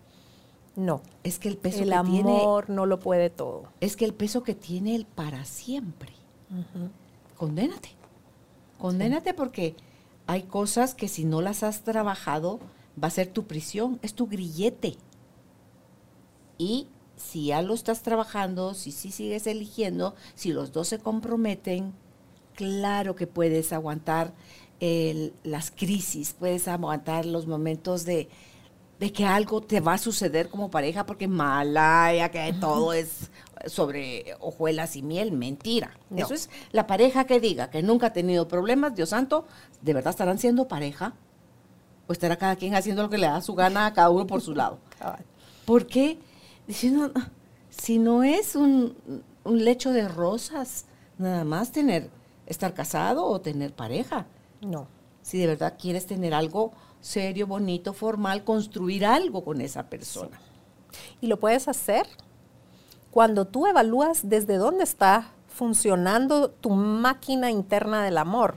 No. 0.77 1.03
Es 1.23 1.39
que 1.39 1.49
el 1.49 1.57
peso 1.57 1.83
el 1.83 1.93
amor 1.93 2.69
no 2.69 2.87
lo 2.87 2.99
puede 2.99 3.31
todo. 3.31 3.65
Es 3.81 3.97
que 3.97 4.05
el 4.05 4.15
peso 4.15 4.43
que 4.43 4.55
tiene 4.55 4.95
el 4.97 5.07
para 5.07 5.45
siempre. 5.45 6.13
Condénate. 7.37 7.91
Condénate 8.79 9.35
porque 9.35 9.77
hay 10.27 10.43
cosas 10.43 10.95
que 10.95 11.09
si 11.09 11.25
no 11.25 11.41
las 11.41 11.63
has 11.63 11.83
trabajado 11.83 12.61
va 13.03 13.09
a 13.09 13.11
ser 13.11 13.29
tu 13.29 13.45
prisión, 13.45 13.99
es 14.03 14.15
tu 14.15 14.27
grillete. 14.27 14.97
Y 16.59 16.89
si 17.17 17.47
ya 17.47 17.63
lo 17.63 17.75
estás 17.75 18.03
trabajando, 18.03 18.75
si 18.75 18.93
sí 18.93 19.11
sigues 19.11 19.47
eligiendo, 19.47 20.15
si 20.35 20.53
los 20.53 20.73
dos 20.73 20.89
se 20.89 20.99
comprometen, 20.99 21.93
claro 22.55 23.15
que 23.15 23.27
puedes 23.27 23.73
aguantar 23.73 24.33
las 25.45 25.71
crisis, 25.71 26.35
puedes 26.39 26.69
aguantar 26.69 27.25
los 27.25 27.47
momentos 27.47 28.05
de, 28.05 28.29
de 28.99 29.13
que 29.13 29.27
algo 29.27 29.61
te 29.61 29.81
va 29.81 29.95
a 29.95 29.99
suceder 29.99 30.49
como 30.49 30.71
pareja 30.71 31.05
porque 31.07 31.29
malaya, 31.29 32.31
que 32.31 32.55
todo 32.61 32.93
es 32.93 33.31
sobre 33.67 34.37
hojuelas 34.41 34.97
y 34.97 35.03
miel, 35.03 35.33
mentira. 35.33 35.99
Eso 36.15 36.35
es 36.35 36.51
la 36.73 36.87
pareja 36.87 37.25
que 37.25 37.41
diga 37.41 37.71
que 37.71 37.83
nunca 37.83 38.09
ha 38.09 38.13
tenido 38.13 38.47
problemas, 38.47 38.95
Dios 38.95 39.11
santo, 39.11 39.47
¿de 39.83 39.95
verdad 39.95 40.11
estarán 40.11 40.39
siendo 40.39 40.69
pareja? 40.69 41.15
¿O 42.07 42.13
estará 42.13 42.37
cada 42.37 42.57
quien 42.57 42.75
haciendo 42.75 43.03
lo 43.03 43.11
que 43.11 43.19
le 43.19 43.27
da 43.27 43.41
su 43.41 43.55
gana 43.55 43.87
a 43.87 43.93
cada 43.95 44.11
uno 44.11 44.27
por 44.27 44.43
su 44.43 44.55
lado? 44.55 44.79
¿Por 45.65 45.87
qué? 45.87 46.19
Diciendo, 46.67 47.11
si 47.71 47.99
no 47.99 48.23
es 48.23 48.55
un, 48.55 48.95
un 49.45 49.65
lecho 49.65 49.91
de 49.91 50.09
rosas, 50.09 50.85
nada 51.19 51.45
más 51.45 51.73
tener, 51.73 52.11
estar 52.47 52.75
casado 52.75 53.25
o 53.25 53.41
tener 53.41 53.73
pareja. 53.73 54.27
No. 54.61 54.87
Si 55.23 55.39
de 55.39 55.47
verdad 55.47 55.75
quieres 55.79 56.07
tener 56.07 56.35
algo 56.35 56.73
serio, 57.05 57.47
bonito, 57.47 57.93
formal, 57.93 58.45
construir 58.45 59.05
algo 59.05 59.45
con 59.45 59.61
esa 59.61 59.91
persona. 59.91 60.41
Y 61.21 61.27
lo 61.27 61.39
puedes 61.39 61.69
hacer 61.69 62.07
cuando 63.11 63.47
tú 63.47 63.67
evalúas 63.67 64.29
desde 64.29 64.57
dónde 64.57 64.85
está 64.85 65.31
funcionando 65.49 66.51
tu 66.51 66.71
máquina 66.71 67.51
interna 67.51 68.03
del 68.03 68.17
amor. 68.17 68.57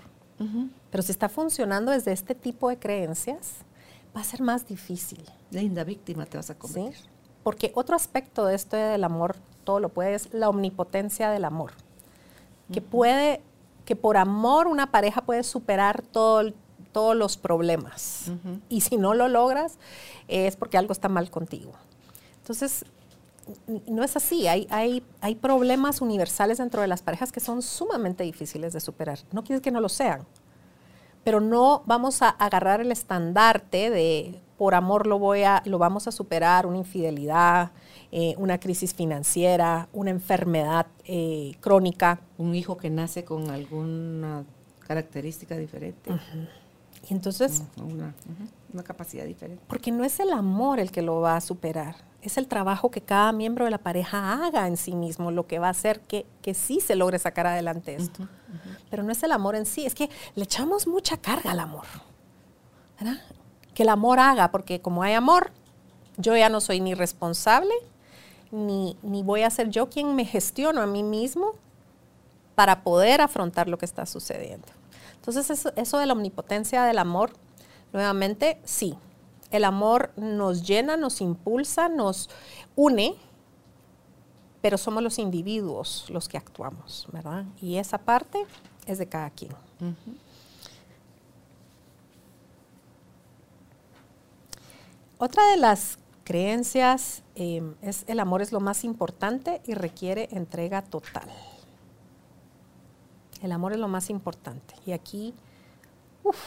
Pero 0.89 1.03
si 1.03 1.11
está 1.11 1.27
funcionando 1.27 1.91
desde 1.91 2.13
este 2.13 2.35
tipo 2.35 2.69
de 2.69 2.79
creencias, 2.79 3.55
va 4.15 4.21
a 4.21 4.23
ser 4.23 4.41
más 4.41 4.65
difícil. 4.65 5.23
Linda 5.51 5.83
víctima 5.83 6.25
te 6.25 6.37
vas 6.37 6.49
a 6.49 6.57
convertir. 6.57 6.95
Porque 7.43 7.71
otro 7.75 7.95
aspecto 7.95 8.45
de 8.45 8.55
esto 8.55 8.77
del 8.77 9.03
amor, 9.03 9.35
todo 9.63 9.79
lo 9.79 9.89
puede, 9.89 10.15
es 10.15 10.33
la 10.33 10.47
omnipotencia 10.47 11.29
del 11.31 11.43
amor. 11.43 11.71
Que 12.71 12.81
puede, 12.81 13.41
que 13.83 13.95
por 13.95 14.15
amor 14.15 14.67
una 14.67 14.91
pareja 14.91 15.21
puede 15.21 15.43
superar 15.43 16.01
todo, 16.01 16.53
todos 16.97 17.15
los 17.15 17.37
problemas. 17.37 18.31
Y 18.69 18.81
si 18.81 18.97
no 18.97 19.13
lo 19.13 19.27
logras, 19.27 19.77
es 20.27 20.55
porque 20.55 20.79
algo 20.79 20.93
está 20.93 21.09
mal 21.09 21.29
contigo. 21.29 21.73
Entonces, 22.37 22.85
no 23.85 24.03
es 24.03 24.15
así. 24.17 24.47
Hay, 24.47 24.65
hay, 24.71 25.03
hay 25.21 25.35
problemas 25.35 26.01
universales 26.01 26.57
dentro 26.57 26.81
de 26.81 26.87
las 26.87 27.03
parejas 27.03 27.31
que 27.31 27.39
son 27.39 27.61
sumamente 27.61 28.23
difíciles 28.23 28.73
de 28.73 28.79
superar. 28.79 29.19
No 29.31 29.43
quiere 29.43 29.61
que 29.61 29.69
no 29.69 29.79
lo 29.79 29.89
sean, 29.89 30.25
pero 31.23 31.39
no 31.39 31.83
vamos 31.85 32.23
a 32.23 32.29
agarrar 32.29 32.81
el 32.81 32.91
estandarte 32.91 33.91
de 33.91 34.41
por 34.57 34.73
amor 34.73 35.05
lo, 35.05 35.19
voy 35.19 35.43
a, 35.43 35.61
lo 35.65 35.77
vamos 35.77 36.07
a 36.07 36.11
superar, 36.11 36.65
una 36.65 36.79
infidelidad, 36.79 37.73
eh, 38.11 38.33
una 38.39 38.59
crisis 38.59 38.95
financiera, 38.95 39.87
una 39.93 40.09
enfermedad 40.09 40.87
eh, 41.05 41.51
crónica. 41.59 42.21
Un 42.39 42.55
hijo 42.55 42.75
que 42.75 42.89
nace 42.89 43.23
con 43.23 43.51
alguna 43.51 44.45
característica 44.87 45.55
diferente. 45.55 46.09
Y 47.09 47.13
entonces... 47.13 47.63
Una, 47.77 48.13
una 48.73 48.83
capacidad 48.83 49.25
diferente. 49.25 49.63
Porque 49.67 49.91
no 49.91 50.03
es 50.03 50.19
el 50.19 50.31
amor 50.31 50.79
el 50.79 50.91
que 50.91 51.01
lo 51.01 51.21
va 51.21 51.37
a 51.37 51.41
superar 51.41 51.95
es 52.21 52.37
el 52.37 52.47
trabajo 52.47 52.91
que 52.91 53.01
cada 53.01 53.31
miembro 53.31 53.65
de 53.65 53.71
la 53.71 53.77
pareja 53.77 54.45
haga 54.45 54.67
en 54.67 54.77
sí 54.77 54.95
mismo, 54.95 55.31
lo 55.31 55.47
que 55.47 55.59
va 55.59 55.67
a 55.67 55.71
hacer 55.71 56.01
que, 56.01 56.25
que 56.41 56.53
sí 56.53 56.79
se 56.79 56.95
logre 56.95 57.19
sacar 57.19 57.47
adelante 57.47 57.95
esto. 57.95 58.27
Pero 58.89 59.03
no 59.03 59.11
es 59.11 59.23
el 59.23 59.31
amor 59.31 59.55
en 59.55 59.65
sí, 59.65 59.85
es 59.85 59.95
que 59.95 60.09
le 60.35 60.43
echamos 60.43 60.87
mucha 60.87 61.17
carga 61.17 61.51
al 61.51 61.59
amor. 61.59 61.85
¿verdad? 62.99 63.21
Que 63.73 63.83
el 63.83 63.89
amor 63.89 64.19
haga, 64.19 64.51
porque 64.51 64.81
como 64.81 65.03
hay 65.03 65.13
amor, 65.13 65.51
yo 66.17 66.35
ya 66.35 66.49
no 66.49 66.59
soy 66.59 66.79
ni 66.79 66.93
responsable, 66.93 67.73
ni, 68.51 68.97
ni 69.03 69.23
voy 69.23 69.43
a 69.43 69.49
ser 69.49 69.69
yo 69.69 69.89
quien 69.89 70.15
me 70.15 70.25
gestiono 70.25 70.81
a 70.81 70.87
mí 70.87 71.03
mismo 71.03 71.51
para 72.55 72.83
poder 72.83 73.21
afrontar 73.21 73.69
lo 73.69 73.77
que 73.77 73.85
está 73.85 74.05
sucediendo. 74.05 74.67
Entonces, 75.27 75.67
eso, 75.75 75.97
de 75.97 76.05
la 76.05 76.13
omnipotencia 76.13 76.85
del 76.85 76.99
amor, 76.99 77.33
nuevamente, 77.91 78.61
sí, 78.63 78.95
el 79.51 79.65
amor 79.65 80.13
nos 80.15 80.65
llena, 80.65 80.95
nos 80.95 81.19
impulsa, 81.19 81.89
nos 81.89 82.29
une, 82.77 83.13
pero 84.61 84.77
somos 84.77 85.03
los 85.03 85.19
individuos 85.19 86.05
los 86.09 86.29
que 86.29 86.37
actuamos, 86.37 87.07
¿verdad? 87.11 87.43
Y 87.61 87.75
esa 87.75 87.97
parte 87.97 88.45
es 88.85 88.99
de 88.99 89.09
cada 89.09 89.29
quien. 89.29 89.51
Otra 95.17 95.45
de 95.51 95.57
las 95.57 95.99
creencias 96.23 97.21
em, 97.35 97.75
es 97.81 98.05
el 98.07 98.21
amor 98.21 98.41
es 98.41 98.53
lo 98.53 98.61
más 98.61 98.85
importante 98.85 99.61
y 99.65 99.73
requiere 99.73 100.29
entrega 100.31 100.83
total. 100.83 101.29
El 103.41 103.51
amor 103.51 103.73
es 103.73 103.79
lo 103.79 103.87
más 103.87 104.09
importante. 104.09 104.75
Y 104.85 104.91
aquí, 104.91 105.33
uff, 106.23 106.37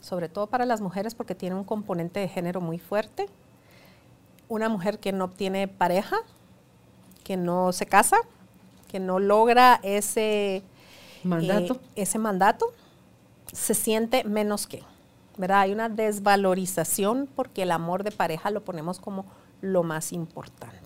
sobre 0.00 0.28
todo 0.28 0.46
para 0.46 0.64
las 0.64 0.80
mujeres 0.80 1.14
porque 1.14 1.34
tiene 1.34 1.56
un 1.56 1.64
componente 1.64 2.20
de 2.20 2.28
género 2.28 2.60
muy 2.60 2.78
fuerte. 2.78 3.26
Una 4.48 4.68
mujer 4.68 4.98
que 4.98 5.12
no 5.12 5.24
obtiene 5.24 5.66
pareja, 5.66 6.16
que 7.24 7.36
no 7.36 7.72
se 7.72 7.86
casa, 7.86 8.16
que 8.88 9.00
no 9.00 9.18
logra 9.18 9.80
ese 9.82 10.62
mandato, 11.24 11.74
eh, 11.74 11.80
ese 12.02 12.18
mandato 12.18 12.72
se 13.52 13.74
siente 13.74 14.22
menos 14.24 14.68
que, 14.68 14.82
¿verdad? 15.36 15.60
Hay 15.60 15.72
una 15.72 15.88
desvalorización 15.88 17.28
porque 17.34 17.62
el 17.62 17.72
amor 17.72 18.04
de 18.04 18.12
pareja 18.12 18.52
lo 18.52 18.62
ponemos 18.62 19.00
como 19.00 19.26
lo 19.60 19.82
más 19.82 20.12
importante. 20.12 20.85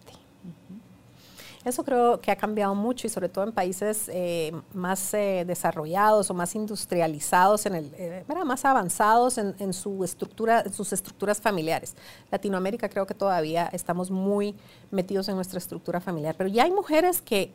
Eso 1.62 1.84
creo 1.84 2.20
que 2.22 2.30
ha 2.30 2.36
cambiado 2.36 2.74
mucho 2.74 3.06
y 3.06 3.10
sobre 3.10 3.28
todo 3.28 3.44
en 3.44 3.52
países 3.52 4.08
eh, 4.12 4.50
más 4.72 5.12
eh, 5.12 5.44
desarrollados 5.46 6.30
o 6.30 6.34
más 6.34 6.54
industrializados, 6.54 7.66
en 7.66 7.74
el, 7.74 7.92
eh, 7.98 8.24
más 8.46 8.64
avanzados 8.64 9.36
en, 9.36 9.72
su 9.74 10.02
estructura, 10.02 10.62
en 10.64 10.72
sus 10.72 10.94
estructuras 10.94 11.38
familiares. 11.38 11.94
Latinoamérica 12.30 12.88
creo 12.88 13.06
que 13.06 13.12
todavía 13.12 13.68
estamos 13.72 14.10
muy 14.10 14.54
metidos 14.90 15.28
en 15.28 15.34
nuestra 15.34 15.58
estructura 15.58 16.00
familiar, 16.00 16.34
pero 16.38 16.48
ya 16.48 16.64
hay 16.64 16.70
mujeres 16.70 17.20
que 17.20 17.52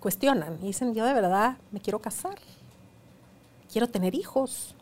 cuestionan 0.00 0.58
y 0.62 0.68
dicen, 0.68 0.94
yo 0.94 1.04
de 1.04 1.12
verdad 1.12 1.58
me 1.72 1.80
quiero 1.80 1.98
casar, 1.98 2.36
quiero 3.70 3.86
tener 3.86 4.14
hijos, 4.14 4.75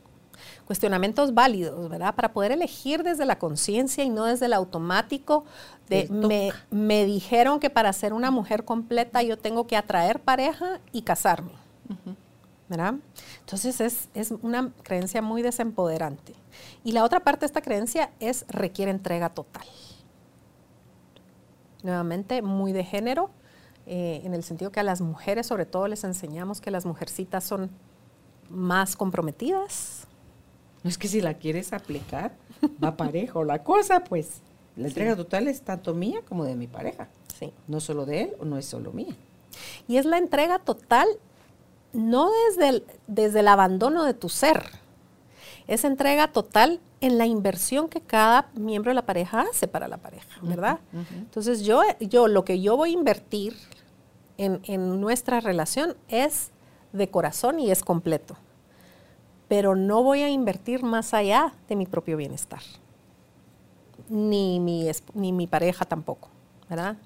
cuestionamientos 0.66 1.34
válidos, 1.34 1.88
¿verdad? 1.88 2.14
Para 2.14 2.32
poder 2.32 2.52
elegir 2.52 3.02
desde 3.02 3.24
la 3.24 3.38
conciencia 3.38 4.04
y 4.04 4.08
no 4.08 4.24
desde 4.24 4.46
el 4.46 4.52
automático 4.52 5.44
de 5.88 6.08
me, 6.10 6.52
me, 6.70 7.04
dijeron 7.04 7.60
que 7.60 7.70
para 7.70 7.92
ser 7.92 8.12
una 8.12 8.30
mujer 8.30 8.64
completa 8.64 9.22
yo 9.22 9.36
tengo 9.36 9.66
que 9.66 9.76
atraer 9.76 10.20
pareja 10.20 10.80
y 10.92 11.02
casarme. 11.02 11.52
¿verdad? 12.68 12.94
Entonces 13.40 13.80
es, 13.80 14.08
es, 14.14 14.32
una 14.42 14.72
creencia 14.82 15.20
muy 15.20 15.42
desempoderante. 15.42 16.34
Y 16.82 16.92
la 16.92 17.04
otra 17.04 17.20
parte 17.20 17.40
de 17.40 17.46
esta 17.46 17.60
creencia 17.60 18.10
es 18.20 18.46
requiere 18.48 18.90
entrega 18.90 19.28
total. 19.28 19.66
Nuevamente, 21.82 22.40
muy 22.40 22.72
de 22.72 22.82
género, 22.82 23.30
eh, 23.86 24.22
en 24.24 24.32
el 24.32 24.42
sentido 24.42 24.72
que 24.72 24.80
a 24.80 24.82
las 24.82 25.02
mujeres 25.02 25.46
sobre 25.46 25.66
todo 25.66 25.88
les 25.88 26.04
enseñamos 26.04 26.62
que 26.62 26.70
las 26.70 26.86
mujercitas 26.86 27.44
son 27.44 27.70
más 28.48 28.96
comprometidas, 28.96 30.06
no 30.84 30.90
es 30.90 30.98
que 30.98 31.08
si 31.08 31.22
la 31.22 31.34
quieres 31.34 31.72
aplicar, 31.72 32.36
va 32.82 32.94
parejo. 32.94 33.42
La 33.42 33.64
cosa, 33.64 34.04
pues, 34.04 34.42
la 34.76 34.88
entrega 34.88 35.16
total 35.16 35.48
es 35.48 35.62
tanto 35.62 35.94
mía 35.94 36.20
como 36.28 36.44
de 36.44 36.56
mi 36.56 36.66
pareja. 36.66 37.08
Sí. 37.38 37.54
No 37.66 37.80
solo 37.80 38.04
de 38.04 38.20
él 38.20 38.32
o 38.38 38.44
no 38.44 38.58
es 38.58 38.66
solo 38.66 38.92
mía. 38.92 39.16
Y 39.88 39.96
es 39.96 40.04
la 40.04 40.18
entrega 40.18 40.58
total, 40.58 41.08
no 41.94 42.30
desde 42.48 42.68
el, 42.68 42.84
desde 43.06 43.40
el 43.40 43.48
abandono 43.48 44.04
de 44.04 44.12
tu 44.12 44.28
ser. 44.28 44.62
Es 45.66 45.84
entrega 45.84 46.30
total 46.32 46.80
en 47.00 47.16
la 47.16 47.24
inversión 47.24 47.88
que 47.88 48.02
cada 48.02 48.50
miembro 48.54 48.90
de 48.90 48.94
la 48.94 49.06
pareja 49.06 49.46
hace 49.50 49.66
para 49.66 49.88
la 49.88 49.96
pareja, 49.96 50.38
¿verdad? 50.42 50.80
Entonces 50.92 51.64
yo, 51.64 51.80
yo, 51.98 52.28
lo 52.28 52.44
que 52.44 52.60
yo 52.60 52.76
voy 52.76 52.90
a 52.90 52.92
invertir 52.92 53.56
en, 54.36 54.60
en 54.64 55.00
nuestra 55.00 55.40
relación 55.40 55.96
es 56.08 56.50
de 56.92 57.08
corazón 57.08 57.58
y 57.58 57.70
es 57.70 57.82
completo 57.82 58.36
pero 59.48 59.76
no 59.76 60.02
voy 60.02 60.20
a 60.20 60.30
invertir 60.30 60.82
más 60.82 61.14
allá 61.14 61.54
de 61.68 61.76
mi 61.76 61.86
propio 61.86 62.16
bienestar. 62.16 62.62
Ni 64.08 64.60
mi, 64.60 64.90
ni 65.14 65.32
mi 65.32 65.46
pareja 65.46 65.84
tampoco, 65.84 66.28
¿verdad? 66.68 66.96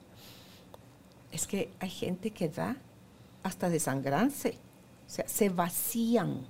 Es 1.30 1.46
que 1.46 1.70
hay 1.78 1.90
gente 1.90 2.30
que 2.30 2.48
da 2.48 2.76
hasta 3.42 3.68
desangrarse, 3.68 4.58
o 5.06 5.10
sea, 5.10 5.28
se 5.28 5.48
vacían 5.48 6.46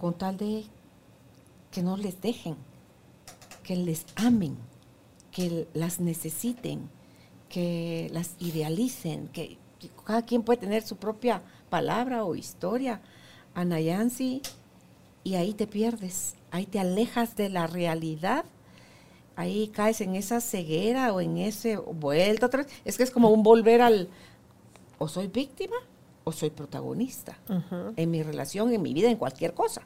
con 0.00 0.14
tal 0.14 0.36
de 0.36 0.64
que 1.70 1.82
no 1.82 1.96
les 1.96 2.20
dejen, 2.20 2.56
que 3.62 3.76
les 3.76 4.06
amen, 4.16 4.56
que 5.30 5.68
las 5.74 6.00
necesiten, 6.00 6.88
que 7.48 8.08
las 8.12 8.34
idealicen, 8.38 9.28
que, 9.28 9.58
cada 10.04 10.22
quien 10.22 10.42
puede 10.42 10.60
tener 10.60 10.82
su 10.82 10.96
propia 10.96 11.42
palabra 11.68 12.24
o 12.24 12.34
historia, 12.34 13.00
Anayansi, 13.56 14.42
y 15.24 15.34
ahí 15.34 15.54
te 15.54 15.66
pierdes, 15.66 16.36
ahí 16.52 16.66
te 16.66 16.78
alejas 16.78 17.34
de 17.36 17.48
la 17.48 17.66
realidad, 17.66 18.44
ahí 19.34 19.68
caes 19.68 20.00
en 20.02 20.14
esa 20.14 20.40
ceguera 20.40 21.12
o 21.12 21.20
en 21.20 21.38
ese 21.38 21.78
vuelta 21.78 22.46
otra 22.46 22.62
vez. 22.62 22.72
Es 22.84 22.96
que 22.96 23.02
es 23.02 23.10
como 23.10 23.30
un 23.30 23.42
volver 23.42 23.80
al, 23.80 24.08
o 24.98 25.08
soy 25.08 25.26
víctima 25.26 25.76
o 26.22 26.32
soy 26.32 26.50
protagonista 26.50 27.38
en 27.96 28.10
mi 28.10 28.22
relación, 28.22 28.72
en 28.72 28.82
mi 28.82 28.92
vida, 28.92 29.10
en 29.10 29.16
cualquier 29.16 29.54
cosa. 29.54 29.82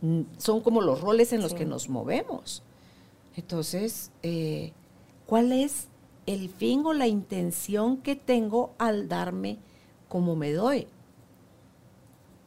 Mm, 0.00 0.22
son 0.36 0.60
como 0.60 0.80
los 0.80 1.00
roles 1.00 1.32
en 1.32 1.40
los 1.40 1.54
que 1.54 1.64
nos 1.64 1.88
movemos. 1.88 2.62
Entonces, 3.36 4.10
eh, 4.22 4.72
¿cuál 5.26 5.52
es 5.52 5.86
el 6.26 6.50
fin 6.50 6.84
o 6.84 6.92
la 6.92 7.06
intención 7.06 7.98
que 7.98 8.16
tengo 8.16 8.72
al 8.78 9.08
darme 9.08 9.58
como 10.08 10.34
me 10.34 10.52
doy? 10.52 10.88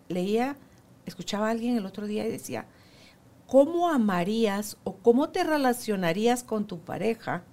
Leía, 0.07 0.57
escuchaba 1.05 1.47
a 1.47 1.51
alguien 1.51 1.77
el 1.77 1.85
otro 1.85 2.07
día 2.07 2.25
y 2.27 2.31
decía, 2.31 2.65
¿cómo 3.47 3.89
amarías 3.89 4.77
o 4.83 4.95
cómo 4.97 5.29
te 5.29 5.43
relacionarías 5.43 6.43
con 6.43 6.65
tu 6.65 6.79
pareja 6.79 7.43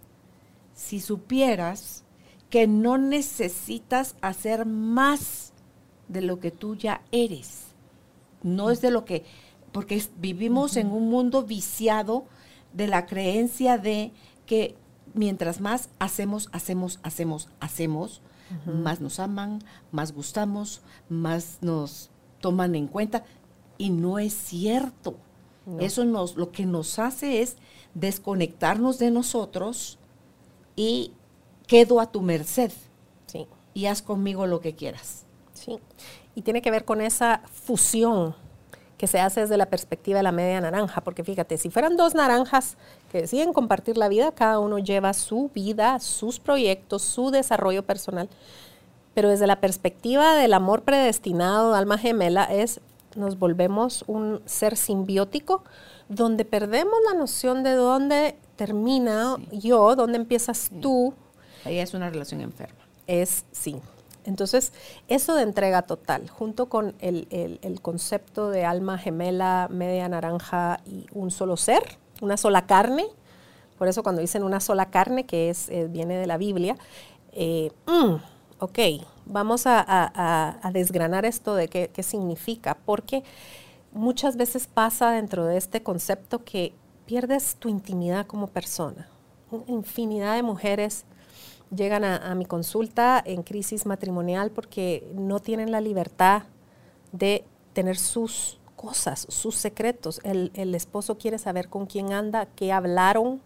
si 0.74 1.00
supieras 1.00 2.04
que 2.50 2.66
no 2.66 2.98
necesitas 2.98 4.16
hacer 4.20 4.66
más 4.66 5.52
de 6.08 6.22
lo 6.22 6.40
que 6.40 6.50
tú 6.50 6.76
ya 6.76 7.02
eres? 7.12 7.66
No 8.42 8.70
es 8.70 8.80
de 8.80 8.90
lo 8.90 9.04
que, 9.04 9.24
porque 9.72 10.02
vivimos 10.16 10.76
en 10.76 10.90
un 10.90 11.08
mundo 11.08 11.44
viciado 11.44 12.26
de 12.72 12.88
la 12.88 13.06
creencia 13.06 13.78
de 13.78 14.12
que 14.46 14.76
mientras 15.14 15.60
más 15.60 15.88
hacemos, 15.98 16.48
hacemos, 16.52 17.00
hacemos, 17.02 17.48
hacemos, 17.60 18.22
más 18.66 19.00
nos 19.00 19.18
aman, 19.18 19.62
más 19.92 20.12
gustamos, 20.12 20.82
más 21.08 21.58
nos 21.62 22.12
toman 22.42 22.74
en 22.74 22.87
cuenta 22.87 23.24
y 23.78 23.88
no 23.88 24.18
es 24.18 24.35
cierto. 24.35 25.16
Eso 25.78 26.05
nos, 26.05 26.37
lo 26.37 26.50
que 26.50 26.66
nos 26.66 26.98
hace 26.98 27.40
es 27.40 27.57
desconectarnos 27.94 28.98
de 28.98 29.11
nosotros 29.11 29.98
y 30.76 31.12
quedo 31.66 32.00
a 32.00 32.11
tu 32.11 32.20
merced. 32.20 32.72
Sí. 33.26 33.46
Y 33.72 33.87
haz 33.87 34.02
conmigo 34.02 34.46
lo 34.46 34.61
que 34.61 34.74
quieras. 34.74 35.24
Sí. 35.55 35.78
Y 36.35 36.42
tiene 36.42 36.62
que 36.62 36.70
ver 36.70 36.85
con 36.85 37.00
esa 37.00 37.42
fusión 37.50 38.35
que 39.02 39.07
se 39.07 39.18
hace 39.18 39.40
desde 39.40 39.57
la 39.57 39.66
perspectiva 39.66 40.18
de 40.18 40.22
la 40.22 40.31
media 40.31 40.61
naranja, 40.61 41.00
porque 41.00 41.24
fíjate, 41.24 41.59
si 41.59 41.70
fueran 41.70 41.96
dos 41.96 42.14
naranjas 42.14 42.76
que 43.11 43.22
deciden 43.22 43.52
compartir 43.52 43.96
la 43.96 44.09
vida, 44.09 44.31
cada 44.31 44.61
uno 44.61 44.78
lleva 44.78 45.12
su 45.12 45.50
vida, 45.52 45.98
sus 45.98 46.38
proyectos, 46.38 47.02
su 47.02 47.33
desarrollo 47.33 47.85
personal, 47.85 48.28
pero 49.14 49.29
desde 49.29 49.46
la 49.46 49.61
perspectiva 49.61 50.35
del 50.35 50.55
amor 50.55 50.83
predestinado, 50.83 51.75
alma 51.75 51.98
gemela, 51.98 52.44
es 52.44 52.81
nos 53.16 53.38
volvemos 53.38 54.05
un 54.07 54.40
ser 54.46 54.77
simbiótico 54.77 55.64
donde 56.09 56.44
perdemos 56.44 56.94
la 57.11 57.18
noción 57.18 57.62
de 57.62 57.72
dónde 57.72 58.37
termina 58.57 59.37
yo, 59.51 59.96
dónde 59.96 60.16
empiezas 60.16 60.70
tú. 60.81 61.14
Ahí 61.64 61.79
es 61.79 61.94
una 61.94 62.11
relación 62.11 62.40
enferma. 62.40 62.81
Es, 63.07 63.44
sí. 63.53 63.81
Entonces, 64.25 64.72
eso 65.09 65.35
de 65.35 65.42
entrega 65.42 65.83
total, 65.83 66.29
junto 66.29 66.66
con 66.66 66.94
el, 67.01 67.79
concepto 67.83 68.51
de 68.51 68.64
alma 68.64 68.98
gemela, 68.98 69.68
media 69.70 70.09
naranja 70.09 70.81
y 70.87 71.07
un 71.12 71.31
solo 71.31 71.57
ser, 71.57 71.98
una 72.20 72.37
sola 72.37 72.66
carne, 72.66 73.05
por 73.79 73.88
eso 73.88 74.05
cuando 74.05 74.20
dicen 74.20 74.44
una 74.44 74.61
sola 74.61 74.90
carne, 74.90 75.27
que 75.27 75.51
es, 75.51 75.68
eh, 75.70 75.88
viene 75.90 76.16
de 76.16 76.27
la 76.27 76.37
Biblia, 76.37 76.77
eh, 77.33 77.72
mm, 77.87 78.14
ok, 78.62 78.79
vamos 79.27 79.64
a, 79.66 80.61
desgranar 80.72 81.25
esto 81.25 81.55
de 81.57 81.66
qué, 81.66 81.90
qué 81.92 82.03
significa, 82.05 82.79
porque 82.87 83.25
muchas 83.92 84.37
veces 84.37 84.68
pasa 84.68 85.11
dentro 85.11 85.46
de 85.46 85.57
este 85.57 85.83
concepto 85.83 86.44
que 86.44 86.72
pierdes 87.05 87.57
tu 87.57 87.68
intimidad 87.68 88.27
como 88.27 88.46
persona. 88.46 89.09
Infinidad 89.66 90.37
de 90.37 90.42
mujeres 90.42 91.05
llegan 91.75 92.05
a, 92.05 92.35
mi 92.37 92.44
consulta 92.44 93.20
en 93.25 93.42
crisis 93.42 93.85
matrimonial 93.85 94.53
porque 94.53 95.11
no 95.14 95.40
tienen 95.40 95.72
la 95.72 95.81
libertad 95.81 96.44
de 97.11 97.44
tener 97.72 97.98
sus 97.98 98.61
cosas, 98.77 99.27
sus 99.29 99.57
secretos. 99.57 100.20
El, 100.22 100.75
esposo 100.75 101.18
quiere 101.18 101.38
saber 101.38 101.68
con 101.68 101.87
quién 101.87 102.12
anda, 102.12 102.46
qué 102.46 102.72
hablaron, 102.72 103.40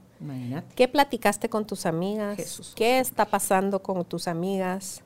qué 0.74 0.88
platicaste 0.88 1.48
con 1.48 1.66
tus 1.66 1.86
amigas, 1.86 2.72
qué 2.74 2.98
está 3.00 3.24
pasando 3.24 3.82
con 3.82 4.04
tus 4.04 4.28
amigas. 4.28 5.02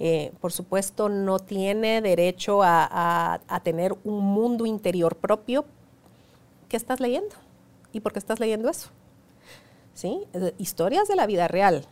Eh, 0.00 0.32
por 0.40 0.50
supuesto, 0.50 1.08
no 1.08 1.38
tiene 1.38 2.00
derecho 2.00 2.62
a, 2.62 3.40
a 3.46 3.60
tener 3.60 3.94
un 4.02 4.24
mundo 4.24 4.66
interior 4.66 5.14
propio. 5.14 5.64
¿Qué 6.68 6.76
estás 6.76 6.98
leyendo? 6.98 7.36
¿Y 7.92 8.00
por 8.00 8.12
qué 8.12 8.18
estás 8.18 8.40
leyendo 8.40 8.68
eso? 8.68 8.88
¿Sí? 9.94 10.22
Historias 10.58 11.06
de 11.06 11.14
la 11.16 11.26
vida 11.26 11.46
real 11.46 11.86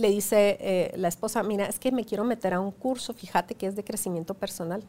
le 0.00 0.10
dice 0.10 0.56
eh, 0.60 0.92
la 0.96 1.08
esposa, 1.08 1.42
mira, 1.42 1.66
es 1.66 1.78
que 1.78 1.92
me 1.92 2.04
quiero 2.04 2.24
meter 2.24 2.54
a 2.54 2.60
un 2.60 2.70
curso, 2.70 3.12
fíjate 3.12 3.54
que 3.54 3.66
es 3.66 3.76
de 3.76 3.84
crecimiento 3.84 4.34
personal. 4.34 4.82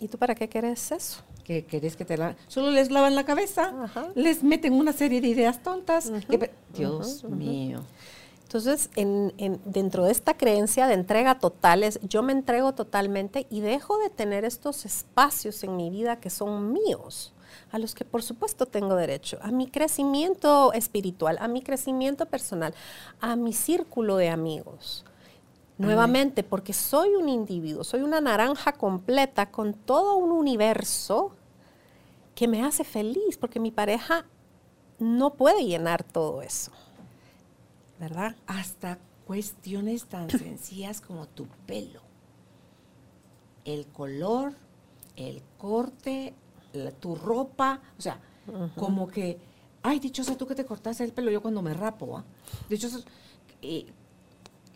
¿Y 0.00 0.08
tú 0.08 0.18
para 0.18 0.34
qué 0.34 0.48
quieres 0.48 0.90
eso? 0.90 1.22
¿Qué 1.44 1.64
querés 1.64 1.96
que 1.96 2.04
te 2.04 2.16
la... 2.16 2.36
Solo 2.48 2.70
les 2.70 2.90
lavan 2.90 3.14
la 3.14 3.24
cabeza, 3.24 3.72
les 4.14 4.42
meten 4.42 4.72
una 4.72 4.92
serie 4.92 5.20
de 5.20 5.28
ideas 5.28 5.62
tontas. 5.62 6.10
Dios 6.74 7.24
mío. 7.24 7.80
Entonces, 8.54 8.88
en, 8.94 9.60
dentro 9.64 10.04
de 10.04 10.12
esta 10.12 10.34
creencia 10.34 10.86
de 10.86 10.94
entrega 10.94 11.40
total, 11.40 11.82
es 11.82 11.98
yo 12.04 12.22
me 12.22 12.30
entrego 12.30 12.72
totalmente 12.72 13.48
y 13.50 13.62
dejo 13.62 13.98
de 13.98 14.10
tener 14.10 14.44
estos 14.44 14.84
espacios 14.84 15.64
en 15.64 15.74
mi 15.74 15.90
vida 15.90 16.20
que 16.20 16.30
son 16.30 16.72
míos 16.72 17.34
a 17.72 17.80
los 17.80 17.96
que 17.96 18.04
por 18.04 18.22
supuesto 18.22 18.66
tengo 18.66 18.94
derecho, 18.94 19.38
a 19.42 19.50
mi 19.50 19.66
crecimiento 19.66 20.72
espiritual, 20.72 21.36
a 21.40 21.48
mi 21.48 21.62
crecimiento 21.62 22.26
personal, 22.26 22.76
a 23.20 23.34
mi 23.34 23.52
círculo 23.52 24.18
de 24.18 24.28
amigos. 24.28 25.04
Nuevamente, 25.76 26.44
porque 26.44 26.74
soy 26.74 27.16
un 27.16 27.28
individuo, 27.28 27.82
soy 27.82 28.02
una 28.02 28.20
naranja 28.20 28.70
completa 28.70 29.50
con 29.50 29.74
todo 29.74 30.14
un 30.14 30.30
universo 30.30 31.32
que 32.36 32.46
me 32.46 32.64
hace 32.64 32.84
feliz, 32.84 33.36
porque 33.36 33.58
mi 33.58 33.72
pareja 33.72 34.26
no 35.00 35.34
puede 35.34 35.64
llenar 35.64 36.04
todo 36.04 36.40
eso. 36.40 36.70
¿Verdad? 38.04 38.36
Hasta 38.46 38.98
cuestiones 39.26 40.04
tan 40.04 40.28
sencillas 40.38 41.00
como 41.00 41.26
tu 41.26 41.46
pelo, 41.66 42.02
el 43.64 43.86
color, 43.86 44.52
el 45.16 45.42
corte, 45.56 46.34
tu 47.00 47.14
ropa, 47.14 47.80
o 47.98 48.02
sea, 48.02 48.20
como 48.76 49.08
que, 49.08 49.38
ay, 49.82 50.00
dichosa 50.00 50.36
tú 50.36 50.46
que 50.46 50.54
te 50.54 50.66
cortaste 50.66 51.02
el 51.02 51.14
pelo, 51.14 51.30
yo 51.30 51.40
cuando 51.40 51.62
me 51.62 51.72
rapo, 51.72 52.18
¿ah? 52.18 52.24
Dichosa. 52.68 52.98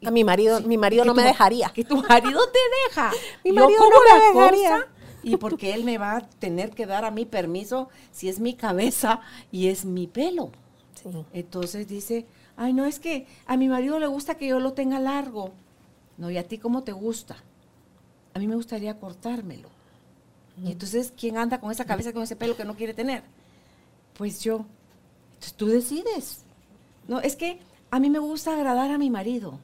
a 0.07 0.11
mi 0.11 0.25
marido, 0.25 0.63
mi 0.63 0.79
marido 0.79 1.05
no 1.05 1.13
me 1.13 1.23
dejaría. 1.23 1.69
Que 1.69 1.85
tu 1.85 2.03
marido 2.03 2.41
te 2.51 2.59
deja. 2.87 3.13
mi 3.45 3.53
marido 3.53 3.81
no 3.91 3.97
me 4.01 4.41
dejaría. 4.41 4.89
y 5.23 5.37
porque 5.37 5.75
él 5.75 5.85
me 5.85 5.99
va 5.99 6.17
a 6.17 6.21
tener 6.23 6.71
que 6.71 6.87
dar 6.87 7.05
a 7.05 7.11
mí 7.11 7.27
permiso 7.27 7.91
si 8.11 8.31
es 8.31 8.41
mi 8.41 8.55
cabeza 8.55 9.21
y 9.53 9.69
es 9.69 9.85
mi 9.85 10.07
pelo. 10.07 10.51
Entonces 11.35 11.87
dice, 11.87 12.27
ay, 12.59 12.73
no, 12.75 12.85
es 12.85 12.99
que 12.99 13.27
a 13.47 13.57
mi 13.57 13.69
marido 13.69 13.99
le 13.99 14.09
gusta 14.09 14.35
que 14.35 14.49
yo 14.49 14.61
lo 14.61 14.75
tenga 14.75 15.01
largo. 15.01 15.53
No, 16.19 16.31
¿y 16.31 16.37
a 16.37 16.47
ti 16.47 16.59
cómo 16.59 16.83
te 16.83 16.93
gusta? 16.93 17.37
A 18.35 18.39
mí 18.39 18.47
me 18.47 18.57
gustaría 18.57 18.99
cortármelo. 18.99 19.69
Y 20.63 20.73
entonces, 20.73 21.13
¿quién 21.17 21.39
anda 21.39 21.61
con 21.61 21.71
esa 21.71 21.85
cabeza, 21.85 22.13
con 22.13 22.25
ese 22.25 22.35
pelo 22.35 22.57
que 22.57 22.65
no 22.65 22.75
quiere 22.75 22.93
tener? 22.93 23.23
Pues 24.15 24.41
yo. 24.41 24.67
Entonces 25.35 25.55
tú 25.55 25.67
decides. 25.69 26.43
No, 27.07 27.21
es 27.21 27.37
que 27.37 27.61
a 27.93 28.01
mí 28.01 28.11
me 28.11 28.19
gusta 28.19 28.55
agradar 28.55 28.91
a 28.91 28.99
mi 28.99 29.09
marido. 29.09 29.61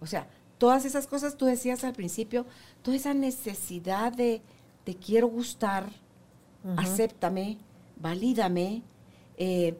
O 0.00 0.06
sea, 0.06 0.28
todas 0.58 0.84
esas 0.84 1.06
cosas 1.06 1.38
tú 1.38 1.46
decías 1.46 1.84
al 1.84 1.94
principio, 1.94 2.44
toda 2.82 2.98
esa 2.98 3.14
necesidad 3.14 4.12
de 4.12 4.42
te 4.84 4.94
quiero 4.94 5.28
gustar, 5.28 5.90
acéptame, 6.76 7.56
valídame. 7.96 8.82
Eh, 9.38 9.78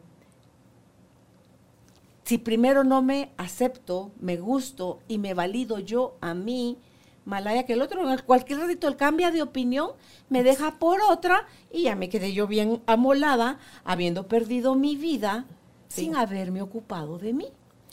si 2.27 2.37
primero 2.37 2.83
no 2.83 3.01
me 3.01 3.31
acepto, 3.37 4.11
me 4.19 4.35
gusto 4.35 4.99
y 5.07 5.17
me 5.17 5.33
valido 5.33 5.79
yo 5.79 6.17
a 6.19 6.33
mí, 6.33 6.77
Malaya 7.23 7.65
que 7.65 7.71
el 7.71 7.81
otro. 7.81 8.01
Cualquier 8.25 8.59
ratito 8.59 8.89
él 8.89 8.97
cambia 8.97 9.31
de 9.31 9.41
opinión, 9.41 9.91
me 10.27 10.43
deja 10.43 10.77
por 10.77 10.99
otra 11.09 11.47
y 11.71 11.83
ya 11.83 11.95
me 11.95 12.09
quedé 12.09 12.33
yo 12.33 12.45
bien 12.45 12.81
amolada, 12.85 13.59
habiendo 13.85 14.27
perdido 14.27 14.75
mi 14.75 14.97
vida 14.97 15.45
sin 15.87 16.17
haberme 16.17 16.61
ocupado 16.61 17.17
de 17.17 17.31
mí. 17.31 17.47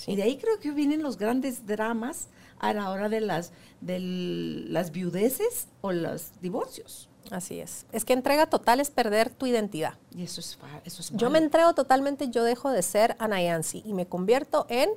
Y 0.08 0.16
de 0.16 0.24
ahí 0.24 0.36
creo 0.36 0.58
que 0.58 0.72
vienen 0.72 1.04
los 1.04 1.16
grandes 1.16 1.64
dramas 1.64 2.28
a 2.58 2.72
la 2.74 2.90
hora 2.90 3.08
de 3.08 3.20
las, 3.20 3.52
de 3.80 4.00
las 4.00 4.90
viudeces 4.90 5.68
o 5.80 5.92
los 5.92 6.32
divorcios. 6.40 7.08
Así 7.30 7.60
es. 7.60 7.86
Es 7.92 8.04
que 8.04 8.12
entrega 8.12 8.46
total 8.46 8.80
es 8.80 8.90
perder 8.90 9.30
tu 9.30 9.46
identidad. 9.46 9.94
Y 10.14 10.24
eso 10.24 10.40
es, 10.40 10.58
eso 10.84 11.00
es 11.00 11.10
Yo 11.12 11.30
me 11.30 11.38
entrego 11.38 11.74
totalmente, 11.74 12.28
yo 12.28 12.44
dejo 12.44 12.70
de 12.70 12.82
ser 12.82 13.16
Anayansi 13.18 13.82
y 13.84 13.94
me 13.94 14.06
convierto 14.06 14.66
en 14.68 14.90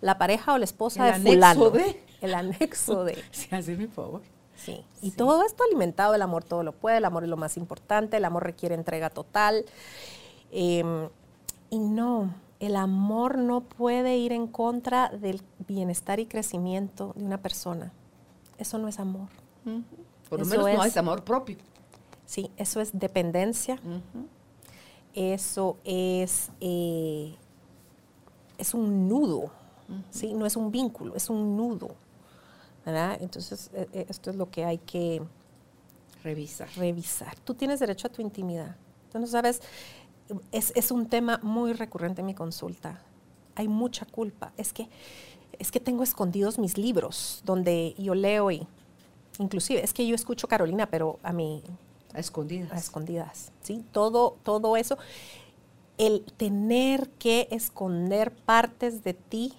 la 0.00 0.18
pareja 0.18 0.54
o 0.54 0.58
la 0.58 0.64
esposa 0.64 1.04
de 1.06 1.20
fulano. 1.20 1.70
De 1.70 2.02
el 2.20 2.34
anexo 2.34 3.04
de... 3.04 3.22
Sí, 3.30 3.48
hace 3.54 3.76
mi 3.76 3.86
favor. 3.86 4.22
Sí. 4.56 4.82
Y 5.02 5.10
todo 5.10 5.44
esto 5.44 5.62
alimentado, 5.64 6.14
el 6.14 6.22
amor 6.22 6.44
todo 6.44 6.62
lo 6.62 6.72
puede, 6.72 6.98
el 6.98 7.04
amor 7.04 7.24
es 7.24 7.28
lo 7.28 7.36
más 7.36 7.56
importante, 7.56 8.16
el 8.16 8.24
amor 8.24 8.44
requiere 8.44 8.74
entrega 8.74 9.10
total. 9.10 9.66
Em, 10.50 11.08
y 11.70 11.78
no, 11.78 12.34
el 12.60 12.76
amor 12.76 13.36
no 13.36 13.60
puede 13.60 14.16
ir 14.16 14.32
en 14.32 14.46
contra 14.46 15.10
del 15.10 15.42
bienestar 15.66 16.20
y 16.20 16.26
crecimiento 16.26 17.12
de 17.16 17.24
una 17.24 17.38
persona. 17.38 17.92
Eso 18.58 18.78
no 18.78 18.88
es 18.88 18.98
amor. 18.98 19.28
Por 20.28 20.40
lo 20.40 20.46
menos 20.46 20.64
no 20.64 20.84
es 20.84 20.96
amor 20.96 21.24
propio. 21.24 21.58
Sí, 22.26 22.50
eso 22.56 22.80
es 22.80 22.98
dependencia. 22.98 23.78
Eso 25.14 25.76
es, 25.84 26.50
eh, 26.60 27.34
es 28.58 28.74
un 28.74 29.08
nudo, 29.08 29.50
¿sí? 30.10 30.34
No 30.34 30.46
es 30.46 30.56
un 30.56 30.70
vínculo, 30.72 31.14
es 31.14 31.30
un 31.30 31.56
nudo. 31.56 31.94
Entonces, 32.86 33.70
e, 33.72 33.88
e, 33.92 34.06
esto 34.08 34.30
es 34.30 34.36
lo 34.36 34.50
que 34.50 34.64
hay 34.64 34.78
que 34.78 35.22
revisar. 36.22 36.68
revisar. 36.76 37.38
Tú 37.40 37.54
tienes 37.54 37.80
derecho 37.80 38.08
a 38.08 38.10
tu 38.10 38.20
intimidad. 38.20 38.76
Entonces, 39.06 39.30
sabes, 39.30 39.62
es, 40.52 40.72
es, 40.74 40.90
un 40.90 41.06
tema 41.06 41.38
muy 41.42 41.72
recurrente 41.72 42.20
en 42.20 42.26
mi 42.26 42.34
consulta. 42.34 43.00
Hay 43.54 43.68
mucha 43.68 44.04
culpa. 44.06 44.52
Es 44.56 44.72
que, 44.72 44.88
es 45.58 45.70
que 45.70 45.80
tengo 45.80 46.02
escondidos 46.02 46.58
mis 46.58 46.76
libros 46.76 47.42
donde 47.44 47.94
yo 47.98 48.14
leo 48.14 48.50
y, 48.50 48.66
inclusive, 49.38 49.82
es 49.82 49.94
que 49.94 50.06
yo 50.06 50.14
escucho 50.14 50.48
Carolina, 50.48 50.86
pero 50.86 51.18
a 51.22 51.32
mí... 51.32 51.62
A 52.14 52.20
escondidas. 52.20 52.72
A 52.72 52.78
escondidas, 52.78 53.52
¿sí? 53.60 53.84
Todo, 53.92 54.36
todo 54.42 54.76
eso. 54.76 54.96
El 55.98 56.24
tener 56.36 57.08
que 57.10 57.48
esconder 57.50 58.32
partes 58.32 59.04
de 59.04 59.14
ti 59.14 59.52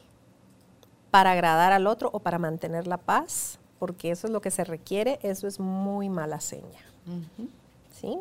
para 1.11 1.31
agradar 1.31 1.71
al 1.71 1.87
otro 1.87 2.09
o 2.11 2.19
para 2.19 2.39
mantener 2.39 2.87
la 2.87 2.97
paz, 2.97 3.59
porque 3.79 4.11
eso 4.11 4.27
es 4.27 4.33
lo 4.33 4.41
que 4.41 4.51
se 4.51 4.63
requiere, 4.63 5.19
eso 5.21 5.47
es 5.47 5.59
muy 5.59 6.09
mala 6.09 6.39
seña. 6.39 6.81
¿Sí? 8.01 8.17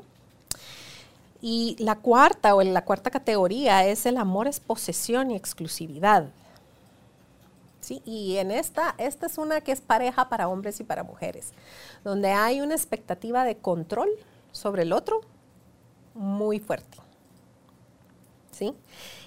Y 1.41 1.77
la 1.79 1.97
cuarta 1.97 2.55
o 2.55 2.63
la 2.63 2.85
cuarta 2.85 3.11
categoría 3.11 3.85
es 3.85 4.07
el 4.07 4.17
amor 4.17 4.47
es 4.47 4.61
posesión 4.61 5.31
y 5.31 5.37
exclusividad. 5.37 6.29
Y 7.91 8.37
en 8.39 8.51
esta, 8.51 8.95
esta 8.99 9.27
es 9.27 9.39
una 9.39 9.61
que 9.61 9.73
es 9.73 9.81
pareja 9.81 10.29
para 10.29 10.49
hombres 10.49 10.81
y 10.81 10.85
para 10.85 11.03
mujeres, 11.03 11.53
donde 12.03 12.31
hay 12.31 12.61
una 12.61 12.75
expectativa 12.75 13.45
de 13.45 13.57
control 13.57 14.09
sobre 14.53 14.83
el 14.83 14.93
otro 14.93 15.21
muy 16.15 16.61
fuerte. 16.61 16.99
¿Sí? 18.53 18.73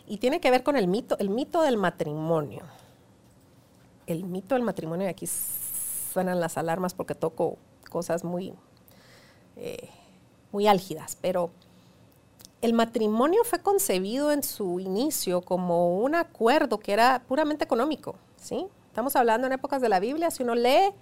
Y 0.07 0.17
tiene 0.17 0.39
que 0.39 0.49
ver 0.51 0.63
con 0.63 0.77
el 0.77 0.87
mito, 0.87 1.17
el 1.19 1.29
mito 1.29 1.61
del 1.61 1.77
matrimonio. 1.77 2.63
El 4.05 4.23
mito 4.23 4.55
del 4.55 4.63
matrimonio, 4.63 5.07
y 5.07 5.09
aquí 5.09 5.27
suenan 5.27 6.39
las 6.39 6.57
alarmas 6.57 6.93
porque 6.93 7.13
toco 7.13 7.57
cosas 7.89 8.23
muy, 8.23 8.53
eh, 9.57 9.89
muy 10.51 10.67
álgidas, 10.67 11.17
pero 11.19 11.51
el 12.61 12.73
matrimonio 12.73 13.43
fue 13.43 13.59
concebido 13.59 14.31
en 14.31 14.43
su 14.43 14.79
inicio 14.79 15.41
como 15.41 15.99
un 15.99 16.15
acuerdo 16.15 16.79
que 16.79 16.93
era 16.93 17.23
puramente 17.27 17.63
económico, 17.63 18.15
Estamos 18.37 19.15
hablando 19.15 19.47
en 19.47 19.53
épocas 19.53 19.81
de 19.81 19.89
la 19.89 19.99
Biblia, 19.99 20.31
si 20.31 20.43
uno 20.43 20.55
lee, 20.55 20.93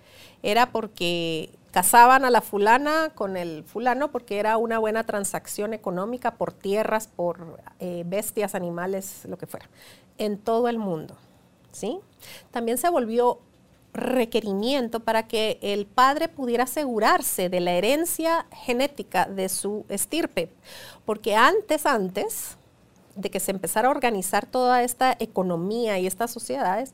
era 0.44 0.72
porque 0.72 1.50
casaban 1.72 2.26
a 2.26 2.30
la 2.30 2.42
fulana 2.42 3.12
con 3.14 3.38
el 3.38 3.64
fulano 3.64 4.12
porque 4.12 4.40
era 4.40 4.58
una 4.58 4.80
buena 4.80 5.04
transacción 5.04 5.74
económica 5.74 6.36
por 6.36 6.54
tierras, 6.54 7.08
por 7.08 7.60
eh, 7.80 8.04
bestias, 8.06 8.56
animales, 8.56 9.26
lo 9.26 9.38
que 9.38 9.46
fuera, 9.46 9.70
en 10.18 10.38
todo 10.38 10.68
el 10.68 10.78
mundo, 10.78 11.16
¿sí? 11.72 12.00
También 12.52 12.78
se 12.78 12.90
volvió 12.90 13.40
requerimiento 13.94 15.00
para 15.00 15.28
que 15.28 15.58
el 15.62 15.86
padre 15.86 16.28
pudiera 16.28 16.66
asegurarse 16.66 17.50
de 17.50 17.62
la 17.62 17.72
herencia 17.72 18.46
genética 18.52 19.26
de 19.26 19.48
su 19.50 19.86
estirpe. 19.90 20.50
Porque 21.06 21.36
antes, 21.36 21.86
antes 21.86 22.58
de 23.16 23.30
que 23.30 23.40
se 23.40 23.52
empezara 23.52 23.88
a 23.88 23.92
organizar 23.92 24.46
toda 24.46 24.84
esta 24.84 25.16
economía 25.20 25.98
y 25.98 26.08
estas 26.08 26.32
sociedades, 26.32 26.94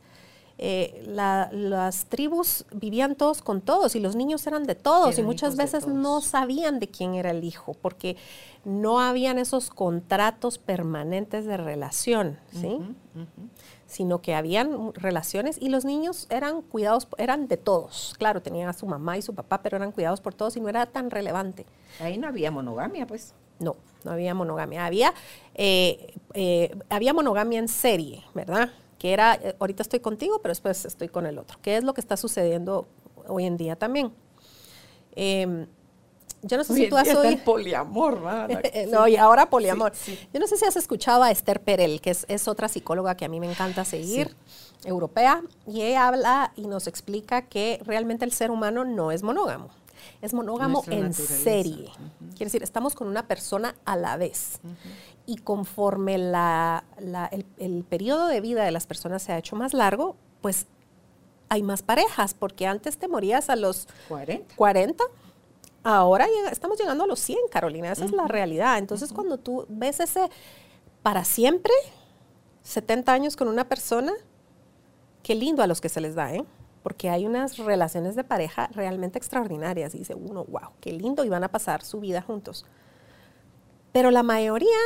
eh, 0.64 1.02
las 1.08 2.06
tribus 2.06 2.66
vivían 2.72 3.16
todos 3.16 3.42
con 3.42 3.62
todos 3.62 3.96
y 3.96 4.00
los 4.00 4.16
niños 4.16 4.46
eran 4.46 4.66
de 4.66 4.76
todos 4.76 5.18
y 5.18 5.24
muchas 5.24 5.56
veces 5.56 5.88
no 5.88 6.22
sabían 6.22 6.80
de 6.80 6.88
quién 6.88 7.16
era 7.16 7.32
el 7.32 7.44
hijo 7.44 7.74
porque 7.82 8.16
no 8.64 9.00
habían 9.02 9.40
esos 9.40 9.72
contratos 9.72 10.60
permanentes 10.60 11.46
de 11.48 11.58
relación, 11.58 12.38
¿sí? 12.52 12.78
sino 13.88 14.22
que 14.22 14.36
habían 14.36 14.94
relaciones 14.94 15.58
y 15.60 15.70
los 15.70 15.84
niños 15.84 16.28
eran 16.30 16.62
cuidados, 16.62 17.08
eran 17.18 17.48
de 17.48 17.58
todos. 17.58 18.14
Claro, 18.20 18.44
tenían 18.44 18.70
a 18.70 18.74
su 18.74 18.86
mamá 18.86 19.18
y 19.18 19.24
su 19.24 19.34
papá, 19.34 19.64
pero 19.64 19.78
eran 19.78 19.92
cuidados 19.92 20.22
por 20.22 20.36
todos 20.36 20.56
y 20.58 20.62
no 20.62 20.70
era 20.70 20.86
tan 20.86 21.10
relevante. 21.10 21.66
Ahí 22.00 22.20
no 22.20 22.28
había 22.28 22.52
monogamia, 22.52 23.08
pues. 23.08 23.34
No, 23.60 23.76
no 24.04 24.12
había 24.12 24.36
monogamia. 24.36 24.86
Había, 24.86 25.14
eh, 25.56 26.14
eh, 26.36 26.78
había 26.90 27.14
monogamia 27.14 27.58
en 27.58 27.68
serie, 27.68 28.24
¿verdad? 28.36 28.70
Que 29.02 29.14
era, 29.14 29.34
eh, 29.34 29.56
ahorita 29.58 29.82
estoy 29.82 30.00
contigo, 30.00 30.44
pero 30.44 30.52
después 30.52 30.86
estoy 30.86 31.10
con 31.10 31.26
el 31.26 31.40
otro. 31.40 31.58
¿Qué 31.64 31.76
es 31.76 31.84
lo 31.84 31.96
que 31.96 32.02
está 32.02 32.18
sucediendo 32.18 32.88
hoy 33.28 33.46
en 33.46 33.58
día 33.58 33.76
también? 33.76 34.14
Em, 35.16 35.66
yo 36.44 36.56
no 36.56 36.64
sé 36.64 36.76
si 36.76 36.88
tú 36.88 36.98
has 36.98 37.08
oído. 37.16 37.44
poliamor, 37.44 38.22
no, 38.92 39.08
y 39.08 39.16
ahora 39.16 39.50
poliamor. 39.50 39.92
Yo 40.32 40.40
no 40.40 40.46
sé 40.46 40.56
si 40.56 40.66
has 40.66 40.76
escuchado 40.76 41.24
a 41.24 41.32
Esther 41.32 41.64
Perel, 41.64 42.00
que 42.00 42.12
es, 42.12 42.48
otra 42.48 42.68
psicóloga 42.68 43.18
que 43.18 43.26
a 43.26 43.28
mí 43.28 43.40
me 43.40 43.50
encanta 43.50 43.86
seguir, 43.86 44.36
europea, 44.86 45.42
y 45.66 45.82
ella 45.82 46.08
habla 46.08 46.54
y 46.56 46.68
nos 46.68 46.86
explica 46.86 47.48
que 47.48 47.82
realmente 47.84 48.24
el 48.24 48.34
ser 48.34 48.52
humano 48.52 48.86
no 48.86 49.12
es 49.12 49.24
monógamo. 49.24 49.70
Es 50.22 50.34
monógamo 50.34 50.84
en 50.88 51.14
serie. 51.14 51.92
Quiere 52.30 52.46
decir, 52.46 52.64
estamos 52.64 52.96
con 52.96 53.08
una 53.08 53.28
persona 53.28 53.76
a 53.86 53.96
la 53.96 54.18
vez. 54.18 54.60
Y 55.26 55.38
conforme 55.38 56.18
la, 56.18 56.84
el, 57.32 57.46
el 57.58 57.84
periodo 57.84 58.28
de 58.28 58.42
vida 58.42 58.64
de 58.64 58.72
las 58.72 58.86
personas 58.86 59.24
se 59.24 59.32
ha 59.32 59.38
hecho 59.38 59.56
más 59.56 59.74
largo, 59.74 60.16
pues 60.42 60.68
hay 61.50 61.64
más 61.64 61.82
parejas, 61.84 62.34
porque 62.34 62.68
antes 62.68 62.98
te 62.98 63.08
morías 63.08 63.50
a 63.50 63.56
los 63.56 63.88
40. 64.08 64.56
40 64.56 65.04
Ahora 65.84 66.28
estamos 66.52 66.80
llegando 66.80 67.06
a 67.06 67.08
los 67.08 67.20
100, 67.20 67.40
Carolina, 67.50 67.92
esa 67.92 68.06
es 68.06 68.12
la 68.12 68.28
realidad. 68.28 68.78
Entonces, 68.78 69.12
cuando 69.12 69.40
tú 69.40 69.66
ves 69.68 70.00
ese 70.00 70.30
para 71.02 71.24
siempre, 71.24 71.74
70 72.62 73.12
años 73.12 73.36
con 73.36 73.48
una 73.48 73.68
persona, 73.68 74.14
qué 75.24 75.34
lindo 75.34 75.64
a 75.64 75.68
los 75.68 75.82
que 75.82 75.90
se 75.90 76.00
les 76.00 76.14
da, 76.14 76.34
¿eh? 76.36 76.46
Porque 76.84 77.10
hay 77.10 77.26
unas 77.26 77.58
relaciones 77.58 78.16
de 78.16 78.24
pareja 78.24 78.70
realmente 78.74 79.18
extraordinarias. 79.18 79.94
Y 79.96 80.00
dice 80.00 80.16
uno, 80.16 80.46
wow, 80.46 80.72
qué 80.80 80.92
lindo, 80.92 81.24
y 81.24 81.30
van 81.30 81.44
a 81.44 81.52
pasar 81.52 81.84
su 81.84 82.00
vida 82.00 82.22
juntos. 82.22 82.66
Pero 83.92 84.12
la 84.12 84.24
mayoría 84.24 84.78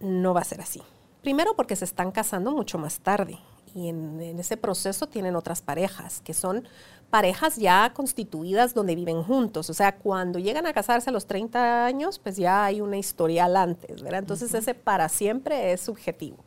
no 0.00 0.34
va 0.34 0.40
a 0.40 0.44
ser 0.44 0.60
así. 0.60 0.82
Primero 1.22 1.54
porque 1.54 1.76
se 1.76 1.84
están 1.84 2.10
casando 2.10 2.50
mucho 2.50 2.78
más 2.78 3.00
tarde 3.00 3.38
y 3.74 3.88
en, 3.88 4.20
ese 4.38 4.56
proceso 4.56 5.06
tienen 5.06 5.36
otras 5.36 5.62
parejas, 5.62 6.20
que 6.20 6.34
son 6.34 6.66
parejas 7.10 7.56
ya 7.56 7.92
constituidas 7.94 8.74
donde 8.74 8.94
viven 8.94 9.22
juntos. 9.22 9.70
O 9.70 9.74
sea, 9.74 9.96
cuando 9.96 10.38
llegan 10.38 10.66
a 10.66 10.72
casarse 10.72 11.10
a 11.10 11.12
los 11.12 11.26
30 11.26 11.84
años, 11.84 12.18
pues 12.18 12.36
ya 12.36 12.64
hay 12.64 12.80
una 12.80 12.96
historial 12.96 13.56
antes, 13.56 14.02
¿verdad? 14.02 14.20
Entonces 14.20 14.52
ese 14.54 14.74
para 14.74 15.08
siempre 15.08 15.72
es 15.72 15.80
subjetivo. 15.80 16.38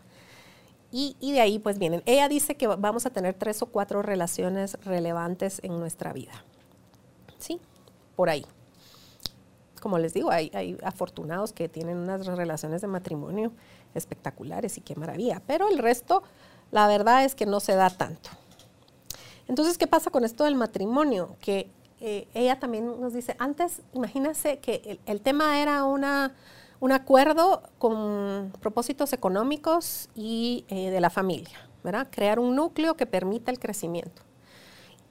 Y, 0.98 1.34
de 1.34 1.42
ahí 1.42 1.60
pues 1.60 1.78
vienen. 1.78 2.02
Ella 2.06 2.30
dice 2.30 2.56
que 2.56 2.68
vamos 2.68 3.06
a 3.06 3.10
tener 3.10 3.34
tres 3.34 3.62
o 3.62 3.66
cuatro 3.66 4.02
relaciones 4.02 4.78
relevantes 4.86 5.60
en 5.62 5.78
nuestra 5.78 6.14
vida. 6.14 6.32
Sí, 7.38 7.60
por 8.16 8.30
ahí. 8.30 8.46
Como 9.82 9.98
les 9.98 10.14
digo, 10.14 10.32
hay, 10.32 10.50
hay 10.54 10.78
afortunados 10.84 11.52
que 11.52 11.68
tienen 11.68 11.98
unas 11.98 12.26
relaciones 12.26 12.80
de 12.80 12.88
matrimonio 12.88 13.52
espectaculares 13.94 14.78
y 14.78 14.82
qué 14.82 14.96
maravilla. 14.96 15.42
Pero 15.46 15.68
el 15.68 15.80
resto 15.80 16.24
la 16.72 16.88
verdad 16.88 17.26
es 17.26 17.36
que 17.36 17.46
no 17.46 17.60
se 17.60 17.76
da 17.76 17.90
tanto. 17.90 18.30
Entonces, 19.48 19.78
¿qué 19.78 19.88
pasa 19.88 20.10
con 20.10 20.24
esto 20.24 20.46
del 20.46 20.56
matrimonio? 20.56 21.36
Que 21.40 21.70
eh, 22.02 22.28
ella 22.34 22.60
también 22.60 23.00
nos 23.00 23.14
dice, 23.14 23.36
antes, 23.40 23.82
imagínese 23.94 24.60
que 24.60 25.00
el, 25.06 25.22
tema 25.22 25.62
era 25.62 25.84
una, 25.84 26.34
un 26.80 26.92
acuerdo 26.92 27.64
con 27.78 28.54
propósitos 28.60 29.14
económicos 29.14 30.10
y 30.16 30.66
eh, 30.68 30.90
de 30.90 31.00
la 31.00 31.10
familia, 31.10 31.70
¿verdad? 31.84 32.08
Crear 32.12 32.40
un 32.40 32.56
núcleo 32.56 32.96
que 32.96 33.06
permita 33.06 33.52
el 33.52 33.60
crecimiento. 33.60 34.22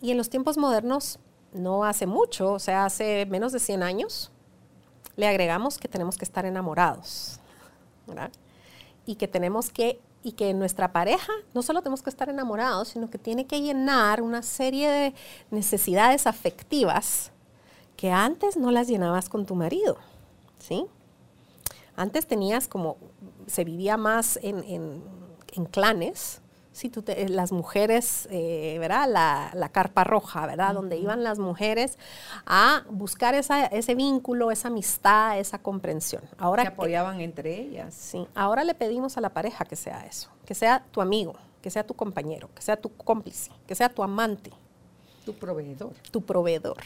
Y 0.00 0.10
en 0.10 0.16
los 0.16 0.28
tiempos 0.28 0.58
modernos, 0.58 1.18
no 1.52 1.84
hace 1.84 2.06
mucho, 2.06 2.52
o 2.52 2.58
sea, 2.58 2.84
hace 2.84 3.26
menos 3.26 3.52
de 3.52 3.60
100 3.60 3.82
años, 3.82 4.30
le 5.16 5.26
agregamos 5.26 5.78
que 5.78 5.88
tenemos 5.88 6.18
que 6.18 6.24
estar 6.24 6.44
enamorados, 6.44 7.38
¿verdad? 8.06 8.30
Y 9.06 9.14
que 9.14 9.28
tenemos 9.28 9.70
que 9.70 10.00
y 10.24 10.32
que 10.32 10.54
nuestra 10.54 10.90
pareja 10.90 11.32
no 11.52 11.62
solo 11.62 11.82
tenemos 11.82 12.02
que 12.02 12.08
estar 12.08 12.30
enamorados, 12.30 12.88
sino 12.88 13.10
que 13.10 13.18
tiene 13.18 13.46
que 13.46 13.60
llenar 13.60 14.22
una 14.22 14.42
serie 14.42 14.88
de 14.90 15.14
necesidades 15.50 16.26
afectivas 16.26 17.30
que 17.96 18.10
antes 18.10 18.56
no 18.56 18.70
las 18.70 18.88
llenabas 18.88 19.28
con 19.28 19.44
tu 19.44 19.54
marido, 19.54 19.98
¿sí? 20.58 20.86
Antes 21.96 22.26
tenías 22.26 22.68
como, 22.68 22.96
se 23.46 23.64
vivía 23.64 23.96
más 23.96 24.38
en, 24.42 24.64
en 25.52 25.64
clanes, 25.66 26.42
Sí, 26.74 26.88
tú 26.90 27.04
las 27.28 27.52
mujeres, 27.52 28.26
eh, 28.32 28.78
¿verdad? 28.80 29.08
La, 29.54 29.68
carpa 29.68 30.02
roja, 30.02 30.44
¿verdad? 30.44 30.74
Donde 30.74 30.96
iban 30.96 31.22
las 31.22 31.38
mujeres 31.38 31.98
a 32.46 32.82
buscar 32.90 33.36
ese 33.36 33.94
vínculo, 33.94 34.50
esa 34.50 34.68
amistad, 34.68 35.38
esa 35.38 35.60
comprensión. 35.60 36.24
Ahora, 36.36 36.64
Se 36.64 36.70
apoyaban 36.70 37.20
entre 37.20 37.60
ellas. 37.60 37.94
Sí, 37.94 38.26
ahora 38.34 38.64
le 38.64 38.74
pedimos 38.74 39.16
a 39.16 39.20
la 39.20 39.28
pareja 39.28 39.64
que 39.64 39.76
sea 39.76 40.04
eso, 40.04 40.30
que 40.44 40.56
sea 40.56 40.84
tu 40.90 41.00
amigo, 41.00 41.34
que 41.62 41.70
sea 41.70 41.86
tu 41.86 41.94
compañero, 41.94 42.50
que 42.52 42.60
sea 42.60 42.76
tu 42.76 42.88
cómplice, 42.88 43.52
que 43.68 43.76
sea 43.76 43.88
tu 43.88 44.02
amante. 44.02 44.50
Tu 45.24 45.32
proveedor. 45.32 45.94
Tu 46.10 46.22
proveedor. 46.22 46.78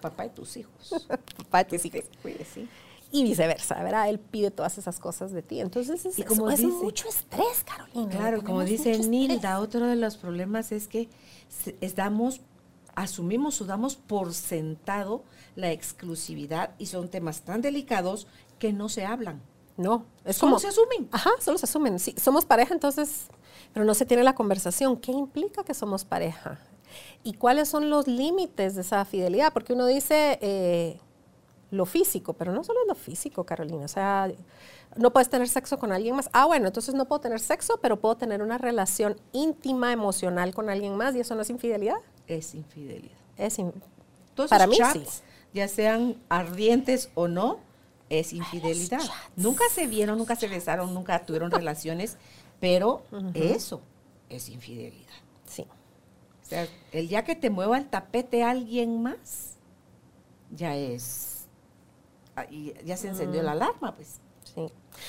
Papá 0.00 0.24
de 0.24 0.30
tus 0.30 0.56
hijos. 0.56 1.06
Papá 1.36 1.58
de 1.58 1.64
tus 1.66 1.84
hijos. 1.84 2.04
sí 2.52 2.68
y 3.12 3.24
viceversa, 3.24 3.82
¿verdad? 3.82 4.08
Él 4.08 4.18
pide 4.18 4.50
todas 4.50 4.78
esas 4.78 5.00
cosas 5.00 5.32
de 5.32 5.42
ti. 5.42 5.60
Entonces 5.60 6.06
es, 6.06 6.24
como 6.24 6.46
mucho 6.46 7.08
estrés, 7.08 7.64
Carolina. 7.64 8.08
Claro, 8.08 8.44
como 8.44 8.62
dice 8.64 8.98
Nilda, 8.98 9.58
otro 9.60 9.86
de 9.86 9.96
los 9.96 10.16
problemas 10.16 10.70
es 10.72 10.86
que 10.86 11.08
estamos, 11.80 12.40
asumimos 12.94 13.60
o 13.60 13.64
damos 13.64 13.96
por 13.96 14.32
sentado 14.32 15.24
la 15.56 15.72
exclusividad 15.72 16.74
y 16.78 16.86
son 16.86 17.08
temas 17.08 17.42
tan 17.42 17.62
delicados 17.62 18.26
que 18.58 18.72
no 18.72 18.88
se 18.88 19.04
hablan. 19.04 19.42
No, 19.76 20.04
es 20.24 20.36
solo 20.36 20.58
se 20.58 20.68
asumen. 20.68 21.08
Ajá, 21.10 21.30
solo 21.40 21.58
se 21.58 21.64
asumen. 21.64 21.98
Sí, 21.98 22.14
somos 22.20 22.44
pareja, 22.44 22.74
entonces, 22.74 23.26
pero 23.72 23.84
no 23.86 23.94
se 23.94 24.04
tiene 24.04 24.22
la 24.22 24.34
conversación. 24.34 24.96
¿Qué 24.96 25.10
implica 25.10 25.64
que 25.64 25.74
somos 25.74 26.04
pareja? 26.04 26.60
¿Y 27.22 27.34
cuáles 27.34 27.68
son 27.68 27.90
los 27.90 28.06
límites 28.06 28.74
de 28.74 28.82
esa 28.82 29.04
fidelidad? 29.04 29.52
Porque 29.52 29.72
uno 29.72 29.86
dice, 29.86 30.38
eh, 30.42 31.00
lo 31.70 31.86
físico, 31.86 32.32
pero 32.32 32.52
no 32.52 32.64
solo 32.64 32.80
lo 32.86 32.94
físico, 32.94 33.44
Carolina. 33.44 33.84
O 33.84 33.88
sea, 33.88 34.30
no 34.96 35.12
puedes 35.12 35.28
tener 35.28 35.48
sexo 35.48 35.78
con 35.78 35.92
alguien 35.92 36.16
más. 36.16 36.28
Ah, 36.32 36.46
bueno, 36.46 36.66
entonces 36.66 36.94
no 36.94 37.06
puedo 37.06 37.20
tener 37.20 37.40
sexo, 37.40 37.78
pero 37.80 38.00
puedo 38.00 38.16
tener 38.16 38.42
una 38.42 38.58
relación 38.58 39.16
íntima, 39.32 39.92
emocional 39.92 40.54
con 40.54 40.68
alguien 40.68 40.96
más 40.96 41.14
y 41.14 41.20
eso 41.20 41.34
no 41.34 41.42
es 41.42 41.50
infidelidad. 41.50 41.98
Es 42.26 42.54
infidelidad. 42.54 43.16
Es 43.36 43.56
Todos 44.34 44.50
Para 44.50 44.66
mí 44.66 44.76
chats, 44.76 45.22
ya 45.54 45.68
sean 45.68 46.16
ardientes 46.28 47.10
o 47.14 47.28
no, 47.28 47.58
es 48.08 48.32
infidelidad. 48.32 49.00
Nunca 49.36 49.64
se 49.72 49.86
vieron, 49.86 50.18
nunca 50.18 50.36
se 50.36 50.48
besaron, 50.48 50.92
nunca 50.92 51.24
tuvieron 51.24 51.50
relaciones, 51.50 52.18
pero 52.60 53.02
eso 53.34 53.80
es 54.28 54.48
infidelidad. 54.48 55.06
Sí. 55.46 55.62
O 55.62 56.46
sea, 56.46 56.66
el 56.92 57.08
día 57.08 57.24
que 57.24 57.36
te 57.36 57.48
mueva 57.48 57.78
el 57.78 57.86
tapete 57.86 58.42
alguien 58.42 59.02
más, 59.02 59.56
ya 60.50 60.76
es, 60.76 61.39
y 62.50 62.74
ya 62.84 62.96
se 62.96 63.08
encendió 63.08 63.42
la 63.42 63.52
alarma, 63.52 63.94
pues. 63.94 64.20
Sí. 64.44 64.66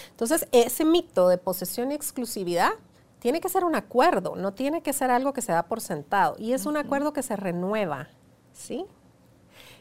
Entonces, 0.10 0.48
ese 0.52 0.86
mito 0.86 1.28
de 1.30 1.38
posesión 1.38 1.92
y 1.92 1.96
exclusividad 1.96 2.72
tiene 3.20 3.40
que 3.40 3.50
ser 3.50 3.64
un 3.64 3.76
acuerdo, 3.76 4.36
no 4.36 4.54
tiene 4.54 4.82
que 4.82 4.94
ser 4.94 5.12
algo 5.12 5.32
que 5.34 5.42
se 5.42 5.52
da 5.52 5.64
por 5.64 5.80
sentado. 5.80 6.36
Y 6.40 6.54
es 6.54 6.66
un 6.66 6.78
acuerdo 6.78 7.14
que 7.14 7.22
se 7.22 7.36
renueva, 7.36 8.10
¿sí? 8.52 8.86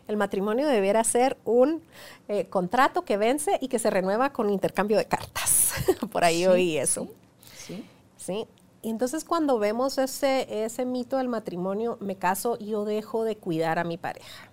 El 0.09 0.17
matrimonio 0.17 0.67
debiera 0.67 1.03
ser 1.05 1.39
un 1.45 1.83
eh, 2.29 2.49
contrato 2.49 3.03
que 3.03 3.17
vence 3.17 3.59
y 3.61 3.69
que 3.69 3.79
se 3.79 3.91
renueva 3.91 4.33
con 4.33 4.51
intercambio 4.51 4.99
de 4.99 5.07
cartas. 5.07 5.73
por 6.13 6.25
ahí 6.25 6.47
oí 6.47 6.77
eso. 6.77 7.09
Sí. 7.57 7.85
¿sí? 8.17 8.47
Y 8.83 8.91
entonces 8.91 9.25
cuando 9.25 9.59
vemos 9.59 9.99
ese, 9.99 10.65
ese 10.65 10.85
mito 10.85 11.19
del 11.19 11.29
matrimonio, 11.29 11.97
me 12.01 12.17
caso, 12.17 12.59
yo 12.59 12.85
dejo 12.85 13.25
de 13.25 13.37
cuidar 13.37 13.79
a 13.79 13.85
mi 13.85 13.99
pareja 13.99 14.51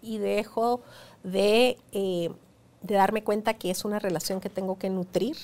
y 0.00 0.18
dejo 0.18 0.82
de, 1.24 1.76
eh, 1.90 2.30
de 2.82 2.94
darme 2.94 3.24
cuenta 3.24 3.54
que 3.54 3.70
es 3.70 3.84
una 3.84 3.98
relación 3.98 4.40
que 4.40 4.48
tengo 4.50 4.78
que 4.78 4.90
nutrir 4.90 5.36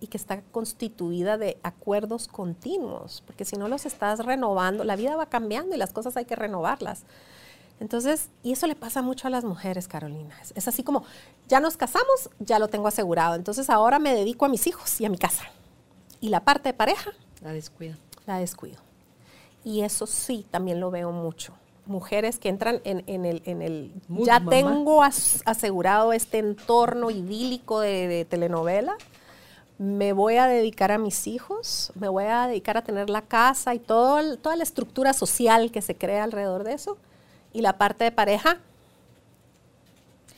y 0.00 0.06
que 0.06 0.16
está 0.16 0.40
constituida 0.52 1.36
de 1.36 1.58
acuerdos 1.62 2.28
continuos, 2.28 3.22
porque 3.26 3.44
si 3.44 3.56
no 3.56 3.68
los 3.68 3.84
estás 3.84 4.24
renovando, 4.24 4.84
la 4.84 4.96
vida 4.96 5.16
va 5.16 5.26
cambiando 5.26 5.74
y 5.74 5.78
las 5.78 5.92
cosas 5.92 6.16
hay 6.16 6.24
que 6.24 6.36
renovarlas. 6.36 7.02
Entonces, 7.80 8.28
y 8.42 8.52
eso 8.52 8.66
le 8.66 8.74
pasa 8.74 9.02
mucho 9.02 9.28
a 9.28 9.30
las 9.30 9.44
mujeres, 9.44 9.86
Carolina. 9.86 10.36
Es, 10.54 10.66
así 10.66 10.82
como, 10.82 11.04
ya 11.48 11.60
nos 11.60 11.76
casamos, 11.76 12.30
ya 12.38 12.58
lo 12.58 12.68
tengo 12.68 12.88
asegurado, 12.88 13.34
entonces 13.34 13.70
ahora 13.70 13.98
me 13.98 14.14
dedico 14.14 14.46
a 14.46 14.48
mis 14.48 14.66
hijos 14.66 15.00
y 15.00 15.04
a 15.04 15.10
mi 15.10 15.18
casa. 15.18 15.44
Y 16.20 16.28
la 16.30 16.40
parte 16.44 16.70
de 16.70 16.74
pareja, 16.74 17.12
La 17.42 17.52
descuida. 17.52 17.96
la 18.26 18.38
descuido. 18.38 18.78
Y 19.64 19.82
eso 19.82 20.06
sí, 20.06 20.46
también 20.50 20.80
lo 20.80 20.90
veo 20.90 21.12
mucho. 21.12 21.52
Mujeres 21.88 22.38
que 22.38 22.48
entran 22.48 22.80
en, 22.84 23.02
en 23.06 23.24
el, 23.24 23.42
en 23.46 23.62
el 23.62 23.92
Mood, 24.08 24.26
ya 24.26 24.38
mamá. 24.38 24.50
tengo 24.50 25.02
as- 25.02 25.42
asegurado 25.46 26.12
este 26.12 26.38
entorno 26.38 27.10
idílico 27.10 27.80
de, 27.80 28.06
de 28.06 28.24
telenovela, 28.24 28.94
me 29.78 30.12
voy 30.12 30.36
a 30.36 30.46
dedicar 30.46 30.92
a 30.92 30.98
mis 30.98 31.26
hijos, 31.26 31.92
me 31.94 32.08
voy 32.08 32.24
a 32.24 32.46
dedicar 32.46 32.76
a 32.76 32.82
tener 32.82 33.08
la 33.10 33.22
casa 33.22 33.74
y 33.74 33.78
todo 33.78 34.36
toda 34.36 34.54
la 34.56 34.64
estructura 34.64 35.12
social 35.12 35.70
que 35.70 35.82
se 35.82 35.96
crea 35.96 36.24
alrededor 36.24 36.62
de 36.64 36.74
eso. 36.74 36.98
Y 37.52 37.62
la 37.62 37.78
parte 37.78 38.04
de 38.04 38.12
pareja, 38.12 38.58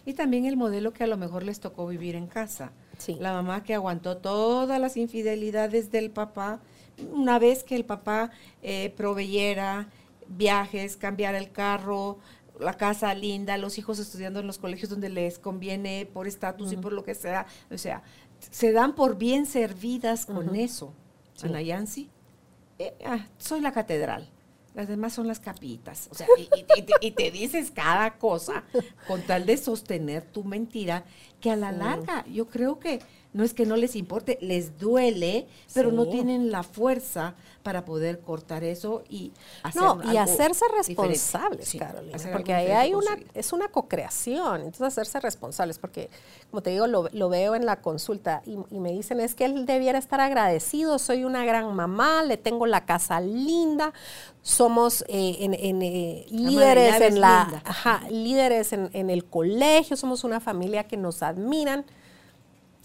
Y 0.07 0.15
también 0.15 0.47
el 0.47 0.57
modelo 0.57 0.93
que 0.93 1.05
a 1.05 1.07
lo 1.07 1.17
mejor 1.17 1.43
les 1.43 1.61
tocó 1.61 1.87
vivir 1.87 2.15
en 2.17 2.27
casa. 2.27 2.71
Sí. 2.99 3.17
La 3.21 3.33
mamá 3.33 3.63
que 3.65 3.75
aguantó 3.75 4.17
todas 4.17 4.81
las 4.81 4.97
infidelidades 4.97 5.91
del 5.91 6.11
papá, 6.11 6.61
una 7.13 7.39
vez 7.39 7.65
que 7.65 7.77
el 7.77 7.85
papá 7.85 8.31
eh, 8.63 8.93
proveyera 8.97 9.89
viajes, 10.31 10.97
cambiara 10.97 11.37
el 11.39 11.53
carro, 11.53 12.19
la 12.59 12.75
casa 12.75 13.15
linda, 13.15 13.57
los 13.59 13.77
hijos 13.79 13.99
estudiando 13.99 14.41
en 14.41 14.47
los 14.47 14.59
colegios 14.59 14.91
donde 14.91 15.09
les 15.09 15.39
conviene 15.39 16.09
por 16.13 16.27
estatus 16.27 16.73
y 16.73 16.77
por 16.77 16.93
lo 16.93 17.05
que 17.05 17.15
sea. 17.15 17.47
O 17.71 17.77
sea, 17.79 18.03
se 18.39 18.73
dan 18.73 18.95
por 18.95 19.17
bien 19.19 19.45
servidas 19.47 20.25
con 20.27 20.55
eso. 20.57 20.93
Sí. 21.35 21.47
Ana 21.47 21.63
Yancy, 21.63 22.11
eh, 22.79 22.95
ah, 23.05 23.27
soy 23.39 23.61
la 23.61 23.73
catedral. 23.73 24.29
Las 24.75 24.87
demás 24.89 25.13
son 25.15 25.27
las 25.27 25.41
capitas. 25.41 26.09
O 26.13 26.15
sea, 26.15 26.27
y, 26.39 26.43
y- 26.43 26.65
y 26.79 26.83
te, 26.83 26.93
y 27.01 27.11
te 27.11 27.31
dices 27.33 27.71
cada 27.73 28.19
cosa 28.19 28.63
con 29.09 29.21
tal 29.23 29.45
de 29.45 29.57
sostener 29.57 30.23
tu 30.23 30.45
mentira, 30.45 31.05
que 31.41 31.51
a 31.51 31.57
la 31.57 31.73
larga 31.73 32.25
yo 32.27 32.47
creo 32.47 32.79
que 32.79 33.01
no 33.33 33.45
es 33.45 33.55
que 33.55 33.65
no 33.65 33.77
les 33.77 33.95
importe, 33.95 34.39
les 34.41 34.79
duele, 34.79 35.47
pero 35.73 35.93
no 35.93 36.07
tienen 36.09 36.51
la 36.51 36.63
fuerza 36.65 37.35
para 37.63 37.85
poder 37.85 38.21
cortar 38.21 38.65
eso 38.65 39.05
y 39.09 39.33
hacer 39.63 39.83
No, 39.83 40.01
y 40.03 40.17
algo 40.17 40.33
hacerse 40.33 40.65
responsables, 40.75 41.69
Sí, 41.69 41.79
Carolina, 41.79 42.17
porque 42.33 42.55
ahí 42.55 42.71
hay 42.71 42.95
una, 42.95 43.19
es 43.35 43.53
una 43.53 43.69
cocreación, 43.69 44.63
entonces 44.63 44.83
hacerse 44.83 45.21
responsables, 45.21 45.79
porque 45.79 46.11
como 46.51 46.63
te 46.63 46.71
digo, 46.71 46.87
lo, 46.87 47.09
lo 47.13 47.29
veo 47.29 47.55
en 47.55 47.67
la 47.67 47.81
consulta 47.81 48.43
y, 48.47 48.57
y 48.71 48.81
me 48.81 48.91
dicen 48.93 49.21
es 49.21 49.35
que 49.35 49.45
él 49.45 49.67
debiera 49.67 49.99
estar 49.99 50.21
agradecido, 50.21 50.99
soy 50.99 51.25
una 51.25 51.45
gran 51.45 51.73
mamá, 51.75 52.25
le 52.25 52.37
tengo 52.37 52.67
la 52.67 52.85
casa 52.87 53.21
linda, 53.21 53.93
somos 54.43 55.05
eh, 55.09 55.37
en, 55.41 55.55
en, 55.55 55.83
eh, 55.83 56.27
líderes 56.31 57.01
en 57.01 57.21
la, 57.21 57.63
ajá, 57.65 58.03
líderes 58.11 58.73
en, 58.73 58.91
en 58.93 59.11
el 59.11 59.25
colegio, 59.25 59.97
somos 59.97 60.25
una 60.25 60.41
familia 60.41 60.85
que 60.85 60.97
nos 60.97 61.23
admiran. 61.23 61.85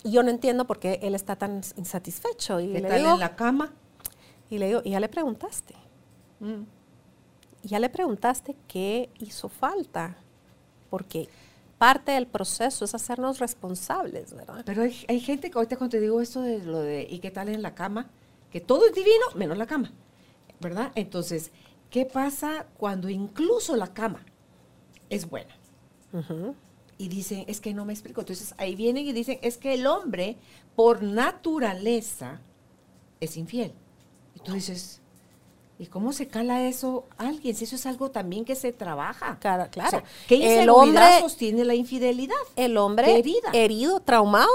Y 0.06 0.12
yo 0.12 0.22
no 0.22 0.30
entiendo 0.30 0.66
por 0.68 0.78
qué 0.80 1.00
él 1.02 1.16
está 1.16 1.36
tan 1.36 1.62
insatisfecho. 1.78 2.60
Y 2.60 2.68
¿Qué 2.74 2.80
le 2.82 2.88
tal 2.88 3.00
digo, 3.00 3.14
en 3.16 3.20
la 3.20 3.36
cama? 3.36 3.74
y 4.52 4.60
le 4.60 4.68
digo, 4.68 4.82
¿y 4.86 4.92
ya 4.92 5.00
le 5.00 5.10
preguntaste? 5.10 5.74
Mm. 6.40 6.64
ya 7.64 7.80
le 7.80 7.90
preguntaste 7.90 8.56
qué 8.68 9.10
hizo 9.20 9.50
falta, 9.50 10.16
porque 10.92 11.28
parte 11.80 12.12
del 12.12 12.28
proceso 12.28 12.86
es 12.86 12.94
hacernos 12.94 13.40
responsables, 13.40 14.36
¿verdad? 14.36 14.62
Pero 14.64 14.84
hay, 14.84 14.96
hay 15.08 15.20
gente 15.20 15.50
que 15.50 15.58
ahorita 15.58 15.76
cuando 15.78 15.94
te 15.98 16.02
digo 16.02 16.22
esto 16.22 16.42
de 16.42 16.64
lo 16.64 16.82
de 16.82 17.08
¿y 17.10 17.18
qué 17.18 17.32
tal 17.32 17.50
en 17.50 17.64
la 17.64 17.74
cama? 17.74 18.12
Que 18.52 18.62
todo 18.62 18.86
es 18.86 18.94
divino 18.94 19.26
menos 19.34 19.58
la 19.58 19.66
cama, 19.66 19.92
¿verdad? 20.60 20.92
Entonces, 20.94 21.52
¿qué 21.90 22.06
pasa 22.06 22.68
cuando 22.78 23.10
incluso 23.10 23.76
la 23.76 23.88
cama 23.94 24.24
es 25.10 25.28
buena? 25.28 25.56
Y 26.98 27.10
dicen, 27.10 27.44
es 27.48 27.60
que 27.60 27.74
no 27.74 27.84
me 27.86 27.94
explico. 27.94 28.22
Entonces 28.22 28.54
ahí 28.58 28.76
vienen 28.76 29.06
y 29.06 29.12
dicen, 29.12 29.38
es 29.42 29.58
que 29.58 29.74
el 29.74 29.86
hombre 29.88 30.38
por 30.76 31.04
naturaleza 31.04 32.40
es 33.20 33.38
infiel. 33.38 33.74
Y 34.36 34.40
tú 34.40 34.54
dices, 34.54 35.02
¿y 35.78 35.88
cómo 35.88 36.14
se 36.14 36.28
cala 36.28 36.68
eso 36.68 37.06
a 37.18 37.28
alguien? 37.28 37.54
Si 37.56 37.66
eso 37.66 37.76
es 37.76 37.86
algo 37.86 38.12
también 38.12 38.46
que 38.46 38.56
se 38.56 38.72
trabaja. 38.72 39.38
Claro, 39.40 39.68
claro. 39.72 39.88
O 39.90 39.92
sea, 39.92 40.04
¿Qué 40.28 40.36
El 40.36 40.42
inseguridad 40.62 41.04
hombre- 41.16 41.20
sostiene 41.22 41.66
la 41.66 41.76
infidelidad? 41.76 42.36
El 42.56 42.78
hombre 42.78 43.18
Herida. 43.20 43.50
herido, 43.54 44.00
traumado, 44.00 44.50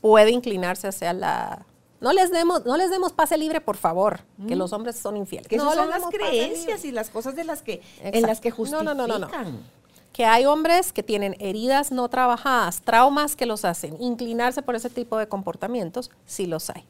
puede 0.00 0.30
inclinarse 0.30 0.88
hacia 0.88 1.12
la... 1.12 1.64
No 2.02 2.14
les 2.14 2.30
demos, 2.30 2.64
no 2.64 2.78
les 2.78 2.90
demos 2.90 3.12
pase 3.12 3.36
libre, 3.36 3.60
por 3.60 3.76
favor, 3.76 4.20
que 4.48 4.56
los 4.56 4.72
hombres 4.72 4.96
son 4.96 5.18
infieles. 5.18 5.46
Que 5.48 5.58
no 5.58 5.64
esas 5.64 5.74
son 5.76 5.90
las 5.90 6.02
creencias 6.06 6.84
y 6.86 6.92
las 6.92 7.10
cosas 7.10 7.36
de 7.36 7.44
las 7.44 7.60
que, 7.62 7.82
en 8.02 8.22
las 8.22 8.40
que 8.40 8.50
justifican. 8.50 8.84
no, 8.86 8.94
no, 8.94 9.06
no, 9.06 9.18
no. 9.18 9.28
Que 10.20 10.26
hay 10.26 10.44
hombres 10.44 10.92
que 10.92 11.02
tienen 11.02 11.34
heridas 11.40 11.92
no 11.92 12.06
trabajadas, 12.10 12.82
traumas 12.82 13.36
que 13.36 13.46
los 13.46 13.64
hacen 13.64 13.96
inclinarse 14.02 14.60
por 14.60 14.76
ese 14.76 14.90
tipo 14.90 15.16
de 15.16 15.26
comportamientos, 15.28 16.10
sí 16.26 16.44
los 16.44 16.68
hay, 16.68 16.84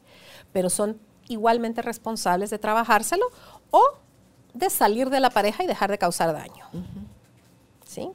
pero 0.51 0.69
son 0.69 0.99
igualmente 1.29 1.81
responsables 1.81 2.49
de 2.49 2.59
trabajárselo 2.59 3.25
o 3.69 3.81
de 4.53 4.69
salir 4.69 5.09
de 5.09 5.21
la 5.21 5.29
pareja 5.29 5.63
y 5.63 5.67
dejar 5.67 5.89
de 5.89 5.97
causar 5.97 6.33
daño. 6.33 6.65
¿Sí? 7.85 8.09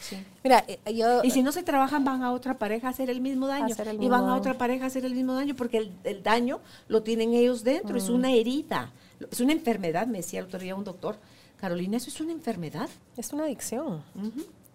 Sí. 0.00 0.16
Mira, 0.42 0.64
eh, 0.66 0.94
yo... 0.94 1.22
Y 1.24 1.30
si 1.30 1.42
no 1.42 1.52
se 1.52 1.62
trabajan, 1.62 2.02
van 2.06 2.22
a 2.22 2.32
otra 2.32 2.56
pareja 2.56 2.86
a 2.86 2.90
hacer 2.92 3.10
el 3.10 3.20
mismo 3.20 3.48
daño. 3.48 3.74
y 4.00 4.08
van 4.08 4.30
a 4.30 4.34
otra 4.34 4.56
pareja 4.56 4.84
a 4.84 4.86
hacer 4.86 5.04
el 5.04 5.14
mismo 5.14 5.34
daño 5.34 5.56
porque 5.56 5.76
el, 5.76 5.92
el 6.04 6.22
daño 6.22 6.60
lo 6.86 7.02
tienen 7.02 7.34
ellos 7.34 7.64
dentro. 7.64 7.92
Mm. 7.92 7.98
Es 7.98 8.08
una 8.08 8.32
herida. 8.32 8.92
Es 9.30 9.40
una 9.40 9.52
enfermedad, 9.52 10.06
me 10.06 10.18
decía 10.18 10.40
el 10.40 10.46
otro 10.46 10.58
día 10.58 10.74
un 10.74 10.84
doctor. 10.84 11.18
Carolina, 11.60 11.96
¿eso 11.96 12.08
es 12.10 12.20
una 12.20 12.32
enfermedad? 12.32 12.88
Es 13.16 13.32
una 13.32 13.44
adicción. 13.44 14.02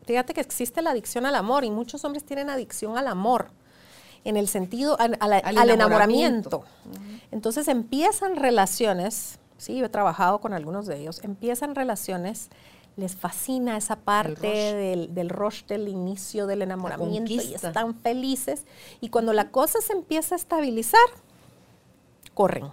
Fíjate 0.05 0.33
que 0.33 0.41
existe 0.41 0.81
la 0.81 0.91
adicción 0.91 1.25
al 1.25 1.35
amor 1.35 1.63
y 1.63 1.71
muchos 1.71 2.03
hombres 2.03 2.23
tienen 2.25 2.49
adicción 2.49 2.97
al 2.97 3.07
amor 3.07 3.51
en 4.25 4.35
el 4.37 4.47
sentido 4.47 4.99
al, 4.99 5.17
al- 5.19 5.33
Al 5.33 5.57
al 5.57 5.69
enamoramiento. 5.69 6.65
enamoramiento. 6.85 7.27
Entonces 7.31 7.67
empiezan 7.67 8.35
relaciones, 8.35 9.39
sí, 9.57 9.77
yo 9.77 9.85
he 9.85 9.89
trabajado 9.89 10.39
con 10.39 10.53
algunos 10.53 10.85
de 10.87 10.99
ellos, 10.99 11.21
empiezan 11.23 11.73
relaciones, 11.75 12.49
les 12.95 13.15
fascina 13.15 13.75
esa 13.77 13.95
parte 13.95 14.35
rush. 14.41 14.75
del, 14.75 15.13
del 15.15 15.29
rush 15.29 15.63
del 15.65 15.87
inicio 15.87 16.47
del 16.47 16.61
enamoramiento 16.61 17.31
y 17.31 17.53
están 17.53 17.95
felices 17.95 18.65
y 19.01 19.09
cuando 19.09 19.33
la 19.33 19.49
cosa 19.51 19.79
se 19.81 19.93
empieza 19.93 20.35
a 20.35 20.37
estabilizar, 20.37 20.99
corren 22.33 22.65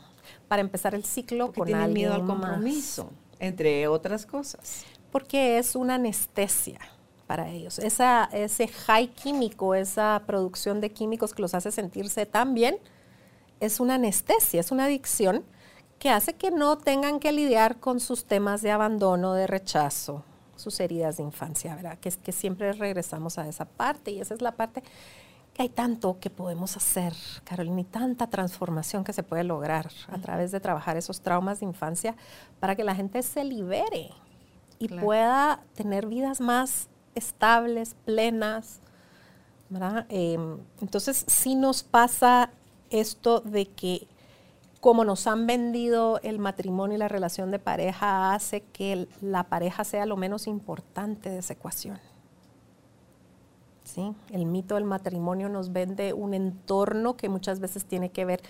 para 0.49 0.61
empezar 0.63 0.95
el 0.95 1.05
ciclo 1.05 1.53
Porque 1.53 1.73
con 1.73 1.81
alguien 1.81 1.95
miedo 1.95 2.15
al 2.15 2.23
más 2.25 2.29
compromiso, 2.39 3.11
entre 3.41 3.88
otras 3.88 4.26
cosas. 4.26 4.84
porque 5.11 5.59
es 5.59 5.74
una 5.74 5.97
anestesia 5.97 6.78
para 7.26 7.49
ellos. 7.49 7.80
Esa, 7.80 8.28
ese 8.32 8.68
high 8.68 9.09
químico, 9.09 9.74
esa 9.74 10.22
producción 10.24 10.80
de 10.80 10.91
químicos 10.91 11.34
que 11.34 11.43
los 11.43 11.55
hace 11.55 11.72
sentirse 11.72 12.26
tan 12.26 12.55
bien, 12.55 12.78
es 13.59 13.80
una 13.80 13.97
anestesia, 13.97 14.61
es 14.61 14.70
una 14.70 14.84
adicción 14.84 15.45
que 15.99 16.11
hace 16.11 16.34
que 16.34 16.51
no 16.51 16.78
tengan 16.78 17.20
que 17.20 17.32
lidiar 17.32 17.78
con 17.78 18.01
sus 18.01 18.24
temas 18.24 18.62
de 18.62 18.70
abandono, 18.70 19.34
de 19.34 19.47
rechazo, 19.47 20.24
sus 20.57 20.80
heridas 20.80 21.16
de 21.16 21.24
infancia, 21.24 21.74
¿verdad? 21.74 21.99
Que, 21.99 22.11
que 22.11 22.32
siempre 22.32 22.72
regresamos 22.72 23.38
a 23.38 23.49
esa 23.49 23.64
parte 23.64 24.11
y 24.12 24.20
esa 24.20 24.34
es 24.34 24.43
la 24.43 24.53
parte 24.53 24.82
hay 25.63 25.69
tanto 25.69 26.19
que 26.21 26.31
podemos 26.31 26.77
hacer, 26.77 27.15
Carolina, 27.45 27.81
y 27.81 27.85
tanta 27.85 28.29
transformación 28.29 29.05
que 29.05 29.13
se 29.13 29.23
puede 29.23 29.45
lograr 29.45 29.91
a 30.09 30.19
través 30.19 30.53
de 30.53 30.61
trabajar 30.61 30.97
esos 30.97 31.21
traumas 31.21 31.61
de 31.61 31.67
infancia 31.67 32.17
para 32.61 32.77
que 32.77 32.85
la 32.85 32.95
gente 32.95 33.23
se 33.23 33.45
libere 33.45 34.11
y 34.79 34.89
Claro. 34.89 35.05
pueda 35.05 35.61
tener 35.75 36.07
vidas 36.07 36.41
más 36.41 36.89
estables, 37.15 37.95
plenas, 38.05 38.81
¿verdad? 39.69 40.07
Em, 40.09 40.59
entonces, 40.81 41.25
sí 41.27 41.55
nos 41.55 41.83
pasa 41.83 42.51
esto 42.91 43.41
de 43.41 43.67
que 43.67 44.09
como 44.81 45.05
nos 45.05 45.27
han 45.27 45.47
vendido 45.47 46.21
el 46.23 46.39
matrimonio 46.39 46.97
y 46.97 46.99
la 46.99 47.09
relación 47.09 47.51
de 47.51 47.59
pareja, 47.59 48.33
hace 48.33 48.63
que 48.63 49.09
la 49.21 49.45
pareja 49.45 49.85
sea 49.85 50.07
lo 50.07 50.17
menos 50.17 50.47
importante 50.47 51.29
de 51.29 51.39
esa 51.39 51.53
ecuación. 51.53 51.99
¿Sí? 53.91 54.14
El 54.32 54.47
mito 54.47 54.76
del 54.76 54.84
matrimonio 54.84 55.49
nos 55.49 55.72
vende 55.72 56.12
un 56.12 56.32
entorno 56.32 57.16
que 57.16 57.28
muchas 57.28 57.59
veces 57.59 57.84
tiene 57.84 58.11
que 58.11 58.24
ver 58.24 58.41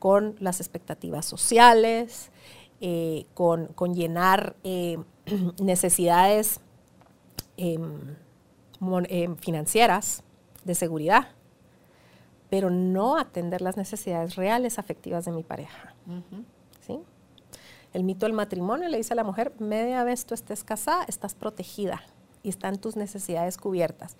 con 0.00 0.34
las 0.40 0.60
expectativas 0.60 1.24
sociales, 1.24 2.32
eh, 2.80 3.26
con, 3.34 3.94
llenar 3.94 4.56
eh, 4.64 4.98
necesidades 5.62 6.60
em, 7.56 8.16
em, 9.08 9.36
financieras, 9.36 10.24
de 10.64 10.74
seguridad 10.74 11.28
pero 12.50 12.70
no 12.70 13.18
atender 13.18 13.60
las 13.60 13.76
necesidades 13.76 14.34
reales 14.34 14.78
afectivas 14.78 15.26
de 15.26 15.32
mi 15.32 15.42
pareja. 15.42 15.94
¿Sí? 16.80 16.98
El 17.92 18.04
mito 18.04 18.24
del 18.24 18.32
matrimonio 18.32 18.88
le 18.88 18.96
dice 18.96 19.12
a 19.12 19.16
la 19.16 19.24
mujer, 19.24 19.52
media 19.58 20.02
vez 20.02 20.24
tú 20.24 20.32
estés 20.32 20.64
casada, 20.64 21.04
estás 21.08 21.34
protegida 21.34 22.02
y 22.42 22.48
están 22.48 22.78
tus 22.78 22.96
necesidades 22.96 23.56
cubiertas. 23.56 24.16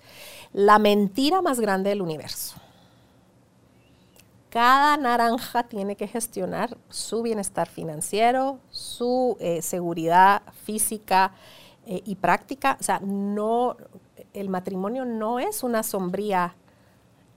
La 0.53 0.79
mentira 0.79 1.41
más 1.41 1.59
grande 1.59 1.89
del 1.89 2.01
universo. 2.01 2.55
Cada 4.49 4.97
naranja 4.97 5.63
tiene 5.63 5.95
que 5.95 6.07
gestionar 6.07 6.75
su 6.89 7.21
bienestar 7.21 7.69
financiero, 7.69 8.59
su 8.71 9.37
eh, 9.39 9.61
seguridad 9.61 10.41
física 10.63 11.33
eh, 11.85 12.01
y 12.03 12.15
práctica. 12.15 12.75
O 12.79 12.83
sea, 12.83 12.99
no, 12.99 13.77
el 14.33 14.49
matrimonio 14.49 15.05
no 15.05 15.39
es 15.39 15.63
una 15.63 15.83
sombría 15.83 16.55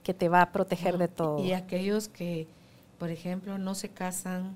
que 0.01 0.13
te 0.13 0.27
va 0.27 0.41
a 0.41 0.51
proteger 0.51 0.97
de 0.97 1.07
todo. 1.07 1.39
Y 1.43 1.53
aquellos 1.53 2.07
que, 2.07 2.47
por 2.97 3.09
ejemplo, 3.09 3.59
no 3.59 3.75
se 3.75 3.89
casan 3.89 4.55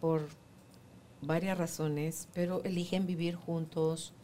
por 0.00 0.28
varias 1.22 1.58
razones, 1.58 2.28
pero 2.32 2.62
eligen 2.64 3.06
vivir 3.06 3.34
juntos, 3.34 4.14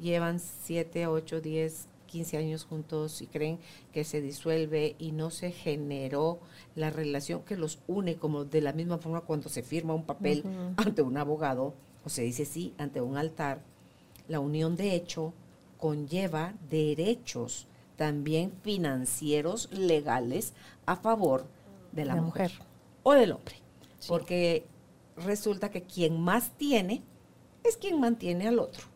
llevan 0.00 0.40
7, 0.40 1.06
8, 1.06 1.40
10, 1.40 1.88
15 2.06 2.36
años 2.36 2.64
juntos 2.64 3.22
y 3.22 3.26
creen 3.26 3.58
que 3.92 4.04
se 4.04 4.20
disuelve 4.20 4.96
y 4.98 5.12
no 5.12 5.30
se 5.30 5.52
generó 5.52 6.40
la 6.74 6.90
relación 6.90 7.42
que 7.42 7.56
los 7.56 7.78
une 7.86 8.16
como 8.16 8.44
de 8.44 8.60
la 8.60 8.72
misma 8.72 8.98
forma 8.98 9.20
cuando 9.22 9.48
se 9.48 9.62
firma 9.62 9.94
un 9.94 10.04
papel 10.04 10.44
ante 10.76 11.02
un 11.02 11.16
abogado 11.16 11.74
o 12.04 12.08
se 12.08 12.22
dice 12.22 12.44
sí 12.44 12.74
ante 12.78 13.00
un 13.00 13.16
altar, 13.16 13.62
la 14.28 14.40
unión 14.40 14.76
de 14.76 14.94
hecho 14.94 15.32
conlleva 15.78 16.54
derechos 16.68 17.66
también 17.96 18.52
financieros 18.62 19.70
legales 19.72 20.54
a 20.86 20.96
favor 20.96 21.46
de 21.92 22.04
la, 22.04 22.16
mujer. 22.16 22.52
o 23.02 23.12
del 23.12 23.32
hombre. 23.32 23.56
Porque 24.08 24.64
resulta 25.16 25.70
que 25.70 25.82
quien 25.82 26.20
más 26.20 26.50
tiene 26.56 27.02
es 27.64 27.76
quien 27.76 28.00
mantiene 28.00 28.48
al 28.48 28.58
otro. 28.58 28.89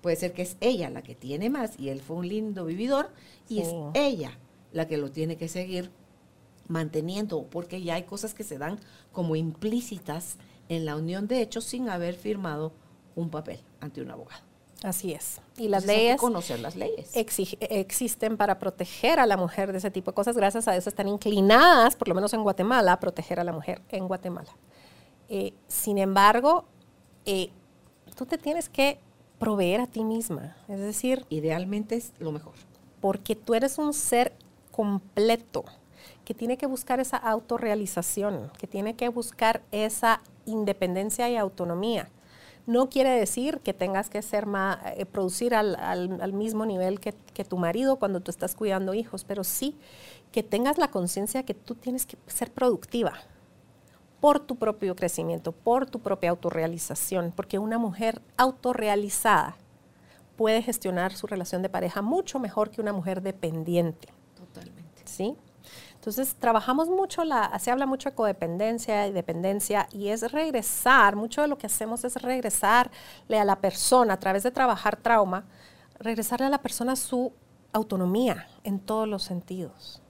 Puede 0.00 0.16
ser 0.16 0.32
que 0.32 0.42
es 0.42 0.56
ella 0.60 0.88
la 0.88 1.02
que 1.02 1.14
tiene 1.14 1.50
más 1.50 1.78
y 1.78 1.90
él 1.90 2.00
fue 2.00 2.16
un 2.16 2.28
lindo 2.28 2.64
vividor 2.64 3.10
y 3.48 3.60
es 3.60 3.68
ella 3.94 4.38
la 4.72 4.88
que 4.88 4.96
lo 4.96 5.10
tiene 5.10 5.36
que 5.36 5.48
seguir 5.48 5.90
manteniendo, 6.68 7.44
porque 7.44 7.82
ya 7.82 7.94
hay 7.94 8.04
cosas 8.04 8.34
que 8.34 8.44
se 8.44 8.58
dan 8.58 8.80
como 9.12 9.36
implícitas 9.36 10.36
en 10.68 10.84
la 10.84 10.96
unión 10.96 11.28
de 11.28 11.42
hechos 11.42 11.64
sin 11.64 11.88
haber 11.88 12.14
firmado 12.14 12.72
un 13.14 13.30
papel 13.30 13.60
ante 13.80 14.02
un 14.02 14.10
abogado. 14.10 14.42
Así 14.82 15.12
es. 15.12 15.40
Y 15.56 15.68
las 15.68 15.86
leyes. 15.86 16.20
conocer 16.20 16.60
las 16.60 16.76
leyes. 16.76 17.10
existen 17.14 18.36
para 18.36 18.58
proteger 18.58 19.18
a 19.18 19.26
la 19.26 19.36
mujer 19.36 19.72
de 19.72 19.78
ese 19.78 19.90
tipo 19.90 20.10
de 20.10 20.14
cosas. 20.14 20.36
Gracias 20.36 20.68
a 20.68 20.76
eso 20.76 20.88
están 20.88 21.08
inclinadas, 21.08 21.96
por 21.96 22.08
lo 22.08 22.14
menos 22.14 22.32
en 22.34 22.42
Guatemala, 22.42 22.92
a 22.92 23.00
proteger 23.00 23.40
a 23.40 23.44
la 23.44 23.52
mujer 23.52 23.82
en 23.88 24.06
Guatemala. 24.06 24.54
Eh, 25.28 25.54
sin 25.66 25.98
embargo, 25.98 26.66
eh, 27.24 27.50
tú 28.16 28.26
te 28.26 28.38
tienes 28.38 28.68
que 28.68 29.00
proveer 29.38 29.80
a 29.80 29.86
ti 29.86 30.04
misma. 30.04 30.56
Es 30.68 30.80
decir. 30.80 31.24
Idealmente 31.28 31.96
es 31.96 32.12
lo 32.18 32.32
mejor. 32.32 32.54
Porque 33.00 33.36
tú 33.36 33.54
eres 33.54 33.78
un 33.78 33.92
ser 33.92 34.32
completo 34.70 35.64
que 36.24 36.34
tiene 36.34 36.56
que 36.56 36.66
buscar 36.66 37.00
esa 37.00 37.16
autorrealización, 37.16 38.50
que 38.58 38.66
tiene 38.66 38.94
que 38.94 39.08
buscar 39.08 39.62
esa 39.70 40.20
independencia 40.44 41.28
y 41.30 41.36
autonomía 41.36 42.10
no 42.66 42.88
quiere 42.88 43.10
decir 43.10 43.60
que 43.60 43.72
tengas 43.72 44.10
que 44.10 44.20
ser 44.22 44.44
más, 44.44 44.78
eh, 44.96 45.06
producir 45.06 45.54
al, 45.54 46.32
mismo 46.32 46.66
nivel 46.66 47.00
que, 47.00 47.12
tu 47.44 47.56
marido 47.56 47.96
cuando 47.96 48.20
tú 48.20 48.30
estás 48.30 48.54
cuidando 48.54 48.92
hijos, 48.92 49.24
pero 49.24 49.44
sí 49.44 49.76
que 50.32 50.42
tengas 50.42 50.76
la 50.76 50.88
conciencia 50.90 51.44
que 51.44 51.54
tú 51.54 51.76
tienes 51.76 52.06
que 52.06 52.18
ser 52.26 52.50
productiva 52.50 53.14
por 54.26 54.40
tu 54.40 54.56
propio 54.56 54.96
crecimiento, 54.96 55.52
por 55.52 55.86
tu 55.86 56.00
propia 56.00 56.30
autorrealización, 56.30 57.32
porque 57.36 57.60
una 57.60 57.78
mujer 57.78 58.20
autorrealizada 58.36 59.56
puede 60.34 60.62
gestionar 60.62 61.12
su 61.12 61.28
relación 61.28 61.62
de 61.62 61.68
pareja 61.68 62.02
mucho 62.02 62.40
mejor 62.40 62.72
que 62.72 62.80
una 62.80 62.92
mujer 62.92 63.22
dependiente. 63.22 64.08
Totalmente. 64.34 65.02
¿Sí? 65.04 65.36
Entonces, 65.94 66.34
trabajamos 66.34 66.88
mucho, 66.88 67.22
la, 67.22 67.56
se 67.60 67.70
habla 67.70 67.86
mucho 67.86 68.08
de 68.08 68.16
codependencia 68.16 69.06
y 69.06 69.12
dependencia 69.12 69.86
y 69.92 70.08
es 70.08 70.32
regresar, 70.32 71.14
mucho 71.14 71.42
de 71.42 71.46
lo 71.46 71.56
que 71.56 71.68
hacemos 71.68 72.02
es 72.02 72.20
regresarle 72.20 73.38
a 73.38 73.44
la 73.44 73.60
persona 73.60 74.14
a 74.14 74.18
través 74.18 74.42
de 74.42 74.50
trabajar 74.50 74.96
trauma, 74.96 75.44
regresarle 76.00 76.46
a 76.46 76.50
la 76.50 76.62
persona 76.62 76.96
su 76.96 77.32
autonomía 77.72 78.48
en 78.64 78.80
todos 78.80 79.06
los 79.06 79.22
sentidos. 79.22 80.02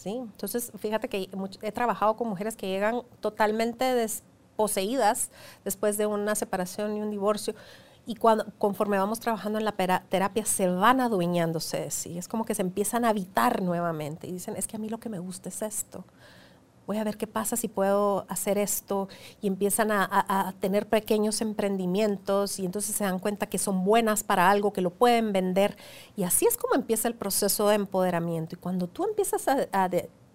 ¿Sí? 0.00 0.16
Entonces, 0.16 0.72
fíjate 0.78 1.08
que 1.08 1.28
he 1.62 1.72
trabajado 1.72 2.16
con 2.16 2.28
mujeres 2.28 2.56
que 2.56 2.66
llegan 2.66 3.02
totalmente 3.20 3.84
desposeídas 3.84 5.30
después 5.64 5.98
de 5.98 6.06
una 6.06 6.34
separación 6.34 6.96
y 6.96 7.02
un 7.02 7.10
divorcio 7.10 7.54
y 8.06 8.14
cuando, 8.14 8.46
conforme 8.58 8.98
vamos 8.98 9.20
trabajando 9.20 9.58
en 9.58 9.64
la 9.64 9.72
terapia 9.72 10.44
se 10.44 10.68
van 10.68 11.00
adueñándose 11.00 11.80
de 11.80 11.90
sí. 11.90 12.18
Es 12.18 12.28
como 12.28 12.44
que 12.44 12.54
se 12.54 12.62
empiezan 12.62 13.04
a 13.04 13.10
habitar 13.10 13.62
nuevamente 13.62 14.26
y 14.26 14.32
dicen, 14.32 14.56
es 14.56 14.66
que 14.66 14.76
a 14.76 14.78
mí 14.78 14.88
lo 14.88 14.98
que 14.98 15.10
me 15.10 15.18
gusta 15.18 15.50
es 15.50 15.60
esto. 15.62 16.04
Voy 16.86 16.98
a 16.98 17.04
ver 17.04 17.16
qué 17.16 17.26
pasa 17.26 17.56
si 17.56 17.68
puedo 17.68 18.26
hacer 18.28 18.58
esto 18.58 19.08
y 19.40 19.46
empiezan 19.46 19.92
a, 19.92 20.08
a, 20.10 20.52
tener 20.60 20.88
pequeños 20.88 21.40
emprendimientos 21.40 22.58
y 22.58 22.66
entonces 22.66 22.96
se 22.96 23.04
dan 23.04 23.20
cuenta 23.20 23.46
que 23.46 23.58
son 23.58 23.84
buenas 23.84 24.24
para 24.24 24.50
algo, 24.50 24.72
que 24.72 24.80
lo 24.80 24.90
pueden 24.90 25.32
vender 25.32 25.76
y 26.16 26.24
así 26.24 26.46
es 26.46 26.56
como 26.56 26.74
empieza 26.74 27.06
el 27.06 27.14
proceso 27.14 27.68
de 27.68 27.76
empoderamiento. 27.76 28.56
Y 28.56 28.58
cuando 28.58 28.88
tú 28.88 29.04
empiezas 29.04 29.46
a, 29.48 29.90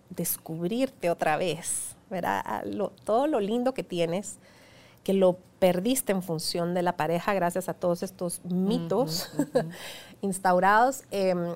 descubrirte 0.09 1.09
otra 1.09 1.35
vez, 1.35 1.95
¿verdad? 2.09 2.63
todo 3.03 3.27
lo 3.27 3.39
lindo 3.39 3.73
que 3.73 3.83
tienes, 3.83 4.37
que 5.03 5.13
lo 5.13 5.37
perdiste 5.59 6.11
en 6.11 6.21
función 6.23 6.73
de 6.73 6.81
la 6.81 6.97
pareja 6.97 7.33
gracias 7.33 7.69
a 7.69 7.73
todos 7.73 8.03
estos 8.03 8.43
mitos 8.45 9.29
instaurados, 10.21 11.03
em, 11.11 11.55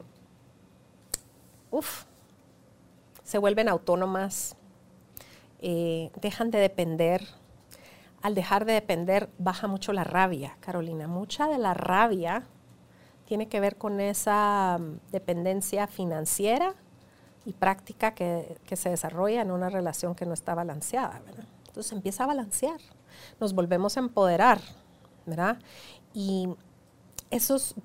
se 3.23 3.37
vuelven 3.37 3.69
autónomas, 3.69 4.55
eh, 5.61 6.11
dejan 6.21 6.51
de 6.51 6.59
depender. 6.59 7.23
Al 8.21 8.35
dejar 8.35 8.65
de 8.65 8.73
depender, 8.73 9.29
baja 9.37 9.67
mucho 9.67 9.93
la 9.93 10.03
rabia, 10.03 10.57
Carolina. 10.59 11.07
Mucha 11.07 11.47
de 11.47 11.57
la 11.57 11.73
rabia 11.73 12.43
tiene 13.25 13.47
que 13.47 13.59
ver 13.59 13.77
con 13.77 13.99
esa 13.99 14.77
mm, 14.79 15.11
dependencia 15.11 15.87
financiera 15.87 16.75
y 17.45 17.53
práctica 17.53 18.13
que, 18.13 18.57
que, 18.65 18.75
se 18.75 18.89
desarrolla 18.89 19.41
en 19.41 19.51
una 19.51 19.69
relación 19.69 20.15
que 20.15 20.25
no 20.25 20.33
está 20.33 20.53
balanceada. 20.53 21.21
Entonces 21.67 21.93
empieza 21.93 22.25
a 22.25 22.27
balancear 22.27 22.79
nos 23.39 23.53
volvemos 23.53 23.97
a 23.97 24.01
empoderar, 24.01 24.59
¿verdad? 25.25 25.57
Y 26.13 26.49
eso 27.29 27.55
es 27.55 27.75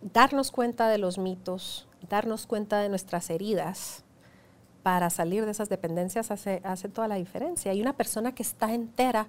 darnos 0.00 0.50
cuenta 0.50 0.88
de 0.88 0.98
los 0.98 1.18
mitos, 1.18 1.88
darnos 2.08 2.46
cuenta 2.46 2.80
de 2.80 2.88
nuestras 2.88 3.30
heridas 3.30 4.04
para 4.86 5.10
salir 5.10 5.44
de 5.44 5.50
esas 5.50 5.68
dependencias 5.68 6.30
hace, 6.30 6.60
hace 6.62 6.88
toda 6.88 7.08
la 7.08 7.16
diferencia. 7.16 7.74
Y 7.74 7.82
una 7.82 7.96
persona 7.96 8.32
que 8.36 8.44
está 8.44 8.72
entera 8.72 9.26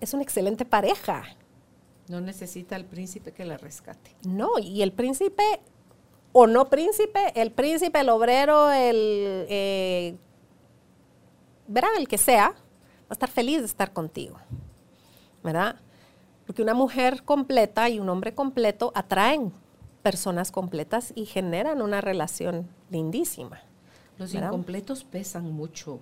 es 0.00 0.14
una 0.14 0.22
excelente 0.22 0.64
pareja. 0.64 1.22
No 2.08 2.22
necesita 2.22 2.74
al 2.74 2.86
príncipe 2.86 3.32
que 3.32 3.44
la 3.44 3.58
rescate. 3.58 4.16
No, 4.26 4.58
y 4.58 4.80
el 4.80 4.90
príncipe 4.92 5.42
o 6.32 6.46
no 6.46 6.70
príncipe, 6.70 7.38
el 7.38 7.52
príncipe, 7.52 8.00
el 8.00 8.08
obrero, 8.08 8.72
el, 8.72 9.44
eh, 9.50 10.16
verán, 11.68 11.90
el 11.98 12.08
que 12.08 12.16
sea, 12.16 12.48
va 12.48 13.10
a 13.10 13.12
estar 13.12 13.28
feliz 13.28 13.58
de 13.58 13.66
estar 13.66 13.92
contigo, 13.92 14.38
¿verdad? 15.42 15.76
Porque 16.46 16.62
una 16.62 16.72
mujer 16.72 17.22
completa 17.24 17.90
y 17.90 18.00
un 18.00 18.08
hombre 18.08 18.34
completo 18.34 18.92
atraen 18.94 19.52
personas 20.02 20.50
completas 20.50 21.12
y 21.14 21.26
generan 21.26 21.82
una 21.82 22.00
relación 22.00 22.70
lindísima. 22.88 23.60
Los 24.18 24.34
incompletos 24.34 25.04
pesan 25.04 25.52
mucho. 25.52 26.00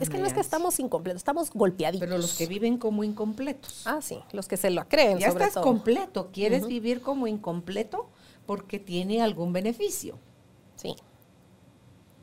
Es 0.00 0.08
que 0.08 0.18
no 0.18 0.26
es 0.26 0.32
que 0.32 0.40
estamos 0.40 0.78
incompletos, 0.80 1.20
estamos 1.20 1.50
golpeaditos. 1.52 2.06
Pero 2.06 2.18
los 2.18 2.36
que 2.36 2.46
viven 2.46 2.78
como 2.78 3.04
incompletos. 3.04 3.86
Ah, 3.86 4.00
sí, 4.00 4.20
los 4.32 4.48
que 4.48 4.56
se 4.56 4.70
lo 4.70 4.88
creen. 4.88 5.18
Ya 5.18 5.28
estás 5.28 5.54
completo. 5.54 6.30
¿Quieres 6.32 6.66
vivir 6.66 7.02
como 7.02 7.26
incompleto? 7.26 8.08
Porque 8.46 8.78
tiene 8.78 9.22
algún 9.22 9.52
beneficio. 9.52 10.18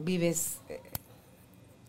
vives, 0.02 0.60
eh, 0.70 0.82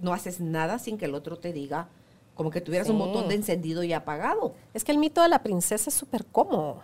no 0.01 0.13
haces 0.13 0.41
nada 0.41 0.81
sin 0.81 0.99
que 0.99 1.05
el 1.05 1.15
otro 1.15 1.39
te 1.39 1.53
diga, 1.53 1.89
como 2.35 2.51
que 2.51 2.61
tuvieras 2.61 2.89
un 2.89 2.97
Sí. 2.97 3.03
botón 3.05 3.29
de 3.29 3.37
encendido 3.37 3.85
y 3.85 3.93
apagado. 3.93 4.55
Es 4.75 4.83
que 4.83 4.91
el 4.91 4.99
mito 4.99 5.23
de 5.23 5.29
la 5.29 5.43
princesa 5.45 5.91
es 5.91 5.95
súper 5.95 6.27
cómodo. 6.27 6.83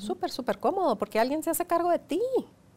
Súper, 0.00 0.30
súper 0.30 0.58
cómodo, 0.58 0.96
porque 0.96 1.20
alguien 1.20 1.42
se 1.42 1.50
hace 1.50 1.66
cargo 1.66 1.90
de 1.90 1.98
ti. 1.98 2.20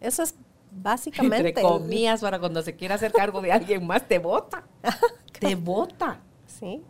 Eso 0.01 0.23
es 0.23 0.35
básicamente. 0.81 1.49
Entre 1.49 1.61
comillas, 1.61 2.21
para 2.21 2.39
cuando 2.39 2.61
se 2.61 2.75
quiera 2.75 2.95
hacer 2.95 3.11
cargo 3.11 3.41
de 3.41 3.51
alguien 3.51 3.85
más, 3.85 4.07
te 4.07 4.19
vota. 4.19 4.63
te 5.39 5.55
vota. 5.55 6.21
Sí. 6.45 6.81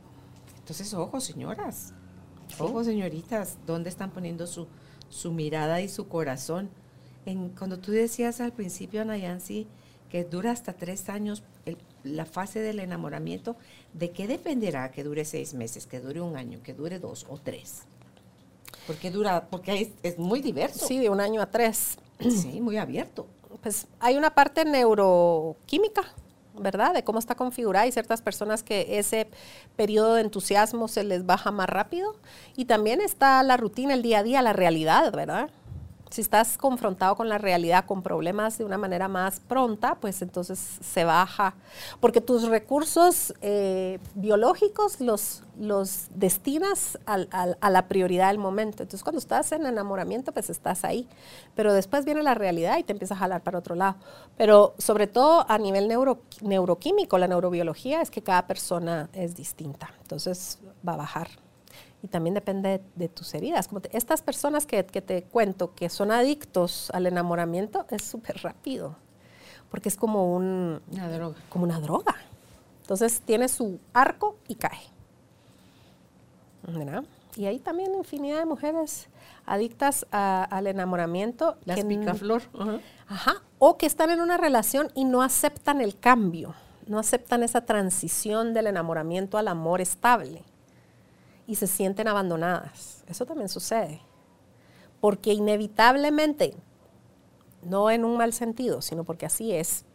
Entonces, 0.60 0.94
ojo, 0.94 1.20
señoras. 1.20 1.94
Ojo, 2.60 2.84
señoritas, 2.84 3.58
¿dónde 3.66 3.90
están 3.90 4.12
poniendo 4.12 4.48
su, 4.48 4.68
su 5.10 5.32
mirada 5.32 5.82
y 5.82 5.90
su 5.90 6.08
corazón? 6.08 6.70
En, 7.26 7.50
cuando 7.50 7.78
tú 7.80 7.92
decías 7.92 8.40
al 8.42 8.54
principio, 8.54 9.02
Ana 9.02 9.18
Yancy, 9.18 9.68
que 10.10 10.24
dura 10.24 10.52
hasta 10.52 10.74
tres 10.74 11.10
años 11.10 11.44
el- 11.66 11.78
la 12.04 12.26
fase 12.26 12.60
del 12.62 12.80
enamoramiento, 12.80 13.58
¿de 13.94 14.12
qué 14.12 14.28
dependerá 14.28 14.92
que 14.92 15.04
dure 15.04 15.26
seis 15.26 15.54
meses, 15.54 15.86
que 15.88 16.00
dure 16.00 16.22
un 16.22 16.38
año, 16.38 16.60
que 16.64 16.74
dure 16.74 17.00
dos 17.00 17.26
o 17.30 17.38
tres? 17.38 17.84
Porque 18.86 19.12
dura, 19.12 19.48
porque 19.50 19.82
es, 19.82 19.90
es 20.04 20.18
muy 20.18 20.42
diverso. 20.42 20.88
Sí, 20.88 20.98
de 21.00 21.10
un 21.10 21.20
año 21.20 21.42
a 21.42 21.52
tres. 21.52 21.98
Sí, 22.22 22.62
muy 22.62 22.78
abierto. 22.78 23.28
Pues 23.62 23.88
hay 24.00 24.18
una 24.18 24.32
parte 24.32 24.66
neuroquímica, 24.66 26.04
¿verdad? 26.58 26.94
De 26.94 27.04
cómo 27.04 27.20
está 27.20 27.36
configurada. 27.36 27.84
Hay 27.86 27.92
ciertas 27.92 28.22
personas 28.22 28.64
que 28.64 28.98
ese 29.00 29.28
periodo 29.76 30.16
de 30.16 30.22
entusiasmo 30.22 30.88
se 30.88 31.04
les 31.04 31.26
baja 31.26 31.52
más 31.52 31.70
rápido. 31.70 32.16
Y 32.56 32.66
también 32.66 33.02
está 33.02 33.42
la 33.44 33.58
rutina, 33.58 33.94
el 33.94 34.02
día 34.02 34.20
a 34.20 34.24
día, 34.24 34.42
la 34.42 34.54
realidad, 34.54 35.12
¿verdad? 35.12 35.50
Si 36.10 36.22
estás 36.22 36.58
confrontado 36.58 37.16
con 37.16 37.28
la 37.28 37.38
realidad, 37.38 37.86
con 37.86 38.02
problemas 38.02 38.58
de 38.58 38.64
una 38.64 38.78
manera 38.78 39.08
más 39.08 39.42
pronta, 39.42 39.96
pues 39.96 40.22
entonces 40.22 40.58
se 40.82 41.04
baja. 41.04 41.56
Porque 42.00 42.22
tus 42.22 42.44
recursos 42.48 43.34
eh, 43.42 44.00
biológicos 44.16 45.02
los, 45.02 45.44
los 45.60 46.08
destinas 46.16 46.98
a 47.06 47.70
la 47.70 47.88
prioridad 47.88 48.30
del 48.30 48.38
momento. 48.38 48.84
Entonces 48.84 49.04
cuando 49.04 49.20
estás 49.20 49.52
en 49.52 49.66
enamoramiento, 49.66 50.32
pues 50.32 50.50
estás 50.50 50.86
ahí. 50.86 51.08
Pero 51.56 51.74
después 51.74 52.06
viene 52.06 52.24
la 52.24 52.36
realidad 52.36 52.78
y 52.78 52.84
te 52.84 52.94
empieza 52.94 53.14
a 53.14 53.18
jalar 53.18 53.44
para 53.44 53.60
otro 53.60 53.76
lado. 53.76 53.98
Pero 54.38 54.76
sobre 54.78 55.08
todo 55.08 55.46
a 55.50 55.58
nivel 55.58 55.88
neuro- 55.90 56.22
neuroquímico, 56.42 57.18
la 57.18 57.28
neurobiología 57.28 58.02
es 58.02 58.12
que 58.12 58.22
cada 58.24 58.48
persona 58.48 59.10
es 59.12 59.36
distinta. 59.36 59.94
Entonces 60.02 60.60
va 60.88 60.94
a 60.94 60.98
bajar 60.98 61.28
y 62.04 62.08
también 62.08 62.34
depende 62.36 62.70
de, 62.70 62.82
de 62.96 63.10
tus 63.10 63.34
heridas. 63.34 63.68
Como 63.68 63.82
te- 63.82 63.96
estas 63.98 64.22
personas 64.22 64.66
que, 64.66 64.86
que 64.86 65.02
te 65.02 65.24
cuento 65.24 65.74
que 65.74 65.90
son 65.90 66.12
adictos 66.12 66.90
al 66.94 67.08
enamoramiento 67.08 67.86
es 67.90 68.04
súper 68.04 68.38
rápido, 68.44 68.96
porque 69.72 69.90
es 69.90 69.98
como, 69.98 70.36
un, 70.36 70.82
Una 70.92 71.10
droga. 71.10 71.36
como 71.50 71.64
una 71.66 71.80
droga. 71.80 72.16
Entonces 72.82 73.22
tiene 73.26 73.48
su 73.50 73.80
arco 73.94 74.38
y 74.48 74.56
cae. 74.56 74.80
¿Verdad? 76.68 77.04
Y 77.36 77.46
hay 77.46 77.60
también 77.60 77.94
infinidad 77.96 78.40
de 78.40 78.46
mujeres 78.46 79.08
adictas 79.46 80.06
a- 80.12 80.44
al 80.44 80.68
enamoramiento. 80.68 81.58
Las 81.66 81.78
que 81.78 81.86
picaflor. 81.86 82.42
Ajá. 83.08 83.36
O 83.60 83.78
que 83.78 83.86
están 83.86 84.10
en 84.10 84.22
una 84.22 84.38
relación 84.38 84.92
y 84.96 85.06
no 85.06 85.22
aceptan 85.22 85.82
el 85.82 85.98
cambio, 85.98 86.54
no 86.88 87.00
aceptan 87.00 87.44
esa 87.44 87.62
transición 87.66 88.54
del 88.54 88.68
enamoramiento 88.68 89.38
al 89.38 89.48
amor 89.48 89.82
estable 89.82 90.44
y 91.48 91.56
se 91.56 91.66
sienten 91.68 92.08
abandonadas. 92.08 93.04
Eso 93.08 93.26
también 93.26 93.50
sucede. 93.50 94.02
Porque 95.00 95.34
inevitablemente, 95.34 96.56
no 97.64 97.90
en 97.90 98.06
un 98.06 98.18
mal 98.18 98.34
sentido, 98.34 98.82
sino 98.82 99.04
porque 99.04 99.26
así 99.26 99.54
es, 99.54 99.86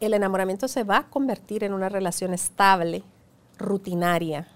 el 0.00 0.14
enamoramiento 0.14 0.66
se 0.68 0.82
va 0.84 0.96
a 0.98 1.10
convertir 1.10 1.62
en 1.62 1.74
una 1.74 1.88
relación 1.88 2.32
estable, 2.32 3.02
rutinaria. 3.58 4.48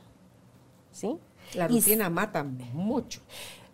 ¿Sí? 0.91 1.19
La 1.55 1.67
Y 1.71 1.81
rutina 1.81 2.09
mata 2.09 2.43
mucho. 2.43 3.21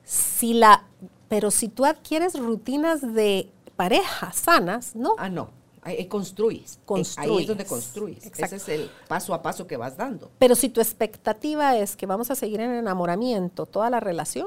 si 0.05 0.55
la, 0.55 0.85
pero 1.29 1.51
si 1.51 1.69
tú 1.69 1.85
adquieres 1.85 2.39
rutinas 2.39 3.01
de 3.15 3.51
pareja 3.77 4.33
sanas, 4.33 4.97
¿no? 4.97 5.15
Ah, 5.19 5.29
no. 5.29 5.51
Ahí, 5.83 6.07
construyes. 6.07 6.79
Ahí- 6.89 7.03
Ahí 7.17 7.41
es 7.43 7.47
donde 7.49 7.65
construyes. 7.65 8.27
Exacto. 8.27 8.57
Ese 8.57 8.75
es 8.75 8.81
el 8.81 8.91
paso 9.09 9.33
a 9.33 9.41
paso 9.43 9.67
que 9.67 9.77
vas 9.79 9.97
dando. 9.97 10.31
Pero 10.39 10.55
si 10.55 10.69
tu 10.69 10.81
expectativa 10.81 11.77
es 11.77 11.97
que 11.97 12.05
vamos 12.07 12.31
a 12.31 12.35
seguir 12.35 12.61
en 12.61 12.71
enamoramiento 12.73 13.65
toda 13.67 13.89
la 13.89 13.99
relación, 14.01 14.47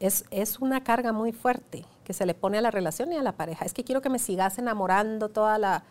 es, 0.00 0.24
es 0.30 0.58
una 0.60 0.84
carga 0.84 1.12
muy 1.12 1.32
fuerte 1.32 1.84
que 2.04 2.12
se 2.12 2.24
le 2.24 2.34
pone 2.34 2.58
a 2.58 2.60
la 2.60 2.70
relación 2.70 3.12
y 3.12 3.16
a 3.16 3.22
la 3.22 3.32
pareja. 3.32 3.64
Es 3.64 3.74
que 3.74 3.84
quiero 3.84 4.00
que 4.00 4.08
me 4.10 4.18
sigas 4.18 4.58
enamorando 4.58 5.28
toda 5.28 5.58
la 5.58 5.82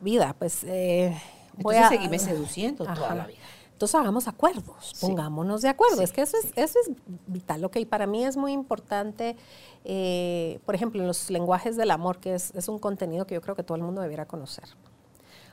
vida. 0.00 0.36
Pues 0.38 0.62
eh, 0.64 1.16
voy 1.56 1.76
Entonces 1.76 1.84
a 1.84 1.88
seguime 1.88 2.18
seduciendo 2.18 2.84
toda 2.84 3.14
la 3.14 3.26
vida. 3.26 3.38
Entonces 3.74 3.94
hagamos 4.00 4.28
acuerdos, 4.28 4.92
Sí. 4.94 5.06
pongámonos 5.06 5.60
de 5.62 5.68
acuerdo. 5.68 5.98
Sí, 5.98 6.04
Es 6.04 6.12
que 6.12 6.22
eso 6.22 6.36
es, 6.38 6.52
eso 6.56 6.78
es 6.80 6.92
vital. 7.26 7.64
Ok, 7.64 7.78
para 7.88 8.06
mí 8.06 8.24
es 8.24 8.36
muy 8.36 8.52
importante, 8.52 9.36
eh, 9.84 10.60
por 10.64 10.74
ejemplo, 10.74 11.00
en 11.02 11.08
los 11.08 11.28
lenguajes 11.30 11.76
del 11.76 11.90
amor, 11.90 12.18
que 12.18 12.34
es, 12.34 12.52
es 12.54 12.68
un 12.68 12.78
contenido 12.78 13.26
que 13.26 13.34
yo 13.34 13.42
creo 13.42 13.56
que 13.56 13.62
todo 13.64 13.76
el 13.76 13.82
mundo 13.82 14.00
debiera 14.00 14.26
conocer. 14.26 14.64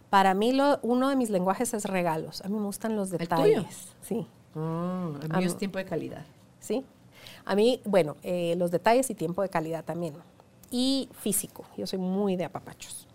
Para 0.10 0.34
mí 0.34 0.52
lo- 0.54 0.80
uno 0.84 1.10
de 1.10 1.16
mis 1.16 1.30
lenguajes 1.30 1.74
es 1.74 1.86
regalos. 1.86 2.42
A 2.42 2.48
mí 2.50 2.56
me 2.60 2.66
gustan 2.66 2.96
los 2.96 3.10
tuyo? 3.10 3.18
detalles. 3.20 3.88
Sí, 4.02 4.28
Ah, 4.56 5.14
el 5.24 5.32
Ah, 5.32 5.38
mío 5.38 5.48
es 5.48 5.58
tiempo 5.58 5.78
de 5.78 5.86
calidad. 5.86 6.26
sí. 6.60 6.86
A 7.46 7.56
mí, 7.56 7.82
bueno, 7.86 8.18
eh, 8.24 8.56
los 8.58 8.70
detalles 8.72 9.10
y 9.10 9.16
tiempo 9.16 9.42
de 9.42 9.50
calidad 9.50 9.84
también. 9.86 10.14
Y 10.70 11.10
físico. 11.14 11.64
Yo 11.78 11.88
soy 11.88 12.00
muy 12.00 12.36
de 12.36 12.46
apapachos. 12.46 13.08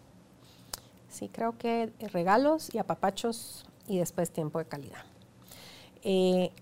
Sí, 1.08 1.28
creo 1.28 1.56
que 1.58 1.92
regalos 2.12 2.74
y 2.74 2.78
apapachos 2.78 3.64
y 3.88 3.98
después 3.98 4.30
tiempo 4.30 4.58
de 4.58 4.66
calidad. 4.66 5.04
Eh, 6.02 6.52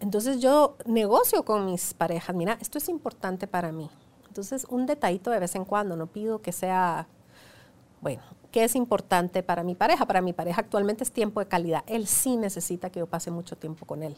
entonces 0.00 0.40
yo 0.40 0.76
negocio 0.84 1.44
con 1.44 1.66
mis 1.66 1.94
parejas, 1.94 2.34
mira, 2.34 2.58
esto 2.60 2.78
es 2.78 2.88
importante 2.88 3.46
para 3.46 3.72
mí. 3.72 3.90
Entonces 4.28 4.66
un 4.68 4.86
detallito 4.86 5.30
de 5.30 5.38
vez 5.38 5.54
en 5.54 5.64
cuando, 5.64 5.96
no 5.96 6.06
pido 6.06 6.42
que 6.42 6.52
sea, 6.52 7.06
bueno, 8.00 8.22
¿qué 8.50 8.64
es 8.64 8.76
importante 8.76 9.42
para 9.42 9.62
mi 9.62 9.74
pareja? 9.74 10.06
Para 10.06 10.20
mi 10.20 10.32
pareja 10.32 10.60
actualmente 10.60 11.04
es 11.04 11.12
tiempo 11.12 11.40
de 11.40 11.46
calidad. 11.46 11.84
Él 11.86 12.06
sí 12.06 12.36
necesita 12.36 12.90
que 12.90 13.00
yo 13.00 13.06
pase 13.06 13.30
mucho 13.30 13.56
tiempo 13.56 13.86
con 13.86 14.02
él. 14.02 14.16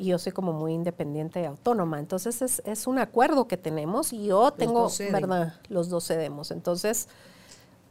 Y 0.00 0.06
yo 0.06 0.18
soy 0.18 0.32
como 0.32 0.52
muy 0.52 0.74
independiente 0.74 1.40
y 1.40 1.44
autónoma. 1.44 1.98
Entonces 1.98 2.40
es, 2.42 2.62
es 2.64 2.86
un 2.86 2.98
acuerdo 2.98 3.48
que 3.48 3.56
tenemos 3.56 4.12
y 4.12 4.26
yo 4.26 4.52
tengo. 4.52 4.88
¿verdad? 5.12 5.54
Los 5.68 5.88
dos 5.88 6.06
cedemos. 6.06 6.52
Entonces 6.52 7.08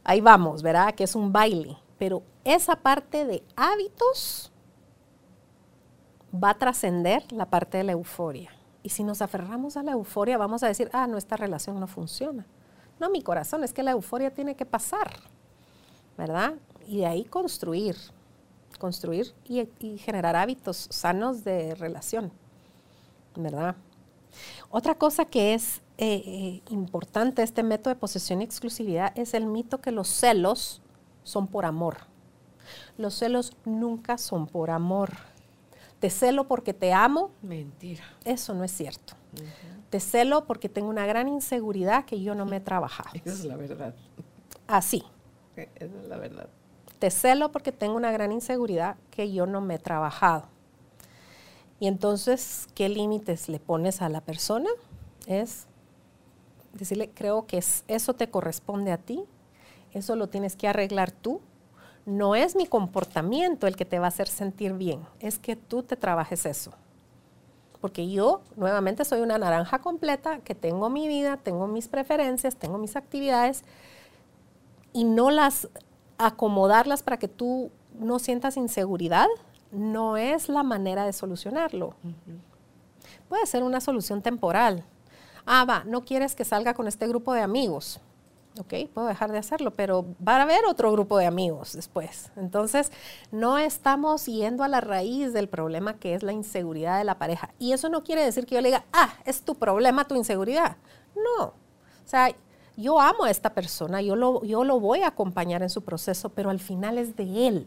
ahí 0.04 0.22
vamos, 0.22 0.62
¿verdad? 0.62 0.94
Que 0.94 1.04
es 1.04 1.14
un 1.14 1.32
baile. 1.32 1.76
Pero 1.98 2.22
esa 2.44 2.76
parte 2.76 3.26
de 3.26 3.42
hábitos 3.56 4.52
va 6.32 6.50
a 6.50 6.58
trascender 6.58 7.30
la 7.32 7.46
parte 7.46 7.78
de 7.78 7.84
la 7.84 7.92
euforia. 7.92 8.50
Y 8.82 8.90
si 8.90 9.02
nos 9.02 9.22
aferramos 9.22 9.76
a 9.76 9.82
la 9.82 9.92
euforia, 9.92 10.38
vamos 10.38 10.62
a 10.62 10.68
decir, 10.68 10.88
ah, 10.92 11.06
no, 11.06 11.18
esta 11.18 11.36
relación 11.36 11.78
no 11.80 11.86
funciona. 11.86 12.46
No, 13.00 13.10
mi 13.10 13.22
corazón, 13.22 13.64
es 13.64 13.72
que 13.72 13.82
la 13.82 13.92
euforia 13.92 14.32
tiene 14.32 14.56
que 14.56 14.66
pasar, 14.66 15.10
¿verdad? 16.16 16.54
Y 16.86 16.98
de 16.98 17.06
ahí 17.06 17.24
construir, 17.24 17.96
construir 18.78 19.34
y, 19.44 19.98
generar 19.98 20.36
hábitos 20.36 20.88
sanos 20.90 21.44
de 21.44 21.74
relación, 21.74 22.32
¿verdad? 23.36 23.76
Otra 24.70 24.94
cosa 24.94 25.24
que 25.24 25.54
es 25.54 25.78
eh, 25.96 26.22
eh, 26.24 26.62
importante 26.70 27.42
este 27.42 27.62
método 27.62 27.94
de 27.94 28.00
posesión 28.00 28.40
y 28.40 28.44
exclusividad 28.44 29.12
es 29.18 29.34
el 29.34 29.46
mito 29.46 29.80
que 29.80 29.90
los 29.90 30.08
celos 30.08 30.80
son 31.28 31.46
por 31.46 31.64
amor. 31.66 31.96
Los 32.96 33.14
celos 33.14 33.52
nunca 33.64 34.18
son 34.18 34.46
por 34.46 34.70
amor. 34.70 35.10
Te 36.00 36.10
celo 36.10 36.46
porque 36.48 36.74
te 36.74 36.92
amo, 36.92 37.30
Mentira. 37.42 38.04
eso 38.24 38.54
no 38.54 38.64
es 38.64 38.70
cierto. 38.72 39.14
Te 39.90 40.00
celo 40.00 40.44
porque 40.44 40.68
tengo 40.68 40.88
una 40.88 41.06
gran 41.06 41.28
inseguridad 41.28 42.04
que 42.04 42.20
yo 42.20 42.34
no 42.34 42.44
me 42.46 42.56
he 42.56 42.60
trabajado. 42.60 43.10
Esa 43.24 43.30
es 43.34 43.44
la 43.44 43.56
verdad. 43.56 43.94
Así. 44.66 45.02
Esa 45.56 45.84
es 45.84 46.08
la 46.08 46.16
verdad. 46.18 46.48
Te 46.98 47.10
celo 47.10 47.50
porque 47.52 47.72
tengo 47.72 47.94
una 47.96 48.10
gran 48.12 48.32
inseguridad 48.32 48.96
que 49.10 49.32
yo 49.32 49.46
no 49.46 49.60
me 49.60 49.74
he 49.76 49.78
trabajado. 49.78 50.44
Y 51.80 51.86
entonces, 51.86 52.66
¿qué 52.74 52.88
límites 52.88 53.48
le 53.48 53.60
pones 53.60 54.02
a 54.02 54.08
la 54.08 54.20
persona? 54.20 54.68
Es 55.26 55.66
decirle, 56.72 57.10
creo 57.10 57.46
que 57.46 57.58
es- 57.58 57.84
eso 57.88 58.14
te 58.14 58.30
corresponde 58.30 58.92
a 58.92 58.98
ti, 58.98 59.24
eso 59.92 60.16
lo 60.16 60.28
tienes 60.28 60.56
que 60.56 60.68
arreglar 60.68 61.10
tú. 61.10 61.40
No 62.06 62.34
es 62.34 62.56
mi 62.56 62.66
comportamiento 62.66 63.66
el 63.66 63.76
que 63.76 63.84
te 63.84 63.98
va 63.98 64.06
a 64.06 64.08
hacer 64.08 64.28
sentir 64.28 64.72
bien, 64.72 65.00
es 65.20 65.38
que 65.38 65.56
tú 65.56 65.82
te 65.82 65.96
trabajes 65.96 66.46
eso. 66.46 66.72
Porque 67.80 68.10
yo, 68.10 68.40
nuevamente, 68.56 69.04
soy 69.04 69.20
una 69.20 69.38
naranja 69.38 69.78
completa, 69.80 70.40
que 70.40 70.54
tengo 70.54 70.88
mi 70.90 71.06
vida, 71.06 71.36
tengo 71.36 71.66
mis 71.66 71.86
preferencias, 71.86 72.56
tengo 72.56 72.78
mis 72.78 72.96
actividades, 72.96 73.62
y 74.92 75.04
no 75.04 75.30
las 75.30 75.68
acomodarlas 76.16 77.02
para 77.02 77.18
que 77.18 77.28
tú 77.28 77.70
no 77.98 78.18
sientas 78.18 78.56
inseguridad, 78.56 79.28
no 79.70 80.16
es 80.16 80.48
la 80.48 80.62
manera 80.62 81.04
de 81.04 81.12
solucionarlo. 81.12 81.94
Puede 83.28 83.46
ser 83.46 83.62
una 83.62 83.80
solución 83.80 84.22
temporal. 84.22 84.84
Ah, 85.46 85.64
va, 85.64 85.84
no 85.84 86.04
quieres 86.04 86.34
que 86.34 86.44
salga 86.44 86.74
con 86.74 86.88
este 86.88 87.06
grupo 87.06 87.32
de 87.32 87.42
amigos. 87.42 88.00
¿Ok? 88.58 88.74
Puedo 88.92 89.06
dejar 89.06 89.32
de 89.32 89.38
hacerlo, 89.38 89.72
pero 89.72 90.04
va 90.26 90.36
a 90.36 90.42
haber 90.42 90.64
otro 90.66 90.92
grupo 90.92 91.18
de 91.18 91.26
amigos 91.26 91.72
después. 91.74 92.30
Entonces, 92.36 92.92
no 93.30 93.58
estamos 93.58 94.26
yendo 94.26 94.64
a 94.64 94.68
la 94.68 94.80
raíz 94.80 95.32
del 95.32 95.48
problema 95.48 95.94
que 95.98 96.14
es 96.14 96.22
la 96.22 96.32
inseguridad 96.32 96.98
de 96.98 97.04
la 97.04 97.18
pareja. 97.18 97.54
Y 97.58 97.72
eso 97.72 97.88
no 97.88 98.04
quiere 98.04 98.24
decir 98.24 98.46
que 98.46 98.54
yo 98.56 98.60
le 98.60 98.68
diga, 98.68 98.84
ah, 98.92 99.14
es 99.24 99.42
tu 99.42 99.54
problema, 99.54 100.06
tu 100.06 100.16
inseguridad. 100.16 100.76
No. 101.14 101.46
O 101.46 101.54
sea, 102.04 102.34
yo 102.76 103.00
amo 103.00 103.24
a 103.24 103.30
esta 103.30 103.54
persona, 103.54 104.02
yo 104.02 104.16
lo, 104.16 104.42
yo 104.44 104.64
lo 104.64 104.78
voy 104.80 105.02
a 105.02 105.08
acompañar 105.08 105.62
en 105.62 105.70
su 105.70 105.82
proceso, 105.82 106.30
pero 106.30 106.50
al 106.50 106.60
final 106.60 106.98
es 106.98 107.16
de 107.16 107.48
él. 107.48 107.66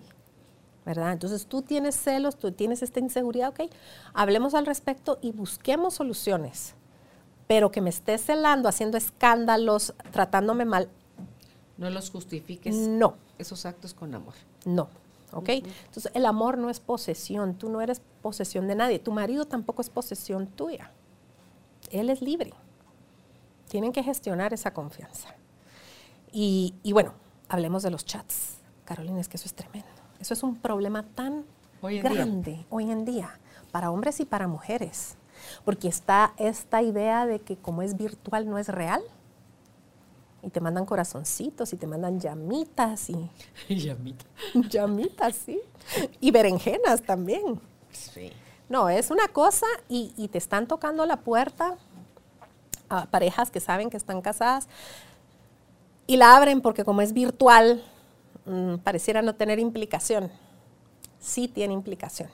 ¿verdad? 0.86 1.12
Entonces 1.12 1.46
tú 1.46 1.62
tienes 1.62 1.96
celos, 1.96 2.38
tú 2.38 2.52
tienes 2.52 2.82
esta 2.82 3.00
inseguridad, 3.00 3.50
ok, 3.50 3.72
hablemos 4.14 4.56
al 4.56 4.66
respecto 4.66 5.20
y 5.22 5.32
busquemos 5.32 5.94
soluciones. 5.94 6.76
Pero 7.52 7.70
que 7.70 7.82
me 7.82 7.89
estés 7.89 8.24
celando, 8.24 8.70
haciendo 8.70 8.97
escándalos, 8.97 9.93
tratándome 10.14 10.64
mal. 10.64 10.88
No 11.76 11.89
los 11.89 12.10
justifiques. 12.10 12.74
No. 12.74 13.16
Esos 13.38 13.66
actos 13.66 13.93
con 13.93 14.16
amor. 14.16 14.36
No. 14.64 14.88
¿Ok? 15.34 15.49
Entonces, 15.49 16.10
el 16.16 16.26
amor 16.28 16.58
no 16.58 16.70
es 16.70 16.80
posesión. 16.80 17.56
Tú 17.56 17.68
no 17.68 17.82
eres 17.82 18.02
posesión 18.22 18.70
de 18.70 18.76
nadie. 18.76 18.99
Tu 18.99 19.12
marido 19.12 19.43
tampoco 19.43 19.82
es 19.82 19.89
posesión 19.89 20.47
tuya. 20.47 20.93
Él 21.89 22.10
es 22.10 22.22
libre. 22.22 22.54
Tienen 23.68 23.91
que 23.91 24.02
gestionar 24.02 24.54
esa 24.54 24.74
confianza. 24.74 25.36
Y, 26.32 26.74
y 26.84 26.93
bueno, 26.93 27.16
hablemos 27.49 27.84
de 27.84 27.91
los 27.91 28.06
chats. 28.06 28.60
Carolina, 28.86 29.20
es 29.20 29.28
que 29.28 29.36
eso 29.36 29.47
es 29.47 29.56
tremendo. 29.56 29.89
Eso 30.22 30.34
es 30.34 30.41
un 30.41 30.56
problema 30.56 31.04
tan 31.04 31.43
grande 31.82 32.66
hoy 32.70 32.89
en 32.89 33.04
día 33.04 33.41
para 33.74 33.91
hombres 33.91 34.22
y 34.22 34.26
para 34.26 34.47
mujeres. 34.47 35.18
Porque 35.64 35.88
está 35.88 36.34
esta 36.38 36.82
idea 36.82 37.26
de 37.26 37.39
que 37.39 37.58
como 37.58 37.82
es 37.82 37.98
virtual 37.98 38.50
no 38.50 38.58
es 38.58 38.68
real. 38.68 39.02
Y 40.44 40.50
te 40.50 40.60
mandan 40.60 40.86
corazoncitos 40.86 41.72
y 41.74 41.78
te 41.78 41.86
mandan 41.86 42.20
llamitas 42.20 43.10
y... 43.10 43.30
llamitas. 43.70 44.28
llamitas, 44.54 45.36
sí. 45.36 45.60
Y 46.20 46.32
berenjenas 46.32 47.02
también. 47.04 47.62
Sí. 47.92 48.32
No, 48.68 48.89
es 48.89 49.12
una 49.12 49.28
cosa 49.28 49.68
y, 49.88 50.14
y 50.18 50.30
te 50.30 50.38
están 50.38 50.68
tocando 50.68 51.06
la 51.06 51.18
puerta 51.18 51.78
a 52.89 53.06
parejas 53.06 53.52
que 53.52 53.60
saben 53.60 53.89
que 53.89 53.98
están 53.98 54.22
casadas 54.22 54.68
y 56.08 56.18
la 56.18 56.36
abren 56.36 56.62
porque 56.62 56.84
como 56.84 57.02
es 57.02 57.14
virtual, 57.14 57.84
Mm, 58.46 58.78
pareciera 58.78 59.22
no 59.22 59.36
tener 59.36 59.60
implicación. 59.60 60.32
Sí 61.20 61.48
tiene 61.48 61.74
implicación. 61.74 62.30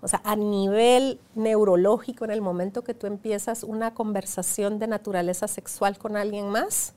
O 0.00 0.08
sea, 0.08 0.20
a 0.24 0.36
nivel 0.36 1.20
neurológico, 1.34 2.24
en 2.24 2.30
el 2.30 2.40
momento 2.40 2.84
que 2.84 2.94
tú 2.94 3.06
empiezas 3.06 3.64
una 3.64 3.94
conversación 3.94 4.78
de 4.78 4.86
naturaleza 4.86 5.48
sexual 5.48 5.98
con 5.98 6.16
alguien 6.16 6.48
más, 6.48 6.94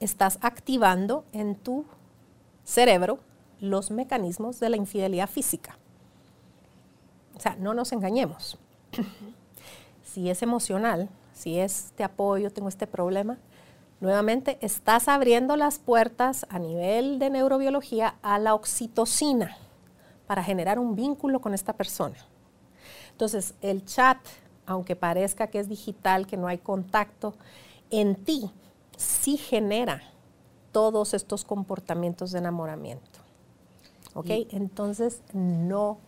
estás 0.00 0.38
activando 0.40 1.24
en 1.32 1.54
tu 1.54 1.84
cerebro 2.64 3.20
los 3.60 3.90
mecanismos 3.90 4.58
de 4.58 4.70
la 4.70 4.76
infidelidad 4.76 5.28
física. 5.28 5.78
O 7.36 7.40
sea, 7.40 7.56
no 7.56 7.74
nos 7.74 7.92
engañemos. 7.92 8.58
si 10.02 10.28
es 10.28 10.42
emocional, 10.42 11.08
si 11.32 11.60
es 11.60 11.92
te 11.94 12.02
apoyo, 12.02 12.50
tengo 12.50 12.68
este 12.68 12.88
problema, 12.88 13.38
Nuevamente, 14.02 14.58
estás 14.62 15.06
abriendo 15.06 15.56
las 15.56 15.78
puertas 15.78 16.44
a 16.48 16.58
nivel 16.58 17.20
de 17.20 17.30
neurobiología 17.30 18.16
a 18.20 18.40
la 18.40 18.52
oxitocina 18.52 19.56
para 20.26 20.42
generar 20.42 20.80
un 20.80 20.96
vínculo 20.96 21.40
con 21.40 21.54
esta 21.54 21.74
persona. 21.74 22.16
Entonces, 23.12 23.54
el 23.60 23.84
chat, 23.84 24.18
aunque 24.66 24.96
parezca 24.96 25.46
que 25.46 25.60
es 25.60 25.68
digital, 25.68 26.26
que 26.26 26.36
no 26.36 26.48
hay 26.48 26.58
contacto, 26.58 27.34
en 27.90 28.16
ti 28.16 28.50
sí 28.96 29.36
genera 29.36 30.02
todos 30.72 31.14
estos 31.14 31.44
comportamientos 31.44 32.32
de 32.32 32.38
enamoramiento. 32.38 33.20
¿Ok? 34.14 34.26
Entonces, 34.50 35.22
no 35.32 35.98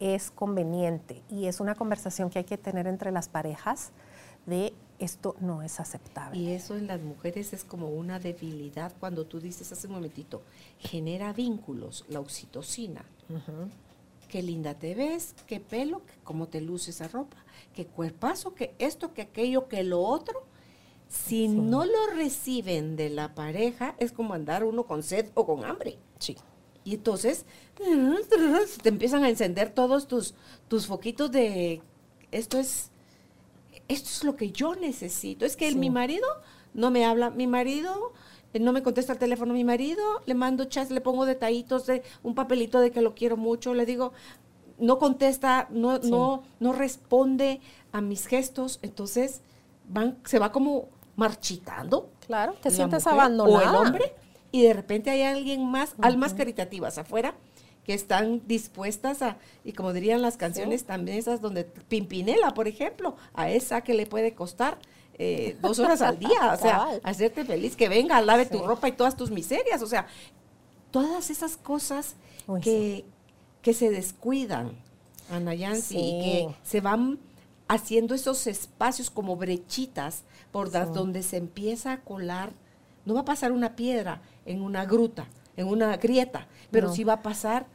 es 0.00 0.30
conveniente 0.30 1.22
y 1.30 1.46
es 1.46 1.60
una 1.60 1.74
conversación 1.74 2.28
que 2.28 2.40
hay 2.40 2.44
que 2.44 2.58
tener 2.58 2.86
entre 2.86 3.10
las 3.12 3.28
parejas 3.28 3.92
de 4.44 4.74
esto 4.98 5.36
no 5.40 5.62
es 5.62 5.80
aceptable. 5.80 6.38
Y 6.38 6.52
eso 6.52 6.76
en 6.76 6.86
las 6.86 7.00
mujeres 7.00 7.52
es 7.52 7.64
como 7.64 7.88
una 7.88 8.18
debilidad 8.18 8.92
cuando 8.98 9.26
tú 9.26 9.40
dices 9.40 9.70
hace 9.72 9.86
un 9.86 9.94
momentito, 9.94 10.42
genera 10.78 11.32
vínculos, 11.32 12.04
la 12.08 12.20
oxitocina. 12.20 13.04
Qué 14.28 14.42
linda 14.42 14.74
te 14.74 14.94
ves, 14.94 15.34
qué 15.46 15.60
pelo, 15.60 16.02
cómo 16.24 16.48
te 16.48 16.60
luce 16.60 16.90
esa 16.90 17.08
ropa, 17.08 17.36
qué 17.74 17.86
cuerpazo, 17.86 18.54
que 18.54 18.74
esto, 18.78 19.14
que 19.14 19.22
aquello, 19.22 19.68
que 19.68 19.82
lo 19.84 20.00
otro. 20.00 20.44
Si 21.08 21.46
no 21.46 21.84
lo 21.84 22.06
reciben 22.14 22.96
de 22.96 23.10
la 23.10 23.34
pareja, 23.34 23.94
es 23.98 24.10
como 24.10 24.34
andar 24.34 24.64
uno 24.64 24.84
con 24.84 25.04
sed 25.04 25.30
o 25.34 25.46
con 25.46 25.64
hambre. 25.64 25.98
Sí. 26.18 26.36
Y 26.84 26.94
entonces 26.94 27.46
te 28.82 28.88
empiezan 28.88 29.22
a 29.22 29.28
encender 29.28 29.70
todos 29.70 30.08
tus, 30.08 30.34
tus 30.68 30.86
foquitos 30.86 31.30
de 31.30 31.80
esto 32.32 32.58
es 32.58 32.90
esto 33.88 34.08
es 34.08 34.24
lo 34.24 34.36
que 34.36 34.50
yo 34.50 34.74
necesito. 34.74 35.44
Es 35.44 35.56
que 35.56 35.72
mi 35.74 35.90
marido 35.90 36.26
no 36.74 36.90
me 36.90 37.04
habla, 37.04 37.30
mi 37.30 37.46
marido 37.46 38.12
no 38.60 38.72
me 38.72 38.82
contesta 38.82 39.12
el 39.12 39.18
teléfono, 39.18 39.54
mi 39.54 39.64
marido 39.64 40.02
le 40.26 40.34
mando 40.34 40.64
chats, 40.64 40.90
le 40.90 41.00
pongo 41.00 41.26
detallitos 41.26 41.86
de 41.86 42.02
un 42.22 42.34
papelito 42.34 42.80
de 42.80 42.90
que 42.90 43.00
lo 43.00 43.14
quiero 43.14 43.36
mucho, 43.36 43.74
le 43.74 43.86
digo, 43.86 44.12
no 44.78 44.98
contesta, 44.98 45.68
no, 45.70 45.98
no, 45.98 46.42
no 46.60 46.72
responde 46.72 47.60
a 47.92 48.00
mis 48.00 48.26
gestos, 48.26 48.78
entonces 48.82 49.40
van, 49.88 50.18
se 50.24 50.38
va 50.38 50.52
como 50.52 50.88
marchitando. 51.16 52.10
Claro, 52.26 52.54
te 52.60 52.70
sientes 52.70 53.06
abandonado. 53.06 53.56
O 53.56 53.60
el 53.60 53.74
hombre, 53.74 54.14
y 54.52 54.62
de 54.62 54.74
repente 54.74 55.10
hay 55.10 55.22
alguien 55.22 55.64
más, 55.64 55.94
almas 56.00 56.34
caritativas 56.34 56.98
afuera, 56.98 57.34
que 57.84 57.94
están 57.94 58.42
dispuestas 58.46 59.22
a, 59.22 59.38
y 59.64 59.72
como 59.72 59.92
dirían 59.92 60.20
las 60.20 60.36
canciones 60.36 60.84
también 60.84 61.18
esas 61.18 61.40
donde 61.40 61.64
Pimpinela, 61.64 62.52
por 62.52 62.66
ejemplo, 62.66 63.16
a 63.32 63.48
esa 63.48 63.82
que 63.82 63.94
le 63.94 64.06
puede 64.06 64.34
costar 64.34 64.78
eh, 65.18 65.56
dos 65.62 65.78
horas 65.78 66.02
al 66.02 66.18
día, 66.18 66.52
o 66.52 66.56
sea, 66.56 66.88
hacerte 67.02 67.44
feliz, 67.44 67.74
que 67.74 67.88
venga, 67.88 68.20
lave 68.20 68.46
tu 68.46 68.58
ropa 68.66 68.88
y 68.88 68.92
todas 68.92 69.16
tus 69.16 69.30
miserias, 69.30 69.80
o 69.82 69.86
sea, 69.86 70.06
todas 70.90 71.30
esas 71.30 71.56
cosas 71.56 72.16
que, 72.62 73.04
que 73.62 73.72
se 73.72 73.90
descuidan, 73.90 74.72
Ana 75.30 75.54
Yancy, 75.54 75.98
y 75.98 76.22
que 76.22 76.54
se 76.62 76.80
van 76.80 77.18
haciendo 77.68 78.14
esos 78.14 78.46
espacios 78.46 79.10
como 79.10 79.36
brechitas 79.36 80.24
por 80.52 80.70
donde 80.70 81.22
se 81.22 81.38
empieza 81.38 81.92
a 81.92 82.00
colar, 82.02 82.52
no 83.04 83.14
va 83.14 83.20
a 83.20 83.24
pasar 83.24 83.52
una 83.52 83.74
piedra 83.74 84.20
en 84.44 84.60
una 84.60 84.84
gruta, 84.84 85.28
en 85.56 85.68
una 85.68 85.96
grieta, 85.96 86.46
pero 86.70 86.92
sí 86.92 87.04
va 87.04 87.14
a 87.14 87.22
pasar 87.22 87.66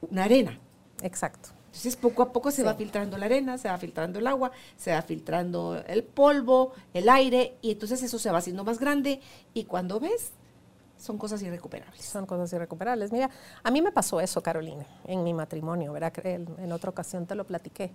una 0.00 0.24
arena. 0.24 0.58
Exacto. 1.02 1.50
Entonces 1.78 1.96
poco 1.96 2.22
a 2.22 2.32
poco 2.32 2.50
se 2.50 2.64
va 2.64 2.74
filtrando 2.74 3.16
la 3.18 3.26
arena, 3.26 3.56
se 3.56 3.68
va 3.68 3.78
filtrando 3.78 4.18
el 4.18 4.26
agua, 4.26 4.50
se 4.76 4.92
va 4.92 5.00
filtrando 5.00 5.80
el 5.86 6.02
polvo, 6.02 6.72
el 6.92 7.08
aire, 7.08 7.54
y 7.62 7.70
entonces 7.70 8.02
eso 8.02 8.18
se 8.18 8.32
va 8.32 8.38
haciendo 8.38 8.64
más 8.64 8.80
grande 8.80 9.20
y 9.54 9.62
cuando 9.62 10.00
ves, 10.00 10.32
son 10.98 11.18
cosas 11.18 11.40
irrecuperables. 11.42 12.04
Son 12.04 12.26
cosas 12.26 12.52
irrecuperables. 12.52 13.12
Mira, 13.12 13.30
a 13.62 13.70
mí 13.70 13.80
me 13.80 13.92
pasó 13.92 14.20
eso, 14.20 14.42
Carolina, 14.42 14.84
en 15.04 15.22
mi 15.22 15.32
matrimonio, 15.32 15.92
¿verdad? 15.92 16.12
En 16.24 16.72
otra 16.72 16.90
ocasión 16.90 17.26
te 17.26 17.36
lo 17.36 17.44
platiqué. 17.44 17.92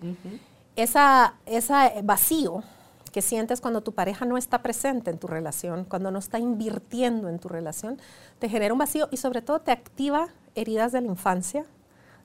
Esa, 0.77 1.35
ese 1.45 1.73
vacío 2.05 2.63
que 3.11 3.21
sientes 3.21 3.59
cuando 3.59 3.83
tu 3.83 3.91
pareja 3.91 4.25
no 4.25 4.37
está 4.37 4.63
presente 4.63 5.11
en 5.11 5.19
tu 5.19 5.27
relación, 5.27 5.83
cuando 5.83 6.09
no 6.09 6.19
está 6.19 6.39
invirtiendo 6.39 7.27
en 7.27 7.37
tu 7.37 7.49
relación, 7.49 7.99
te 8.39 8.47
genera 8.47 8.71
un 8.73 8.79
vacío 8.79 9.09
y 9.11 9.17
sobre 9.17 9.41
todo 9.41 9.59
te 9.59 9.73
activa 9.73 10.29
heridas 10.55 10.93
de 10.93 11.01
la 11.01 11.07
infancia, 11.07 11.65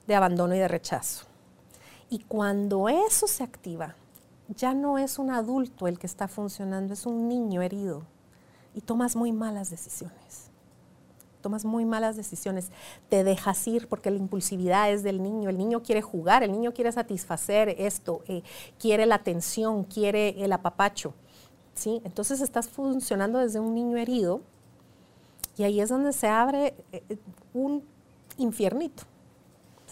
de 0.06 0.14
abandono 0.14 0.54
y 0.54 0.58
de 0.58 0.68
rechazo. 0.68 1.27
Y 2.10 2.20
cuando 2.20 2.88
eso 2.88 3.26
se 3.26 3.44
activa, 3.44 3.94
ya 4.48 4.74
no 4.74 4.98
es 4.98 5.18
un 5.18 5.30
adulto 5.30 5.86
el 5.86 5.98
que 5.98 6.06
está 6.06 6.28
funcionando, 6.28 6.94
es 6.94 7.06
un 7.06 7.28
niño 7.28 7.62
herido. 7.62 8.02
Y 8.74 8.80
tomas 8.80 9.16
muy 9.16 9.32
malas 9.32 9.70
decisiones. 9.70 10.50
Tomas 11.42 11.64
muy 11.64 11.84
malas 11.84 12.16
decisiones. 12.16 12.70
Te 13.08 13.24
dejas 13.24 13.66
ir 13.68 13.88
porque 13.88 14.10
la 14.10 14.16
impulsividad 14.16 14.90
es 14.90 15.02
del 15.02 15.22
niño. 15.22 15.50
El 15.50 15.58
niño 15.58 15.82
quiere 15.82 16.02
jugar, 16.02 16.42
el 16.42 16.52
niño 16.52 16.72
quiere 16.72 16.90
satisfacer 16.92 17.74
esto, 17.78 18.22
eh, 18.26 18.42
quiere 18.78 19.06
la 19.06 19.16
atención, 19.16 19.84
quiere 19.84 20.42
el 20.42 20.52
apapacho. 20.52 21.14
¿sí? 21.74 22.00
Entonces 22.04 22.40
estás 22.40 22.68
funcionando 22.68 23.38
desde 23.38 23.60
un 23.60 23.74
niño 23.74 23.96
herido 23.98 24.40
y 25.56 25.64
ahí 25.64 25.80
es 25.80 25.88
donde 25.88 26.12
se 26.12 26.28
abre 26.28 26.74
eh, 26.92 27.18
un 27.52 27.84
infiernito. 28.38 29.04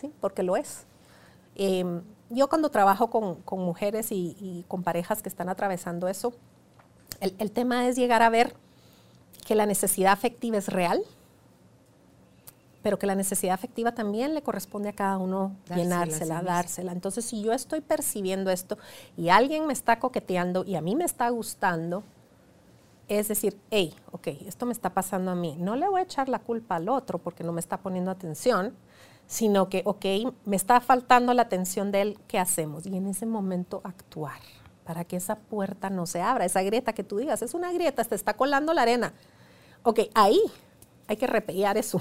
¿sí? 0.01 0.13
porque 0.21 0.43
lo 0.43 0.57
es. 0.57 0.86
Em, 1.57 2.03
yo 2.29 2.49
cuando 2.49 2.71
trabajo 2.71 3.09
con, 3.09 3.43
mujeres 3.65 4.09
y, 4.11 4.65
con 4.69 4.83
parejas 4.83 5.23
que 5.23 5.29
están 5.29 5.49
atravesando 5.49 6.09
eso, 6.09 6.35
el, 7.21 7.51
tema 7.51 7.89
es 7.89 7.97
llegar 7.97 8.23
a 8.23 8.29
ver 8.29 8.55
que 9.47 9.55
la 9.55 9.65
necesidad 9.65 10.13
afectiva 10.13 10.59
es 10.59 10.69
real, 10.69 11.03
pero 12.83 12.99
que 12.99 13.07
la 13.07 13.15
necesidad 13.15 13.55
afectiva 13.55 13.93
también 13.93 14.35
le 14.35 14.43
corresponde 14.43 14.91
a 14.91 14.93
cada 14.93 15.19
uno 15.19 15.57
llenársela, 15.75 16.43
dársela. 16.43 16.93
Entonces, 16.93 17.25
si 17.25 17.43
yo 17.43 17.53
estoy 17.53 17.81
percibiendo 17.81 18.51
esto 18.51 18.77
y 19.17 19.31
alguien 19.31 19.67
me 19.67 19.73
está 19.73 19.99
coqueteando 19.99 20.63
y 20.65 20.77
a 20.77 20.83
mí 20.83 20.95
me 20.95 21.05
está 21.05 21.29
gustando, 21.31 22.05
es 23.09 23.29
decir, 23.29 23.59
hey, 23.71 23.95
ok, 24.13 24.29
esto 24.47 24.67
me 24.67 24.73
está 24.73 24.91
pasando 24.91 25.31
a 25.31 25.35
mí. 25.35 25.57
No 25.59 25.75
le 25.77 25.89
voy 25.89 26.01
a 26.01 26.05
echar 26.05 26.29
la 26.29 26.41
culpa 26.41 26.77
al 26.77 26.89
otro 26.89 27.19
porque 27.19 27.45
no 27.45 27.53
me 27.53 27.61
está 27.61 27.79
poniendo 27.79 28.11
atención, 28.11 28.75
sino 29.27 29.69
que, 29.69 29.83
ok, 29.85 30.05
me 30.45 30.57
está 30.57 30.81
faltando 30.81 31.35
la 31.35 31.43
atención 31.43 31.91
de 31.91 32.03
él, 32.03 32.19
¿qué 32.29 32.39
hacemos? 32.39 32.87
Y 32.87 32.97
en 32.97 33.07
ese 33.07 33.27
momento 33.27 33.81
actuar 33.85 34.41
para 34.85 35.05
que 35.05 35.17
esa 35.17 35.37
puerta 35.37 35.91
no 35.91 36.07
se 36.07 36.23
abra, 36.23 36.45
esa 36.45 36.63
grieta 36.63 36.93
que 36.93 37.03
tú 37.03 37.19
digas, 37.19 37.43
es 37.43 37.55
una 37.55 37.73
grieta, 37.73 38.05
te 38.05 38.15
está 38.15 38.35
colando 38.35 38.73
la 38.73 38.83
arena. 38.83 39.13
Ok, 39.83 40.01
ahí 40.15 40.41
hay 41.09 41.17
que 41.17 41.27
repellar 41.27 41.77
eso. 41.77 42.01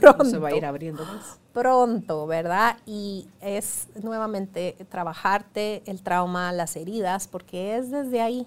Pronto. 0.00 0.24
se 0.24 0.38
va 0.38 0.48
a 0.48 0.56
ir 0.56 0.64
abriendo 0.64 1.04
más. 1.04 1.40
Pronto, 1.52 2.26
¿verdad? 2.26 2.76
Y 2.86 3.28
es 3.40 3.88
nuevamente 4.00 4.76
trabajarte 4.88 5.82
el 5.86 6.02
trauma, 6.02 6.52
las 6.52 6.76
heridas, 6.76 7.26
porque 7.26 7.76
es 7.76 7.90
desde 7.90 8.20
ahí 8.20 8.46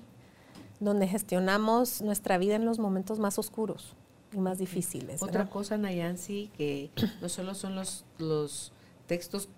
donde 0.80 1.08
gestionamos 1.08 2.02
nuestra 2.02 2.38
vida 2.38 2.56
en 2.56 2.66
los 2.66 2.80
momentos 2.80 3.20
más 3.20 3.38
oscuros 3.38 3.96
y 4.34 4.38
más 4.38 4.58
difíciles. 4.58 5.22
Otra 5.22 5.50
cosa, 5.50 5.78
Nayansi, 5.78 6.52
que 6.58 6.92
no 7.22 7.30
solo 7.30 7.54
son 7.54 7.76
los, 7.76 8.06
los 8.18 8.72
textos 9.08 9.50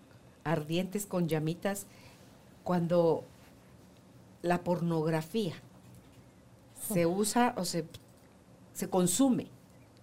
ardientes 0.44 1.06
con 1.06 1.28
llamitas, 1.28 1.86
cuando 2.64 3.24
la 4.42 4.64
pornografía 4.64 5.54
se 6.88 7.06
usa 7.06 7.54
o 7.58 7.66
se, 7.66 7.86
se 8.74 8.90
consume 8.90 9.48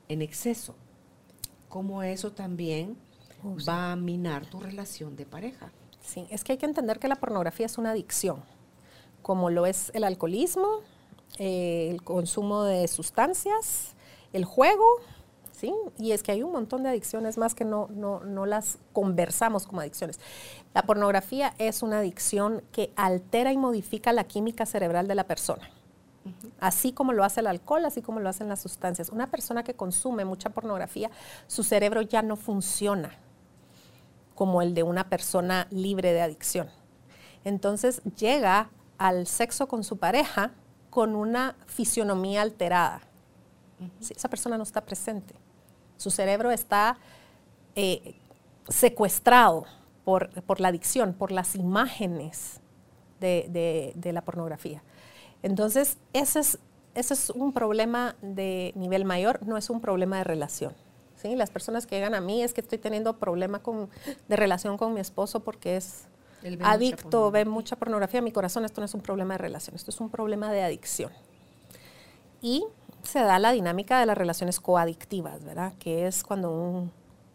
en 0.08 0.22
exceso, 0.22 0.74
cómo 1.68 2.02
eso 2.02 2.32
también 2.32 2.96
va 3.68 3.92
a 3.92 3.96
minar 3.96 4.46
tu 4.46 4.60
relación 4.60 5.16
de 5.16 5.26
pareja. 5.26 5.70
Sí, 6.00 6.26
es 6.30 6.42
que 6.44 6.52
hay 6.52 6.58
que 6.58 6.66
entender 6.66 6.98
que 6.98 7.08
la 7.08 7.16
pornografía 7.16 7.66
es 7.66 7.78
una 7.78 7.90
adicción, 7.90 8.42
como 9.22 9.50
lo 9.50 9.66
es 9.66 9.90
el 9.94 10.04
alcoholismo, 10.04 10.80
eh, 11.38 11.88
el 11.90 12.02
consumo 12.02 12.64
de 12.64 12.88
sustancias, 12.88 13.94
el 14.32 14.44
juego, 14.44 14.84
¿sí? 15.52 15.72
Y 15.98 16.12
es 16.12 16.22
que 16.22 16.32
hay 16.32 16.42
un 16.42 16.52
montón 16.52 16.82
de 16.82 16.90
adicciones 16.90 17.38
más 17.38 17.54
que 17.54 17.64
no, 17.64 17.88
no, 17.90 18.20
no 18.20 18.46
las 18.46 18.78
conversamos 18.92 19.66
como 19.66 19.80
adicciones. 19.80 20.20
La 20.74 20.82
pornografía 20.82 21.54
es 21.58 21.82
una 21.82 21.98
adicción 21.98 22.62
que 22.72 22.92
altera 22.96 23.52
y 23.52 23.56
modifica 23.56 24.12
la 24.12 24.24
química 24.24 24.66
cerebral 24.66 25.06
de 25.06 25.14
la 25.14 25.24
persona. 25.24 25.70
Así 26.60 26.92
como 26.92 27.12
lo 27.12 27.24
hace 27.24 27.40
el 27.40 27.46
alcohol, 27.46 27.84
así 27.84 28.02
como 28.02 28.20
lo 28.20 28.28
hacen 28.28 28.48
las 28.48 28.60
sustancias. 28.60 29.08
Una 29.08 29.30
persona 29.30 29.64
que 29.64 29.74
consume 29.74 30.24
mucha 30.24 30.50
pornografía, 30.50 31.10
su 31.46 31.62
cerebro 31.62 32.02
ya 32.02 32.22
no 32.22 32.36
funciona 32.36 33.18
como 34.34 34.62
el 34.62 34.74
de 34.74 34.82
una 34.82 35.08
persona 35.08 35.66
libre 35.70 36.12
de 36.12 36.20
adicción. 36.20 36.68
Entonces 37.44 38.02
llega 38.16 38.70
al 38.98 39.26
sexo 39.26 39.66
con 39.66 39.82
su 39.82 39.98
pareja 39.98 40.52
con 40.90 41.14
una 41.14 41.56
fisionomía 41.66 42.42
alterada. 42.42 43.00
Esa 44.00 44.28
persona 44.28 44.56
no 44.56 44.62
está 44.62 44.80
presente. 44.80 45.34
Su 45.96 46.10
cerebro 46.10 46.50
está 46.50 46.98
eh, 47.74 48.16
secuestrado 48.68 49.66
por, 50.04 50.60
la 50.60 50.68
adicción, 50.68 51.14
por 51.14 51.30
las 51.30 51.54
imágenes 51.54 52.60
de, 53.20 54.10
la 54.12 54.22
pornografía. 54.22 54.82
Entonces, 55.42 55.98
ese 56.12 56.40
es, 56.40 56.58
ese 56.94 57.14
es 57.14 57.30
un 57.30 57.52
problema 57.52 58.16
de 58.22 58.72
nivel 58.74 59.04
mayor, 59.04 59.46
no 59.46 59.56
es 59.56 59.70
un 59.70 59.80
problema 59.80 60.18
de 60.18 60.24
relación. 60.24 60.74
¿sí? 61.16 61.36
Las 61.36 61.50
personas 61.50 61.86
que 61.86 61.96
llegan 61.96 62.14
a 62.14 62.20
mí 62.20 62.42
es 62.42 62.54
que 62.54 62.60
estoy 62.60 62.78
teniendo 62.78 63.18
problema 63.18 63.62
de 64.28 64.36
relación 64.36 64.76
con 64.76 64.94
mi 64.94 65.00
esposo 65.00 65.40
porque 65.40 65.76
es 65.76 66.06
adicto, 66.62 67.30
ve 67.30 67.44
mucha 67.44 67.76
pornografía, 67.76 68.22
mi 68.22 68.32
corazón, 68.32 68.64
esto 68.64 68.80
no 68.80 68.86
es 68.86 68.94
un 68.94 69.02
problema 69.02 69.34
de 69.34 69.38
relación, 69.38 69.76
esto 69.76 69.90
es 69.90 70.00
un 70.00 70.10
problema 70.10 70.50
de 70.50 70.62
adicción. 70.62 71.12
Y 72.42 72.64
se 73.02 73.20
da 73.20 73.38
la 73.38 73.52
dinámica 73.52 74.00
de 74.00 74.06
las 74.06 74.16
relaciones 74.16 74.60
coadictivas, 74.60 75.44
¿verdad? 75.44 75.72
Que 75.78 76.06
es 76.06 76.22
cuando 76.22 76.50
un 76.50 76.92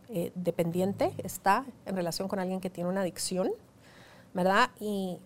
eh, 0.09 0.31
dependiente 0.35 1.13
está 1.23 1.65
en 1.85 1.95
relación 1.95 2.27
con 2.27 2.39
alguien 2.39 2.61
que 2.61 2.69
tiene 2.69 2.89
una 2.89 3.01
adicción, 3.01 3.51
¿verdad? 4.33 4.69
Y, 4.79 5.17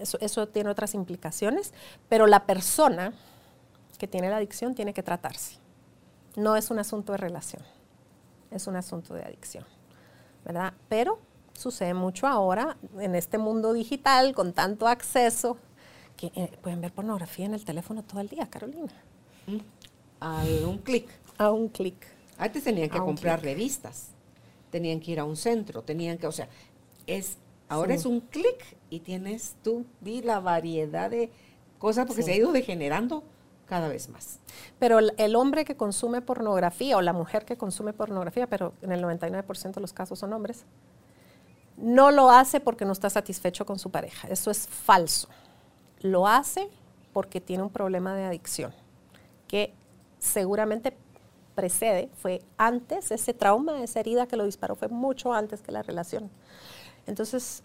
eso, 0.00 0.48
tiene 0.48 0.70
otras 0.70 0.94
implicaciones, 0.94 1.74
pero 2.08 2.26
la 2.26 2.46
persona 2.46 3.12
que 3.98 4.08
tiene 4.08 4.30
la 4.30 4.36
adicción 4.36 4.74
tiene 4.74 4.94
que 4.94 5.02
tratarse. 5.02 5.58
No 6.36 6.56
es 6.56 6.70
un 6.70 6.78
asunto 6.78 7.12
de 7.12 7.18
relación, 7.18 7.62
es 8.50 8.66
un 8.66 8.76
asunto 8.76 9.14
de 9.14 9.22
adicción, 9.22 9.64
¿verdad? 10.44 10.72
Pero 10.88 11.18
sucede 11.52 11.92
mucho 11.92 12.26
ahora 12.26 12.78
en 12.98 13.14
este 13.14 13.36
mundo 13.36 13.72
digital 13.74 14.34
con 14.34 14.54
tanto 14.54 14.88
acceso 14.88 15.58
que 16.16 16.32
eh, 16.34 16.56
pueden 16.62 16.80
ver 16.80 16.92
pornografía 16.92 17.44
en 17.44 17.54
el 17.54 17.64
teléfono 17.64 18.02
todo 18.02 18.20
el 18.20 18.28
día, 18.28 18.48
Carolina. 18.48 18.92
Mm. 19.46 19.58
A 20.22 20.44
un 20.68 20.78
clic. 20.78 21.08
A 21.36 21.50
un 21.50 21.68
clic. 21.68 22.06
Antes 22.38 22.62
tenían 22.62 22.88
que 22.88 22.98
comprar 22.98 23.42
revistas, 23.42 24.10
tenían 24.70 25.00
que 25.00 25.10
ir 25.10 25.20
a 25.20 25.24
un 25.24 25.36
centro, 25.36 25.82
tenían 25.82 26.16
que, 26.16 26.26
o 26.26 26.32
sea, 26.32 26.48
es 27.06 27.38
ahora 27.68 27.94
es 27.94 28.06
un 28.06 28.20
clic 28.20 28.76
y 28.88 29.00
tienes 29.00 29.56
tú, 29.64 29.84
vi 30.00 30.22
la 30.22 30.40
variedad 30.40 31.10
de 31.10 31.30
cosas 31.78 32.06
porque 32.06 32.22
se 32.22 32.32
ha 32.32 32.36
ido 32.36 32.52
degenerando 32.52 33.24
cada 33.66 33.88
vez 33.88 34.08
más. 34.08 34.38
Pero 34.78 34.98
el, 34.98 35.36
hombre 35.36 35.64
que 35.64 35.76
consume 35.76 36.20
pornografía 36.20 36.96
o 36.96 37.00
la 37.00 37.12
mujer 37.12 37.44
que 37.44 37.56
consume 37.56 37.92
pornografía, 37.92 38.46
pero 38.46 38.74
en 38.82 38.92
el 38.92 39.02
99% 39.02 39.72
de 39.72 39.80
los 39.80 39.92
casos 39.92 40.18
son 40.18 40.32
hombres, 40.32 40.64
no 41.76 42.10
lo 42.10 42.30
hace 42.30 42.60
porque 42.60 42.84
no 42.84 42.92
está 42.92 43.10
satisfecho 43.10 43.66
con 43.66 43.78
su 43.78 43.90
pareja. 43.90 44.28
Eso 44.28 44.50
es 44.50 44.68
falso. 44.68 45.28
Lo 46.00 46.28
hace 46.28 46.68
porque 47.12 47.40
tiene 47.40 47.62
un 47.62 47.70
problema 47.70 48.14
de 48.14 48.24
adicción, 48.24 48.74
que 49.48 49.74
seguramente 50.22 50.96
precede, 51.54 52.08
fue 52.16 52.40
antes, 52.56 53.10
ese 53.10 53.34
trauma, 53.34 53.82
esa 53.82 54.00
herida 54.00 54.26
que 54.26 54.36
lo 54.36 54.44
disparó 54.44 54.76
fue 54.76 54.88
mucho 54.88 55.32
antes 55.32 55.60
que 55.60 55.72
la 55.72 55.82
relación. 55.82 56.30
Entonces... 57.06 57.62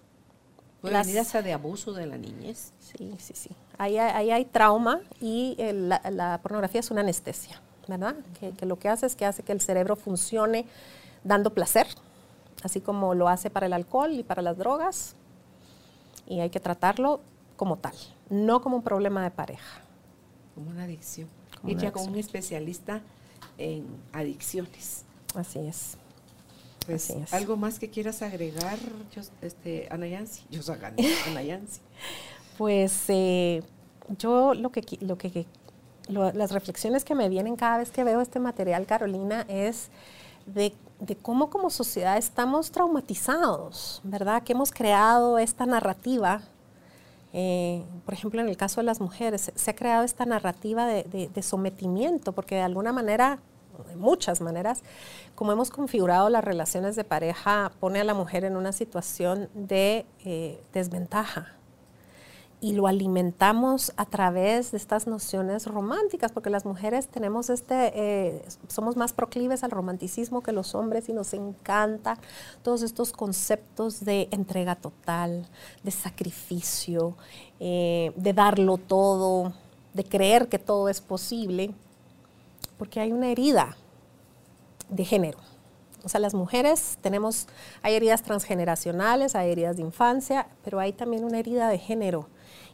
¿La 0.81 1.01
herida 1.01 1.23
de 1.41 1.53
abuso 1.53 1.93
de 1.93 2.05
la 2.05 2.17
niñez? 2.17 2.71
Sí, 2.79 3.15
sí, 3.19 3.33
sí. 3.35 3.49
Ahí, 3.77 3.97
hay 3.97 4.45
trauma 4.45 5.01
y 5.19 5.57
la, 5.59 6.39
pornografía 6.41 6.79
es 6.79 6.91
una 6.91 7.01
anestesia, 7.01 7.61
¿verdad? 7.87 8.15
que 8.39 8.65
lo 8.65 8.77
que 8.77 8.89
hace 8.89 9.05
es 9.05 9.15
que 9.15 9.25
hace 9.25 9.43
que 9.43 9.51
el 9.51 9.61
cerebro 9.61 9.95
funcione 9.95 10.65
dando 11.23 11.53
placer, 11.53 11.87
así 12.63 12.79
como 12.79 13.15
lo 13.15 13.27
hace 13.27 13.49
para 13.49 13.65
el 13.65 13.73
alcohol 13.73 14.13
y 14.13 14.23
para 14.23 14.41
las 14.41 14.57
drogas, 14.57 15.15
y 16.25 16.39
hay 16.39 16.49
que 16.49 16.59
tratarlo 16.59 17.21
como 17.55 17.77
tal, 17.77 17.95
no 18.29 18.61
como 18.61 18.77
un 18.77 18.83
problema 18.83 19.23
de 19.23 19.31
pareja. 19.31 19.81
Como 20.55 20.69
una 20.71 20.83
adicción. 20.83 21.27
Hecha 21.65 21.91
con 21.91 22.09
un 22.09 22.15
especialista 22.15 23.01
en 23.57 23.85
adicciones. 24.13 25.03
Así 25.35 25.59
es. 25.59 25.97
Pues, 26.85 27.13
¿Algo 27.31 27.57
más 27.57 27.79
que 27.79 27.89
quieras 27.89 28.21
agregar, 28.21 28.79
este, 29.41 29.87
Ana 29.91 30.07
Yancy? 30.07 30.43
Yo 30.49 30.61
soy 30.61 30.77
Ana 31.27 31.43
Yancy. 31.43 31.81
pues 32.57 33.03
eh, 33.09 33.61
yo 34.17 34.53
lo 34.53 34.71
que, 34.71 34.83
lo 35.01 35.17
que 35.17 35.45
las 36.07 36.51
reflexiones 36.51 37.03
que 37.03 37.13
me 37.13 37.27
vienen 37.27 37.57
cada 37.57 37.79
vez 37.79 37.91
que 37.91 38.05
veo 38.05 38.21
este 38.21 38.39
material, 38.39 38.85
Carolina, 38.85 39.45
es 39.49 39.89
de 40.45 40.73
de 40.99 41.15
cómo 41.15 41.49
como 41.49 41.69
sociedad 41.69 42.17
estamos 42.17 42.71
traumatizados, 42.71 44.01
¿verdad? 44.03 44.43
Que 44.43 44.53
hemos 44.53 44.71
creado 44.71 45.37
esta 45.37 45.65
narrativa, 45.65 46.41
eh, 47.39 47.85
por 48.03 48.15
ejemplo, 48.15 48.41
en 48.41 48.49
el 48.49 48.57
caso 48.57 48.81
de 48.81 48.85
las 48.85 48.99
mujeres, 48.99 49.51
se 49.53 49.69
ha 49.69 49.75
creado 49.75 50.03
esta 50.03 50.25
narrativa 50.25 50.87
de, 50.87 51.41
sometimiento, 51.43 52.31
porque 52.31 52.55
de 52.55 52.61
alguna 52.61 52.91
manera, 52.91 53.37
de 53.87 53.95
muchas 53.95 54.41
maneras, 54.41 54.81
como 55.35 55.51
hemos 55.51 55.69
configurado 55.69 56.31
las 56.31 56.43
relaciones 56.43 56.95
de 56.95 57.03
pareja, 57.03 57.71
pone 57.79 57.99
a 57.99 58.03
la 58.03 58.15
mujer 58.15 58.43
en 58.43 58.57
una 58.57 58.71
situación 58.71 59.49
de 59.53 60.07
eh, 60.25 60.59
desventaja, 60.73 61.56
y 62.59 62.73
lo 62.73 62.87
alimentamos 62.87 63.93
a 63.97 64.05
través 64.05 64.71
de 64.71 64.77
estas 64.77 65.05
nociones 65.05 65.67
románticas, 65.67 66.31
porque 66.31 66.49
las 66.49 66.65
mujeres 66.65 67.07
tenemos 67.07 67.51
este, 67.51 67.91
eh, 67.93 68.45
somos 68.67 68.95
más 68.95 69.13
proclives 69.13 69.63
al 69.63 69.69
romanticismo 69.69 70.41
que 70.41 70.51
los 70.51 70.73
hombres 70.73 71.07
y 71.07 71.13
nos 71.13 71.33
encanta 71.33 72.17
todos 72.63 72.81
estos 72.81 73.11
conceptos 73.11 74.03
de 74.03 74.27
entrega 74.31 74.75
total, 74.75 75.47
de 75.83 75.91
sacrificio, 75.91 77.15
eh, 77.59 78.11
de 78.15 78.33
darlo 78.33 78.77
todo, 78.77 79.53
de 79.93 80.03
creer 80.03 80.47
que 80.47 80.57
todo 80.57 80.89
es 80.89 80.99
posible, 80.99 81.71
porque 82.79 82.99
hay 82.99 83.11
una 83.11 83.29
herida 83.29 83.77
de 84.89 85.05
género. 85.05 85.37
O 86.03 86.09
sea, 86.09 86.19
las 86.19 86.33
mujeres 86.33 86.97
tenemos, 87.01 87.47
hay 87.83 87.93
heridas 87.95 88.23
transgeneracionales, 88.23 89.35
hay 89.35 89.51
heridas 89.51 89.75
de 89.75 89.83
infancia, 89.83 90.47
pero 90.63 90.79
hay 90.79 90.93
también 90.93 91.23
una 91.23 91.37
herida 91.37 91.69
de 91.69 91.77
género 91.77 92.27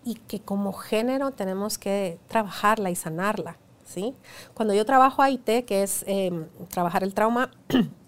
y 0.03 0.15
que 0.15 0.39
como 0.39 0.73
género 0.73 1.31
tenemos 1.31 1.77
que 1.77 2.19
trabajarla 2.27 2.91
y 2.91 2.95
sanarla. 2.95 3.57
¿sí? 3.85 4.15
Cuando 4.53 4.73
yo 4.73 4.85
trabajo 4.85 5.21
AIT, 5.21 5.65
que 5.65 5.83
es 5.83 6.03
em, 6.07 6.47
trabajar 6.69 7.03
el 7.03 7.13
trauma, 7.13 7.51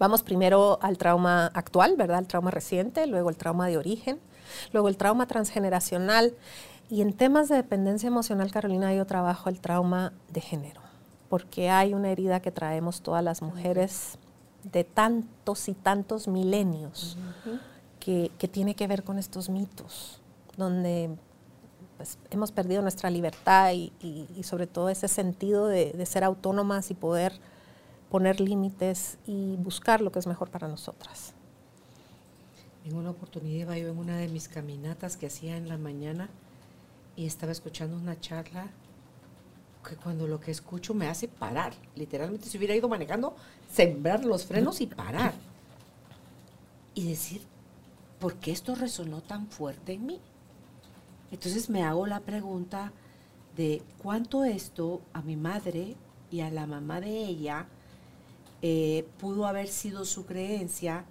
Vamos 0.00 0.22
primero 0.22 0.78
al 0.80 0.96
trauma 0.96 1.50
actual, 1.52 1.94
¿verdad? 1.94 2.20
El 2.20 2.26
trauma 2.26 2.50
reciente, 2.50 3.06
luego 3.06 3.28
el 3.28 3.36
trauma 3.36 3.66
de 3.66 3.76
origen, 3.76 4.18
luego 4.72 4.88
el 4.88 4.96
trauma 4.96 5.26
transgeneracional. 5.26 6.34
Y 6.88 7.02
en 7.02 7.12
temas 7.12 7.50
de 7.50 7.56
dependencia 7.56 8.06
emocional, 8.06 8.50
Carolina, 8.50 8.94
yo 8.94 9.04
trabajo 9.04 9.50
el 9.50 9.60
trauma 9.60 10.14
de 10.32 10.40
género, 10.40 10.80
porque 11.28 11.68
hay 11.68 11.92
una 11.92 12.10
herida 12.10 12.40
que 12.40 12.50
traemos 12.50 13.02
todas 13.02 13.22
las 13.22 13.42
mujeres 13.42 14.18
de 14.64 14.84
tantos 14.84 15.68
y 15.68 15.74
tantos 15.74 16.28
milenios 16.28 17.18
que, 17.98 18.30
tiene 18.50 18.74
que 18.74 18.86
ver 18.86 19.04
con 19.04 19.18
estos 19.18 19.50
mitos, 19.50 20.19
donde 20.60 21.10
pues, 21.96 22.18
hemos 22.30 22.52
perdido 22.52 22.80
nuestra 22.82 23.10
libertad 23.10 23.72
y, 23.72 23.90
sobre 24.44 24.68
todo 24.68 24.88
ese 24.88 25.08
sentido 25.08 25.66
de, 25.66 25.92
de, 25.92 26.06
ser 26.06 26.22
autónomas 26.22 26.92
y 26.92 26.94
poder 26.94 27.32
poner 28.10 28.40
límites 28.40 29.18
y 29.26 29.56
buscar 29.56 30.00
lo 30.00 30.12
que 30.12 30.20
es 30.20 30.26
mejor 30.28 30.50
para 30.50 30.68
nosotras. 30.68 31.34
En 32.84 32.94
una 32.94 33.10
oportunidad 33.10 33.60
iba 33.60 33.78
yo 33.78 33.88
en 33.88 33.98
una 33.98 34.16
de 34.16 34.28
mis 34.28 34.48
caminatas 34.48 35.16
que 35.16 35.26
hacía 35.26 35.56
en 35.56 35.68
la 35.68 35.76
mañana 35.76 36.30
y 37.16 37.26
estaba 37.26 37.52
escuchando 37.52 37.96
una 37.96 38.18
charla 38.18 38.68
que 39.86 39.96
cuando 39.96 40.26
lo 40.26 40.40
que 40.40 40.50
escucho 40.50 40.94
me 40.94 41.08
hace 41.08 41.28
parar. 41.28 41.72
Literalmente, 41.96 42.48
si 42.48 42.58
hubiera 42.58 42.74
ido 42.74 42.88
manejando, 42.88 43.34
sembrar 43.70 44.24
los 44.24 44.46
frenos 44.46 44.80
y 44.80 44.86
parar. 44.86 45.34
Y 46.94 47.08
decir, 47.08 47.42
¿por 48.18 48.36
qué 48.36 48.52
esto 48.52 48.74
resonó 48.74 49.20
tan 49.22 49.48
fuerte 49.48 49.92
en 49.92 50.06
mí? 50.06 50.20
Entonces 51.30 51.70
me 51.70 51.82
hago 51.82 52.06
la 52.06 52.20
pregunta 52.20 52.92
de 53.56 53.82
cuánto 54.02 54.44
esto 54.44 55.00
a 55.12 55.22
mi 55.22 55.36
madre 55.36 55.96
y 56.30 56.40
a 56.40 56.50
la 56.50 56.66
mamá 56.66 57.00
de 57.00 57.24
ella 57.24 57.66
eh, 58.62 59.06
pudo 59.18 59.46
haber 59.46 59.68
sido 59.68 60.04
su 60.04 60.26
creencia 60.26 61.04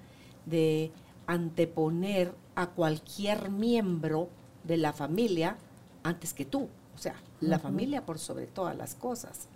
de 0.45 0.91
anteponer 1.28 2.34
a 2.55 2.67
cualquier 2.67 3.49
miembro 3.49 4.30
de 4.63 4.78
la 4.78 4.93
familia 4.93 5.57
antes 6.03 6.34
que 6.34 6.45
tú. 6.45 6.70
O 6.95 6.97
sea, 6.97 7.15
la 7.39 7.59
familia 7.59 8.05
por 8.05 8.20
sobre 8.20 8.45
todas 8.47 8.76
las 8.76 8.95
cosas. 8.95 9.47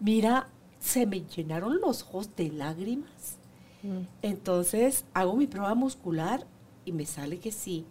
Mira, 0.00 0.48
se 0.80 1.06
me 1.06 1.20
llenaron 1.20 1.80
los 1.80 2.02
ojos 2.02 2.34
de 2.34 2.50
lágrimas. 2.50 3.36
Mm. 3.82 4.00
Entonces 4.22 5.04
hago 5.14 5.36
mi 5.36 5.46
prueba 5.46 5.74
muscular 5.74 6.44
y 6.84 6.92
me 6.92 7.06
sale 7.06 7.38
que 7.38 7.52
sí. 7.52 7.86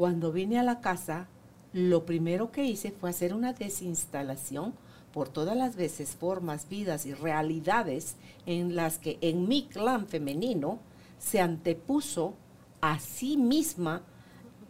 Cuando 0.00 0.32
vine 0.32 0.58
a 0.58 0.62
la 0.62 0.80
casa, 0.80 1.28
lo 1.74 2.06
primero 2.06 2.50
que 2.52 2.64
hice 2.64 2.90
fue 2.90 3.10
hacer 3.10 3.34
una 3.34 3.52
desinstalación 3.52 4.72
por 5.12 5.28
todas 5.28 5.54
las 5.54 5.76
veces, 5.76 6.16
formas, 6.16 6.70
vidas 6.70 7.04
y 7.04 7.12
realidades 7.12 8.16
en 8.46 8.76
las 8.76 8.96
que 8.96 9.18
en 9.20 9.46
mi 9.46 9.66
clan 9.66 10.06
femenino 10.06 10.78
se 11.18 11.42
antepuso 11.42 12.32
a 12.80 12.98
sí 12.98 13.36
misma 13.36 14.00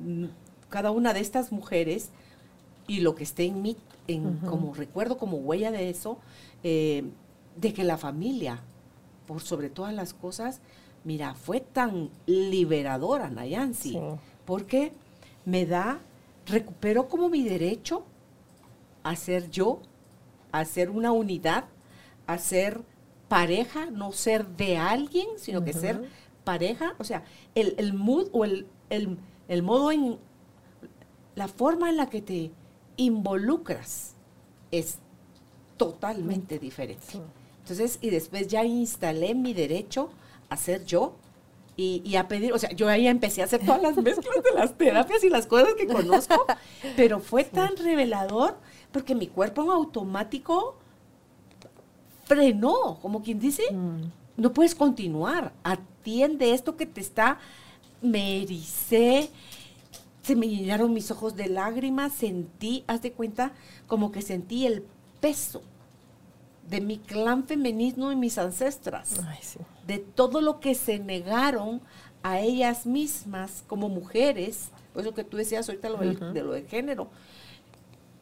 mm, 0.00 0.24
cada 0.68 0.90
una 0.90 1.14
de 1.14 1.20
estas 1.20 1.52
mujeres 1.52 2.10
y 2.88 2.98
lo 2.98 3.14
que 3.14 3.22
esté 3.22 3.44
en 3.44 3.62
mí, 3.62 3.76
en, 4.08 4.38
como 4.38 4.74
recuerdo, 4.74 5.16
como 5.16 5.36
huella 5.36 5.70
de 5.70 5.90
eso, 5.90 6.18
eh, 6.64 7.04
de 7.54 7.72
que 7.72 7.84
la 7.84 7.98
familia, 7.98 8.64
por 9.28 9.42
sobre 9.42 9.70
todas 9.70 9.94
las 9.94 10.12
cosas, 10.12 10.60
mira, 11.04 11.34
fue 11.34 11.60
tan 11.60 12.10
liberadora, 12.26 13.30
Nayansi, 13.30 13.96
porque 14.44 14.92
me 15.44 15.66
da, 15.66 16.00
recupero 16.46 17.08
como 17.08 17.28
mi 17.28 17.42
derecho 17.42 18.04
a 19.02 19.16
ser 19.16 19.50
yo, 19.50 19.80
a 20.52 20.64
ser 20.64 20.90
una 20.90 21.12
unidad, 21.12 21.64
a 22.26 22.38
ser 22.38 22.82
pareja, 23.28 23.86
no 23.86 24.12
ser 24.12 24.46
de 24.46 24.76
alguien, 24.76 25.26
sino 25.36 25.64
que 25.64 25.72
ser 25.72 26.08
pareja, 26.44 26.94
o 26.98 27.04
sea, 27.04 27.24
el, 27.54 27.92
mood 27.94 28.28
o 28.32 28.44
el, 28.44 28.66
el 28.88 29.62
modo 29.62 29.92
en, 29.92 30.18
la 31.34 31.48
forma 31.48 31.88
en 31.88 31.96
la 31.96 32.10
que 32.10 32.20
te 32.20 32.50
involucras 32.96 34.14
es 34.70 34.98
totalmente 35.76 36.58
diferente. 36.58 37.06
Entonces, 37.60 37.98
y 38.02 38.10
después 38.10 38.48
ya 38.48 38.64
instalé 38.64 39.34
mi 39.34 39.54
derecho 39.54 40.10
a 40.48 40.56
ser 40.56 40.84
yo 40.84 41.16
y, 41.76 42.16
a 42.16 42.28
pedir, 42.28 42.52
o 42.52 42.58
sea, 42.58 42.70
yo 42.72 42.88
ahí 42.88 43.06
empecé 43.06 43.40
a 43.40 43.46
hacer 43.46 43.64
todas 43.64 43.80
las 43.80 43.96
mezclas 43.96 44.42
de 44.44 44.52
las 44.54 44.76
terapias 44.76 45.24
y 45.24 45.30
las 45.30 45.46
cosas 45.46 45.72
que 45.74 45.86
conozco, 45.86 46.44
pero 46.96 47.20
fue 47.20 47.44
tan 47.44 47.74
revelador 47.76 48.58
porque 48.92 49.14
mi 49.14 49.28
cuerpo 49.28 49.62
en 49.62 49.70
automático 49.70 50.76
frenó, 52.26 52.98
como 53.00 53.22
quien 53.22 53.40
dice, 53.40 53.62
mm. 53.72 54.02
no 54.36 54.52
puedes 54.52 54.74
continuar, 54.74 55.52
atiende 55.62 56.52
esto 56.52 56.76
que 56.76 56.84
te 56.84 57.00
está, 57.00 57.38
me 58.02 58.42
ericé, 58.42 59.30
se 60.22 60.36
me 60.36 60.48
llenaron 60.48 60.92
mis 60.92 61.10
ojos 61.10 61.34
de 61.34 61.48
lágrimas, 61.48 62.12
sentí, 62.12 62.84
haz 62.88 63.00
de 63.00 63.12
cuenta, 63.12 63.52
como 63.86 64.12
que 64.12 64.20
sentí 64.20 64.66
el 64.66 64.84
peso 65.20 65.62
de 66.70 66.80
mi 66.80 66.98
clan 66.98 67.44
femenino 67.44 68.12
y 68.12 68.16
mis 68.16 68.38
ancestras, 68.38 69.20
de 69.86 69.98
todo 69.98 70.40
lo 70.40 70.60
que 70.60 70.74
se 70.74 70.98
negaron 70.98 71.80
a 72.22 72.40
ellas 72.40 72.86
mismas 72.86 73.64
como 73.66 73.88
mujeres, 73.88 74.70
por 74.92 75.02
eso 75.02 75.14
que 75.14 75.24
tú 75.24 75.36
decías 75.36 75.68
ahorita 75.68 75.90
lo 75.90 75.98
de 75.98 76.42
lo 76.42 76.52
de 76.52 76.62
género, 76.62 77.08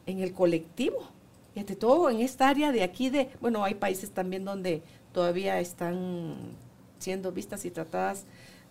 en 0.06 0.20
el 0.20 0.32
colectivo, 0.32 1.08
y 1.54 1.60
ante 1.60 1.76
todo 1.76 2.08
en 2.10 2.20
esta 2.20 2.48
área 2.48 2.72
de 2.72 2.82
aquí 2.82 3.10
de, 3.10 3.30
bueno, 3.40 3.64
hay 3.64 3.74
países 3.74 4.10
también 4.10 4.44
donde 4.44 4.82
todavía 5.12 5.60
están 5.60 6.36
siendo 6.98 7.32
vistas 7.32 7.64
y 7.64 7.70
tratadas 7.70 8.24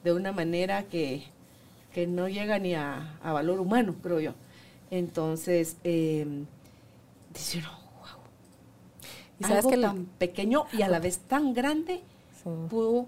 de 0.04 0.14
una 0.14 0.32
manera 0.32 0.84
que 0.84 1.26
que 1.98 2.06
no 2.06 2.28
llega 2.28 2.60
ni 2.60 2.76
a, 2.76 3.18
valor 3.24 3.60
humano, 3.60 3.96
creo 4.04 4.20
yo. 4.20 4.34
Entonces, 4.92 5.78
eh, 5.84 6.28
dice 7.34 7.58
uno, 7.58 7.72
¿Y 9.40 9.44
sabes 9.44 9.66
que 9.66 9.78
tan 9.78 10.06
pequeño 10.18 10.66
y 10.74 10.82
a 10.82 10.88
la 10.88 11.00
vez 11.00 11.20
tan 11.20 11.54
grande 11.54 12.02
pudo 12.70 13.08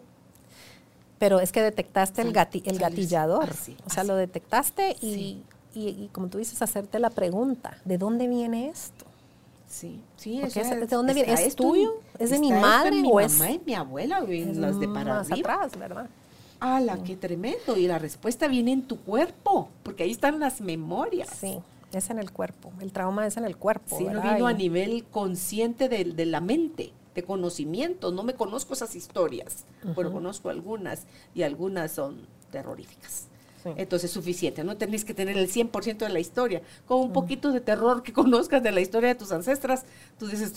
pero 1.20 1.42
es 1.42 1.52
que 1.52 1.62
detectaste 1.62 2.22
el, 2.22 2.28
el 2.30 2.80
gatillador. 2.80 3.50
o 3.86 3.90
sea, 3.90 4.06
lo 4.06 4.16
detectaste 4.16 4.96
y, 5.02 5.44
y, 5.76 6.10
como 6.14 6.30
tú 6.30 6.38
dices, 6.38 6.62
hacerte 6.62 6.98
la 6.98 7.10
pregunta, 7.10 7.78
¿de 7.84 7.98
dónde 7.98 8.28
viene 8.28 8.70
esto? 8.70 9.06
Sí, 9.68 10.02
sí, 10.16 10.42
es, 10.42 10.54
¿de 10.56 10.88
dónde 10.88 11.14
viene? 11.14 11.34
¿Es 11.34 11.56
tuyo? 11.56 12.02
¿Es 12.18 12.32
de 12.32 12.40
mi 12.40 12.52
madre? 12.52 13.04
o 13.06 13.20
es, 13.20 13.38
mamá 13.38 13.52
y 13.52 13.62
mi 13.64 13.76
abuela, 13.76 14.22
las 14.22 14.80
de 14.80 14.88
para 14.88 15.16
más 15.16 15.32
atrás, 15.32 15.78
¿verdad? 15.78 16.10
¡Hala, 16.62 16.98
qué 17.04 17.16
tremendo! 17.16 17.78
Y 17.78 17.88
la 17.88 18.00
respuesta 18.00 18.48
viene 18.48 18.72
en 18.72 18.82
tu 18.82 18.98
cuerpo, 19.00 19.70
porque 19.84 20.04
ahí 20.04 20.12
están 20.12 20.40
las 20.40 20.60
memorias. 20.60 21.30
Sí, 21.40 21.60
es 21.98 22.10
en 22.10 22.20
el 22.20 22.32
cuerpo. 22.32 22.72
El 22.80 22.92
trauma 22.92 23.26
es 23.26 23.38
en 23.38 23.46
el 23.46 23.58
cuerpo. 23.58 23.98
Sí, 23.98 24.06
no 24.06 24.22
vino 24.22 24.48
a 24.48 24.54
nivel 24.54 25.06
consciente 25.06 25.90
de, 25.90 26.26
la 26.26 26.42
mente, 26.42 26.94
de 27.16 27.24
conocimiento. 27.24 28.12
No 28.12 28.24
me 28.24 28.34
conozco 28.34 28.74
esas 28.74 28.96
historias, 28.96 29.66
pero 29.96 30.12
conozco 30.12 30.50
algunas 30.50 31.06
y 31.34 31.44
algunas 31.44 31.92
son 31.92 32.28
terroríficas. 32.52 33.28
Entonces, 33.66 34.12
suficiente. 34.12 34.64
No 34.64 34.78
tenéis 34.78 35.04
que 35.04 35.14
tener 35.14 35.38
el 35.38 35.52
100% 35.52 35.98
de 35.98 36.10
la 36.10 36.20
historia. 36.20 36.62
Con 36.88 37.02
un 37.02 37.14
poquito 37.14 37.52
de 37.52 37.62
terror 37.62 38.04
que 38.04 38.14
conozcas 38.14 38.64
de 38.64 38.72
la 38.72 38.82
historia 38.82 39.10
de 39.10 39.16
tus 39.16 39.32
ancestras, 39.32 39.86
tú 40.18 40.28
dices, 40.28 40.54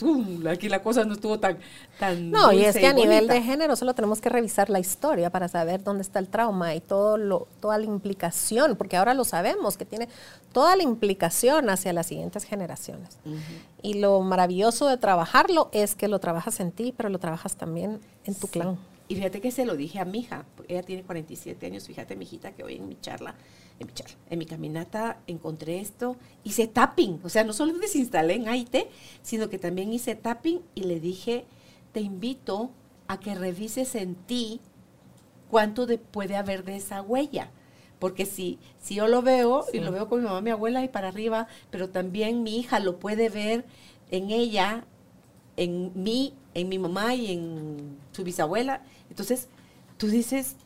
aquí 0.48 0.68
la 0.68 0.82
cosa 0.82 1.04
no 1.04 1.14
estuvo 1.14 1.38
tan. 1.38 1.58
tan 1.98 2.30
no, 2.30 2.52
y 2.52 2.64
es 2.64 2.76
que 2.76 2.86
a 2.86 2.92
nivel 2.92 3.26
de 3.26 3.42
género 3.42 3.76
solo 3.76 3.94
tenemos 3.94 4.20
que 4.20 4.28
revisar 4.28 4.70
la 4.70 4.80
historia 4.80 5.30
para 5.30 5.48
saber 5.48 5.82
dónde 5.82 6.02
está 6.02 6.18
el 6.18 6.28
trauma 6.28 6.74
y 6.74 6.80
todo 6.80 7.16
lo, 7.16 7.48
toda 7.60 7.78
la 7.78 7.84
implicación, 7.84 8.76
porque 8.76 8.96
ahora 8.96 9.14
lo 9.14 9.24
sabemos, 9.24 9.76
que 9.76 9.84
tiene 9.84 10.08
toda 10.52 10.76
la 10.76 10.82
implicación 10.82 11.70
hacia 11.70 11.92
las 11.92 12.06
siguientes 12.06 12.44
generaciones. 12.44 13.18
Y 13.82 13.94
lo 13.94 14.20
maravilloso 14.20 14.86
de 14.86 14.96
trabajarlo 14.96 15.68
es 15.72 15.94
que 15.94 16.08
lo 16.08 16.18
trabajas 16.20 16.60
en 16.60 16.72
ti, 16.72 16.94
pero 16.96 17.08
lo 17.08 17.18
trabajas 17.18 17.56
también 17.56 18.00
en 18.24 18.34
tu 18.34 18.46
clan. 18.46 18.78
Y 19.12 19.14
fíjate 19.14 19.42
que 19.42 19.50
se 19.50 19.66
lo 19.66 19.76
dije 19.76 19.98
a 19.98 20.06
mi 20.06 20.20
hija, 20.20 20.46
ella 20.68 20.82
tiene 20.82 21.02
47 21.02 21.66
años, 21.66 21.86
fíjate 21.86 22.16
mi 22.16 22.24
hijita 22.24 22.52
que 22.52 22.64
hoy 22.64 22.76
en 22.76 22.88
mi 22.88 22.98
charla, 22.98 23.34
en 23.78 23.88
mi 23.88 23.92
charla, 23.92 24.16
en 24.30 24.38
mi 24.38 24.46
caminata 24.46 25.20
encontré 25.26 25.80
esto, 25.80 26.16
hice 26.44 26.66
tapping, 26.66 27.20
o 27.22 27.28
sea, 27.28 27.44
no 27.44 27.52
solo 27.52 27.74
desinstalé 27.74 28.36
en 28.36 28.48
AIT, 28.48 28.74
sino 29.20 29.50
que 29.50 29.58
también 29.58 29.92
hice 29.92 30.14
tapping 30.14 30.62
y 30.74 30.84
le 30.84 30.98
dije, 30.98 31.44
te 31.92 32.00
invito 32.00 32.70
a 33.06 33.20
que 33.20 33.34
revises 33.34 33.96
en 33.96 34.14
ti 34.14 34.62
cuánto 35.50 35.84
de, 35.84 35.98
puede 35.98 36.36
haber 36.36 36.64
de 36.64 36.76
esa 36.76 37.02
huella. 37.02 37.50
Porque 37.98 38.24
si, 38.24 38.58
si 38.80 38.94
yo 38.94 39.08
lo 39.08 39.20
veo, 39.20 39.66
y 39.74 39.80
lo 39.80 39.92
veo 39.92 40.08
con 40.08 40.20
mi 40.20 40.24
mamá, 40.24 40.40
mi 40.40 40.52
abuela 40.52 40.82
y 40.82 40.88
para 40.88 41.08
arriba, 41.08 41.48
pero 41.70 41.90
también 41.90 42.42
mi 42.42 42.58
hija 42.58 42.80
lo 42.80 42.98
puede 42.98 43.28
ver 43.28 43.66
en 44.10 44.30
ella, 44.30 44.86
en 45.56 45.92
mí, 45.94 46.34
en 46.54 46.68
mi 46.68 46.78
mamá 46.78 47.14
y 47.14 47.32
en 47.32 47.98
su 48.12 48.24
bisabuela, 48.24 48.82
entonces, 49.10 49.48
tú 49.98 50.08
dices, 50.08 50.56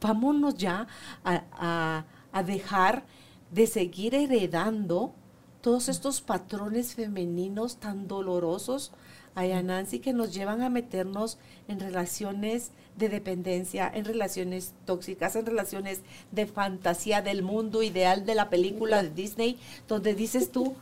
vámonos 0.00 0.56
ya 0.56 0.86
a, 1.24 2.04
dejar 2.46 3.04
de 3.50 3.66
seguir 3.66 4.14
heredando 4.14 5.12
todos 5.60 5.88
estos 5.88 6.20
patrones 6.20 6.94
femeninos 6.94 7.76
tan 7.76 8.06
dolorosos, 8.06 8.92
a 9.34 9.62
Nancy, 9.62 10.00
que 10.00 10.12
nos 10.12 10.34
llevan 10.34 10.60
a 10.62 10.70
meternos 10.70 11.38
en 11.68 11.80
relaciones 11.80 12.72
de 12.96 13.08
dependencia, 13.08 13.90
en 13.92 14.04
relaciones 14.04 14.74
tóxicas, 14.84 15.36
en 15.36 15.46
relaciones 15.46 16.02
de 16.32 16.46
fantasía 16.46 17.22
del 17.22 17.42
mundo 17.42 17.82
ideal 17.82 18.26
de 18.26 18.34
la 18.34 18.50
película 18.50 19.02
de 19.02 19.10
Disney, 19.10 19.58
donde 19.88 20.14
dices 20.14 20.52
tú, 20.52 20.74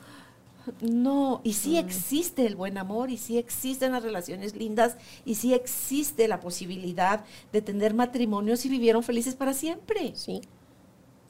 no, 0.81 1.41
y 1.45 1.55
sí 1.55 1.77
existe 1.77 2.47
el 2.47 2.57
buen 2.57 2.79
amor, 2.79 3.11
y 3.11 3.17
sí 3.17 3.39
existen 3.39 3.93
las 3.93 4.03
relaciones 4.03 4.57
lindas, 4.57 4.97
y 5.25 5.35
sí 5.37 5.55
existe 5.55 6.29
la 6.29 6.41
posibilidad 6.41 7.25
de 7.53 7.63
tener 7.63 7.95
matrimonios 7.95 8.65
y 8.65 8.69
vivieron 8.69 9.03
felices 9.03 9.35
para 9.35 9.55
siempre. 9.55 10.13
Sí. 10.15 10.41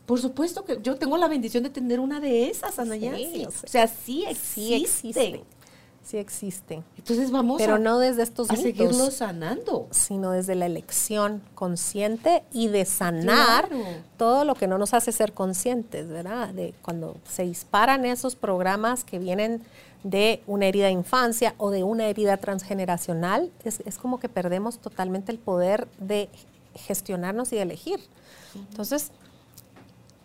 Por 0.07 0.21
supuesto 0.21 0.65
que 0.65 0.79
yo 0.83 0.97
tengo 0.97 1.19
la 1.19 1.29
bendición 1.29 1.63
de 1.65 1.71
tener 1.71 2.01
una 2.01 2.19
de 2.19 2.49
esas, 2.49 2.79
Ana 2.79 2.95
Sí, 2.95 3.45
O, 3.47 3.51
sea, 3.51 3.87
sí 3.87 4.25
Sí 4.43 4.75
existe. 4.75 5.45
Sí 6.09 6.17
existe. 6.17 6.83
Entonces 6.97 7.31
vamos 7.31 7.59
Pero 7.61 7.75
a, 7.75 7.79
no 7.79 7.99
desde 7.99 8.23
estos 8.23 8.49
a 8.49 8.55
mitos, 8.55 8.65
seguirlo 8.65 9.11
sanando. 9.11 9.89
sino 9.91 10.31
desde 10.31 10.55
la 10.55 10.65
elección 10.65 11.43
consciente 11.55 12.45
y 12.51 12.69
de 12.69 12.87
sanar 12.87 13.69
Claro. 13.69 13.85
todo 14.17 14.45
lo 14.47 14.55
que 14.55 14.67
no 14.67 14.79
nos 14.79 14.95
hace 14.95 15.13
ser 15.13 15.35
conscientes, 15.35 16.09
¿verdad? 16.09 16.49
De 16.55 16.73
cuando 16.81 17.17
se 17.31 17.43
disparan 17.43 18.07
esos 18.07 18.37
programas 18.37 19.05
que 19.05 19.19
vienen 19.19 19.63
de 20.03 20.43
una 20.47 20.65
herida 20.67 20.87
de 20.87 20.93
infancia 20.93 21.55
o 21.59 21.71
de 21.71 21.83
una 21.85 22.07
herida 22.07 22.39
transgeneracional, 22.39 23.51
es, 23.65 23.81
es 23.85 23.99
como 23.99 24.19
que 24.19 24.31
perdemos 24.31 24.79
totalmente 24.79 25.31
el 25.31 25.39
poder 25.39 25.89
de 25.99 26.31
gestionarnos 26.75 27.53
y 27.53 27.57
de 27.57 27.63
elegir. 27.63 28.01
Entonces, 28.55 29.11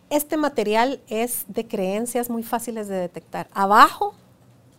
este 0.09 0.37
material 0.37 1.01
es 1.09 1.43
de 1.49 1.67
creencias 1.67 2.29
muy 2.29 2.43
fáciles 2.43 2.87
de 2.87 2.95
detectar. 2.95 3.47
Abajo 3.53 4.13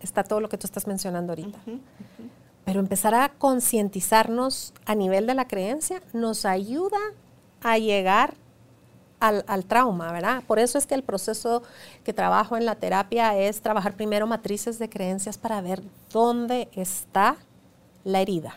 está 0.05 0.23
todo 0.23 0.41
lo 0.41 0.49
que 0.49 0.59
tú 0.59 0.67
estás 0.67 0.87
mencionando 0.87 1.33
ahorita. 1.33 1.59
Pero 2.65 2.81
empezar 2.81 3.15
a 3.15 3.31
concientizarnos 3.31 4.73
a 4.87 4.95
nivel 4.95 5.27
de 5.27 5.35
la 5.35 5.47
creencia 5.47 6.03
nos 6.13 6.45
ayuda 6.45 6.99
a 7.63 7.79
llegar 7.79 8.35
al, 9.21 9.45
al 9.47 9.65
trauma, 9.65 10.13
¿verdad? 10.13 10.43
Por 10.47 10.59
eso 10.59 10.79
es 10.79 10.87
que 10.87 10.95
el 10.95 11.03
proceso 11.03 11.63
que 12.05 12.13
trabajo 12.13 12.57
en 12.57 12.67
la 12.67 12.75
terapia 12.75 13.37
es 13.37 13.61
trabajar 13.61 13.95
primero 13.95 14.27
matrices 14.27 14.79
de 14.79 14.89
creencias 14.89 15.39
para 15.39 15.61
ver 15.61 15.83
dónde 16.13 16.69
está 16.73 17.37
la 18.05 18.21
herida. 18.21 18.55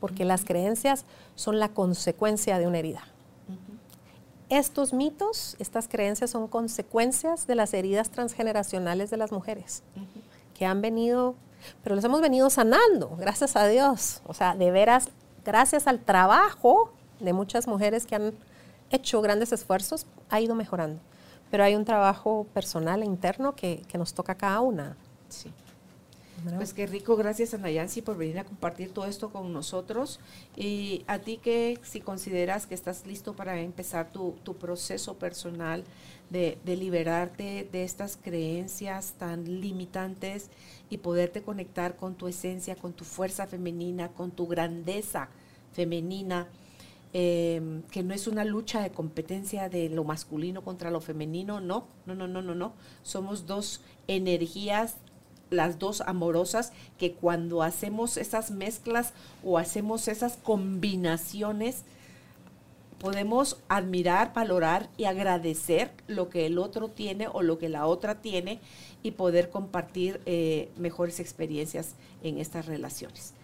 Porque 0.00 0.24
las 0.24 0.44
creencias 0.44 1.04
son 1.34 1.58
la 1.58 1.68
consecuencia 1.68 2.58
de 2.58 2.66
una 2.66 2.78
herida. 2.78 3.04
Estos 4.48 4.92
mitos, 4.92 5.56
estas 5.58 5.88
creencias 5.88 6.30
son 6.30 6.48
consecuencias 6.48 7.46
de 7.46 7.54
las 7.54 7.72
heridas 7.72 8.10
transgeneracionales 8.10 9.08
de 9.10 9.16
las 9.16 9.32
mujeres 9.32 9.82
que 10.54 10.66
han 10.66 10.80
venido, 10.80 11.34
pero 11.82 11.94
los 11.94 12.04
hemos 12.04 12.20
venido 12.20 12.50
sanando, 12.50 13.16
gracias 13.16 13.56
a 13.56 13.66
Dios. 13.66 14.22
O 14.26 14.34
sea, 14.34 14.54
de 14.54 14.70
veras, 14.70 15.08
gracias 15.44 15.86
al 15.86 16.00
trabajo 16.00 16.92
de 17.20 17.32
muchas 17.32 17.66
mujeres 17.66 18.06
que 18.06 18.14
han 18.14 18.34
hecho 18.90 19.22
grandes 19.22 19.52
esfuerzos, 19.52 20.06
ha 20.28 20.40
ido 20.40 20.54
mejorando. 20.54 21.00
Pero 21.50 21.64
hay 21.64 21.74
un 21.74 21.84
trabajo 21.84 22.46
personal 22.54 23.02
e 23.02 23.06
interno 23.06 23.54
que, 23.54 23.82
que 23.88 23.98
nos 23.98 24.14
toca 24.14 24.34
cada 24.34 24.60
una. 24.60 24.96
Sí. 25.28 25.52
Pues 26.56 26.74
qué 26.74 26.86
rico, 26.86 27.16
gracias 27.16 27.54
Ana 27.54 27.70
Yancy 27.70 28.02
por 28.02 28.16
venir 28.16 28.38
a 28.38 28.44
compartir 28.44 28.92
todo 28.92 29.06
esto 29.06 29.30
con 29.30 29.52
nosotros. 29.52 30.20
Y 30.56 31.04
a 31.06 31.18
ti 31.18 31.38
que 31.38 31.78
si 31.82 32.00
consideras 32.00 32.66
que 32.66 32.74
estás 32.74 33.06
listo 33.06 33.34
para 33.34 33.60
empezar 33.60 34.10
tu, 34.10 34.34
tu 34.42 34.56
proceso 34.56 35.18
personal 35.18 35.84
de, 36.30 36.58
de 36.64 36.76
liberarte 36.76 37.68
de 37.70 37.84
estas 37.84 38.16
creencias 38.16 39.14
tan 39.18 39.60
limitantes 39.60 40.50
y 40.90 40.98
poderte 40.98 41.42
conectar 41.42 41.96
con 41.96 42.14
tu 42.14 42.28
esencia, 42.28 42.76
con 42.76 42.92
tu 42.92 43.04
fuerza 43.04 43.46
femenina, 43.46 44.08
con 44.08 44.30
tu 44.30 44.46
grandeza 44.46 45.28
femenina, 45.72 46.48
eh, 47.14 47.82
que 47.90 48.02
no 48.02 48.14
es 48.14 48.26
una 48.26 48.44
lucha 48.44 48.82
de 48.82 48.90
competencia 48.90 49.68
de 49.68 49.90
lo 49.90 50.04
masculino 50.04 50.62
contra 50.62 50.90
lo 50.90 51.00
femenino, 51.00 51.60
no, 51.60 51.86
no, 52.06 52.14
no, 52.14 52.26
no, 52.26 52.40
no, 52.42 52.54
no. 52.54 52.72
Somos 53.02 53.46
dos 53.46 53.82
energías 54.08 54.96
las 55.52 55.78
dos 55.78 56.00
amorosas, 56.02 56.72
que 56.98 57.12
cuando 57.12 57.62
hacemos 57.62 58.16
esas 58.16 58.50
mezclas 58.50 59.12
o 59.44 59.58
hacemos 59.58 60.08
esas 60.08 60.36
combinaciones, 60.36 61.82
podemos 62.98 63.58
admirar, 63.68 64.32
valorar 64.32 64.88
y 64.96 65.04
agradecer 65.04 65.90
lo 66.06 66.28
que 66.28 66.46
el 66.46 66.58
otro 66.58 66.88
tiene 66.88 67.26
o 67.26 67.42
lo 67.42 67.58
que 67.58 67.68
la 67.68 67.86
otra 67.86 68.20
tiene 68.20 68.60
y 69.02 69.10
poder 69.10 69.50
compartir 69.50 70.20
eh, 70.24 70.70
mejores 70.76 71.18
experiencias 71.18 71.96
en 72.22 72.38
estas 72.38 72.66
relaciones. 72.66 73.34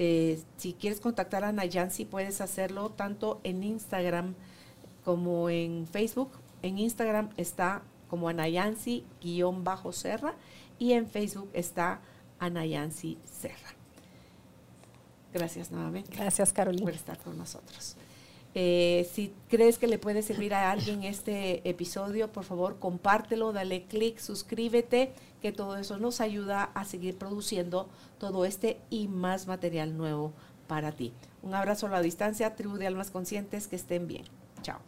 Eh, 0.00 0.40
si 0.56 0.72
quieres 0.72 1.00
contactar 1.00 1.44
a 1.44 1.52
Nayansi, 1.52 2.04
puedes 2.04 2.40
hacerlo 2.40 2.90
tanto 2.90 3.40
en 3.44 3.62
Instagram 3.62 4.34
como 5.04 5.48
en 5.48 5.86
Facebook. 5.86 6.30
En 6.62 6.78
Instagram 6.78 7.30
está 7.36 7.82
como 8.08 8.28
Anayansi-Serra 8.28 10.34
y 10.78 10.92
en 10.92 11.08
Facebook 11.08 11.50
está 11.52 12.00
Anayansi 12.38 13.18
Serra. 13.24 13.74
Gracias 15.32 15.70
nuevamente 15.70 16.16
Gracias, 16.16 16.50
por 16.50 16.56
Carolina. 16.56 16.90
estar 16.90 17.18
con 17.18 17.36
nosotros. 17.36 17.96
Eh, 18.54 19.08
si 19.12 19.32
crees 19.48 19.78
que 19.78 19.86
le 19.86 19.98
puede 19.98 20.22
servir 20.22 20.54
a 20.54 20.70
alguien 20.70 21.02
este 21.02 21.68
episodio, 21.68 22.32
por 22.32 22.44
favor 22.44 22.78
compártelo, 22.78 23.52
dale 23.52 23.84
clic, 23.84 24.18
suscríbete, 24.18 25.12
que 25.42 25.52
todo 25.52 25.76
eso 25.76 25.98
nos 25.98 26.20
ayuda 26.20 26.64
a 26.64 26.84
seguir 26.84 27.16
produciendo 27.16 27.88
todo 28.18 28.44
este 28.44 28.78
y 28.90 29.06
más 29.06 29.46
material 29.46 29.96
nuevo 29.96 30.32
para 30.66 30.92
ti. 30.92 31.12
Un 31.42 31.54
abrazo 31.54 31.86
a 31.86 31.90
la 31.90 32.02
distancia, 32.02 32.56
tribu 32.56 32.78
de 32.78 32.86
almas 32.86 33.10
conscientes, 33.10 33.68
que 33.68 33.76
estén 33.76 34.08
bien. 34.08 34.24
Chao. 34.62 34.87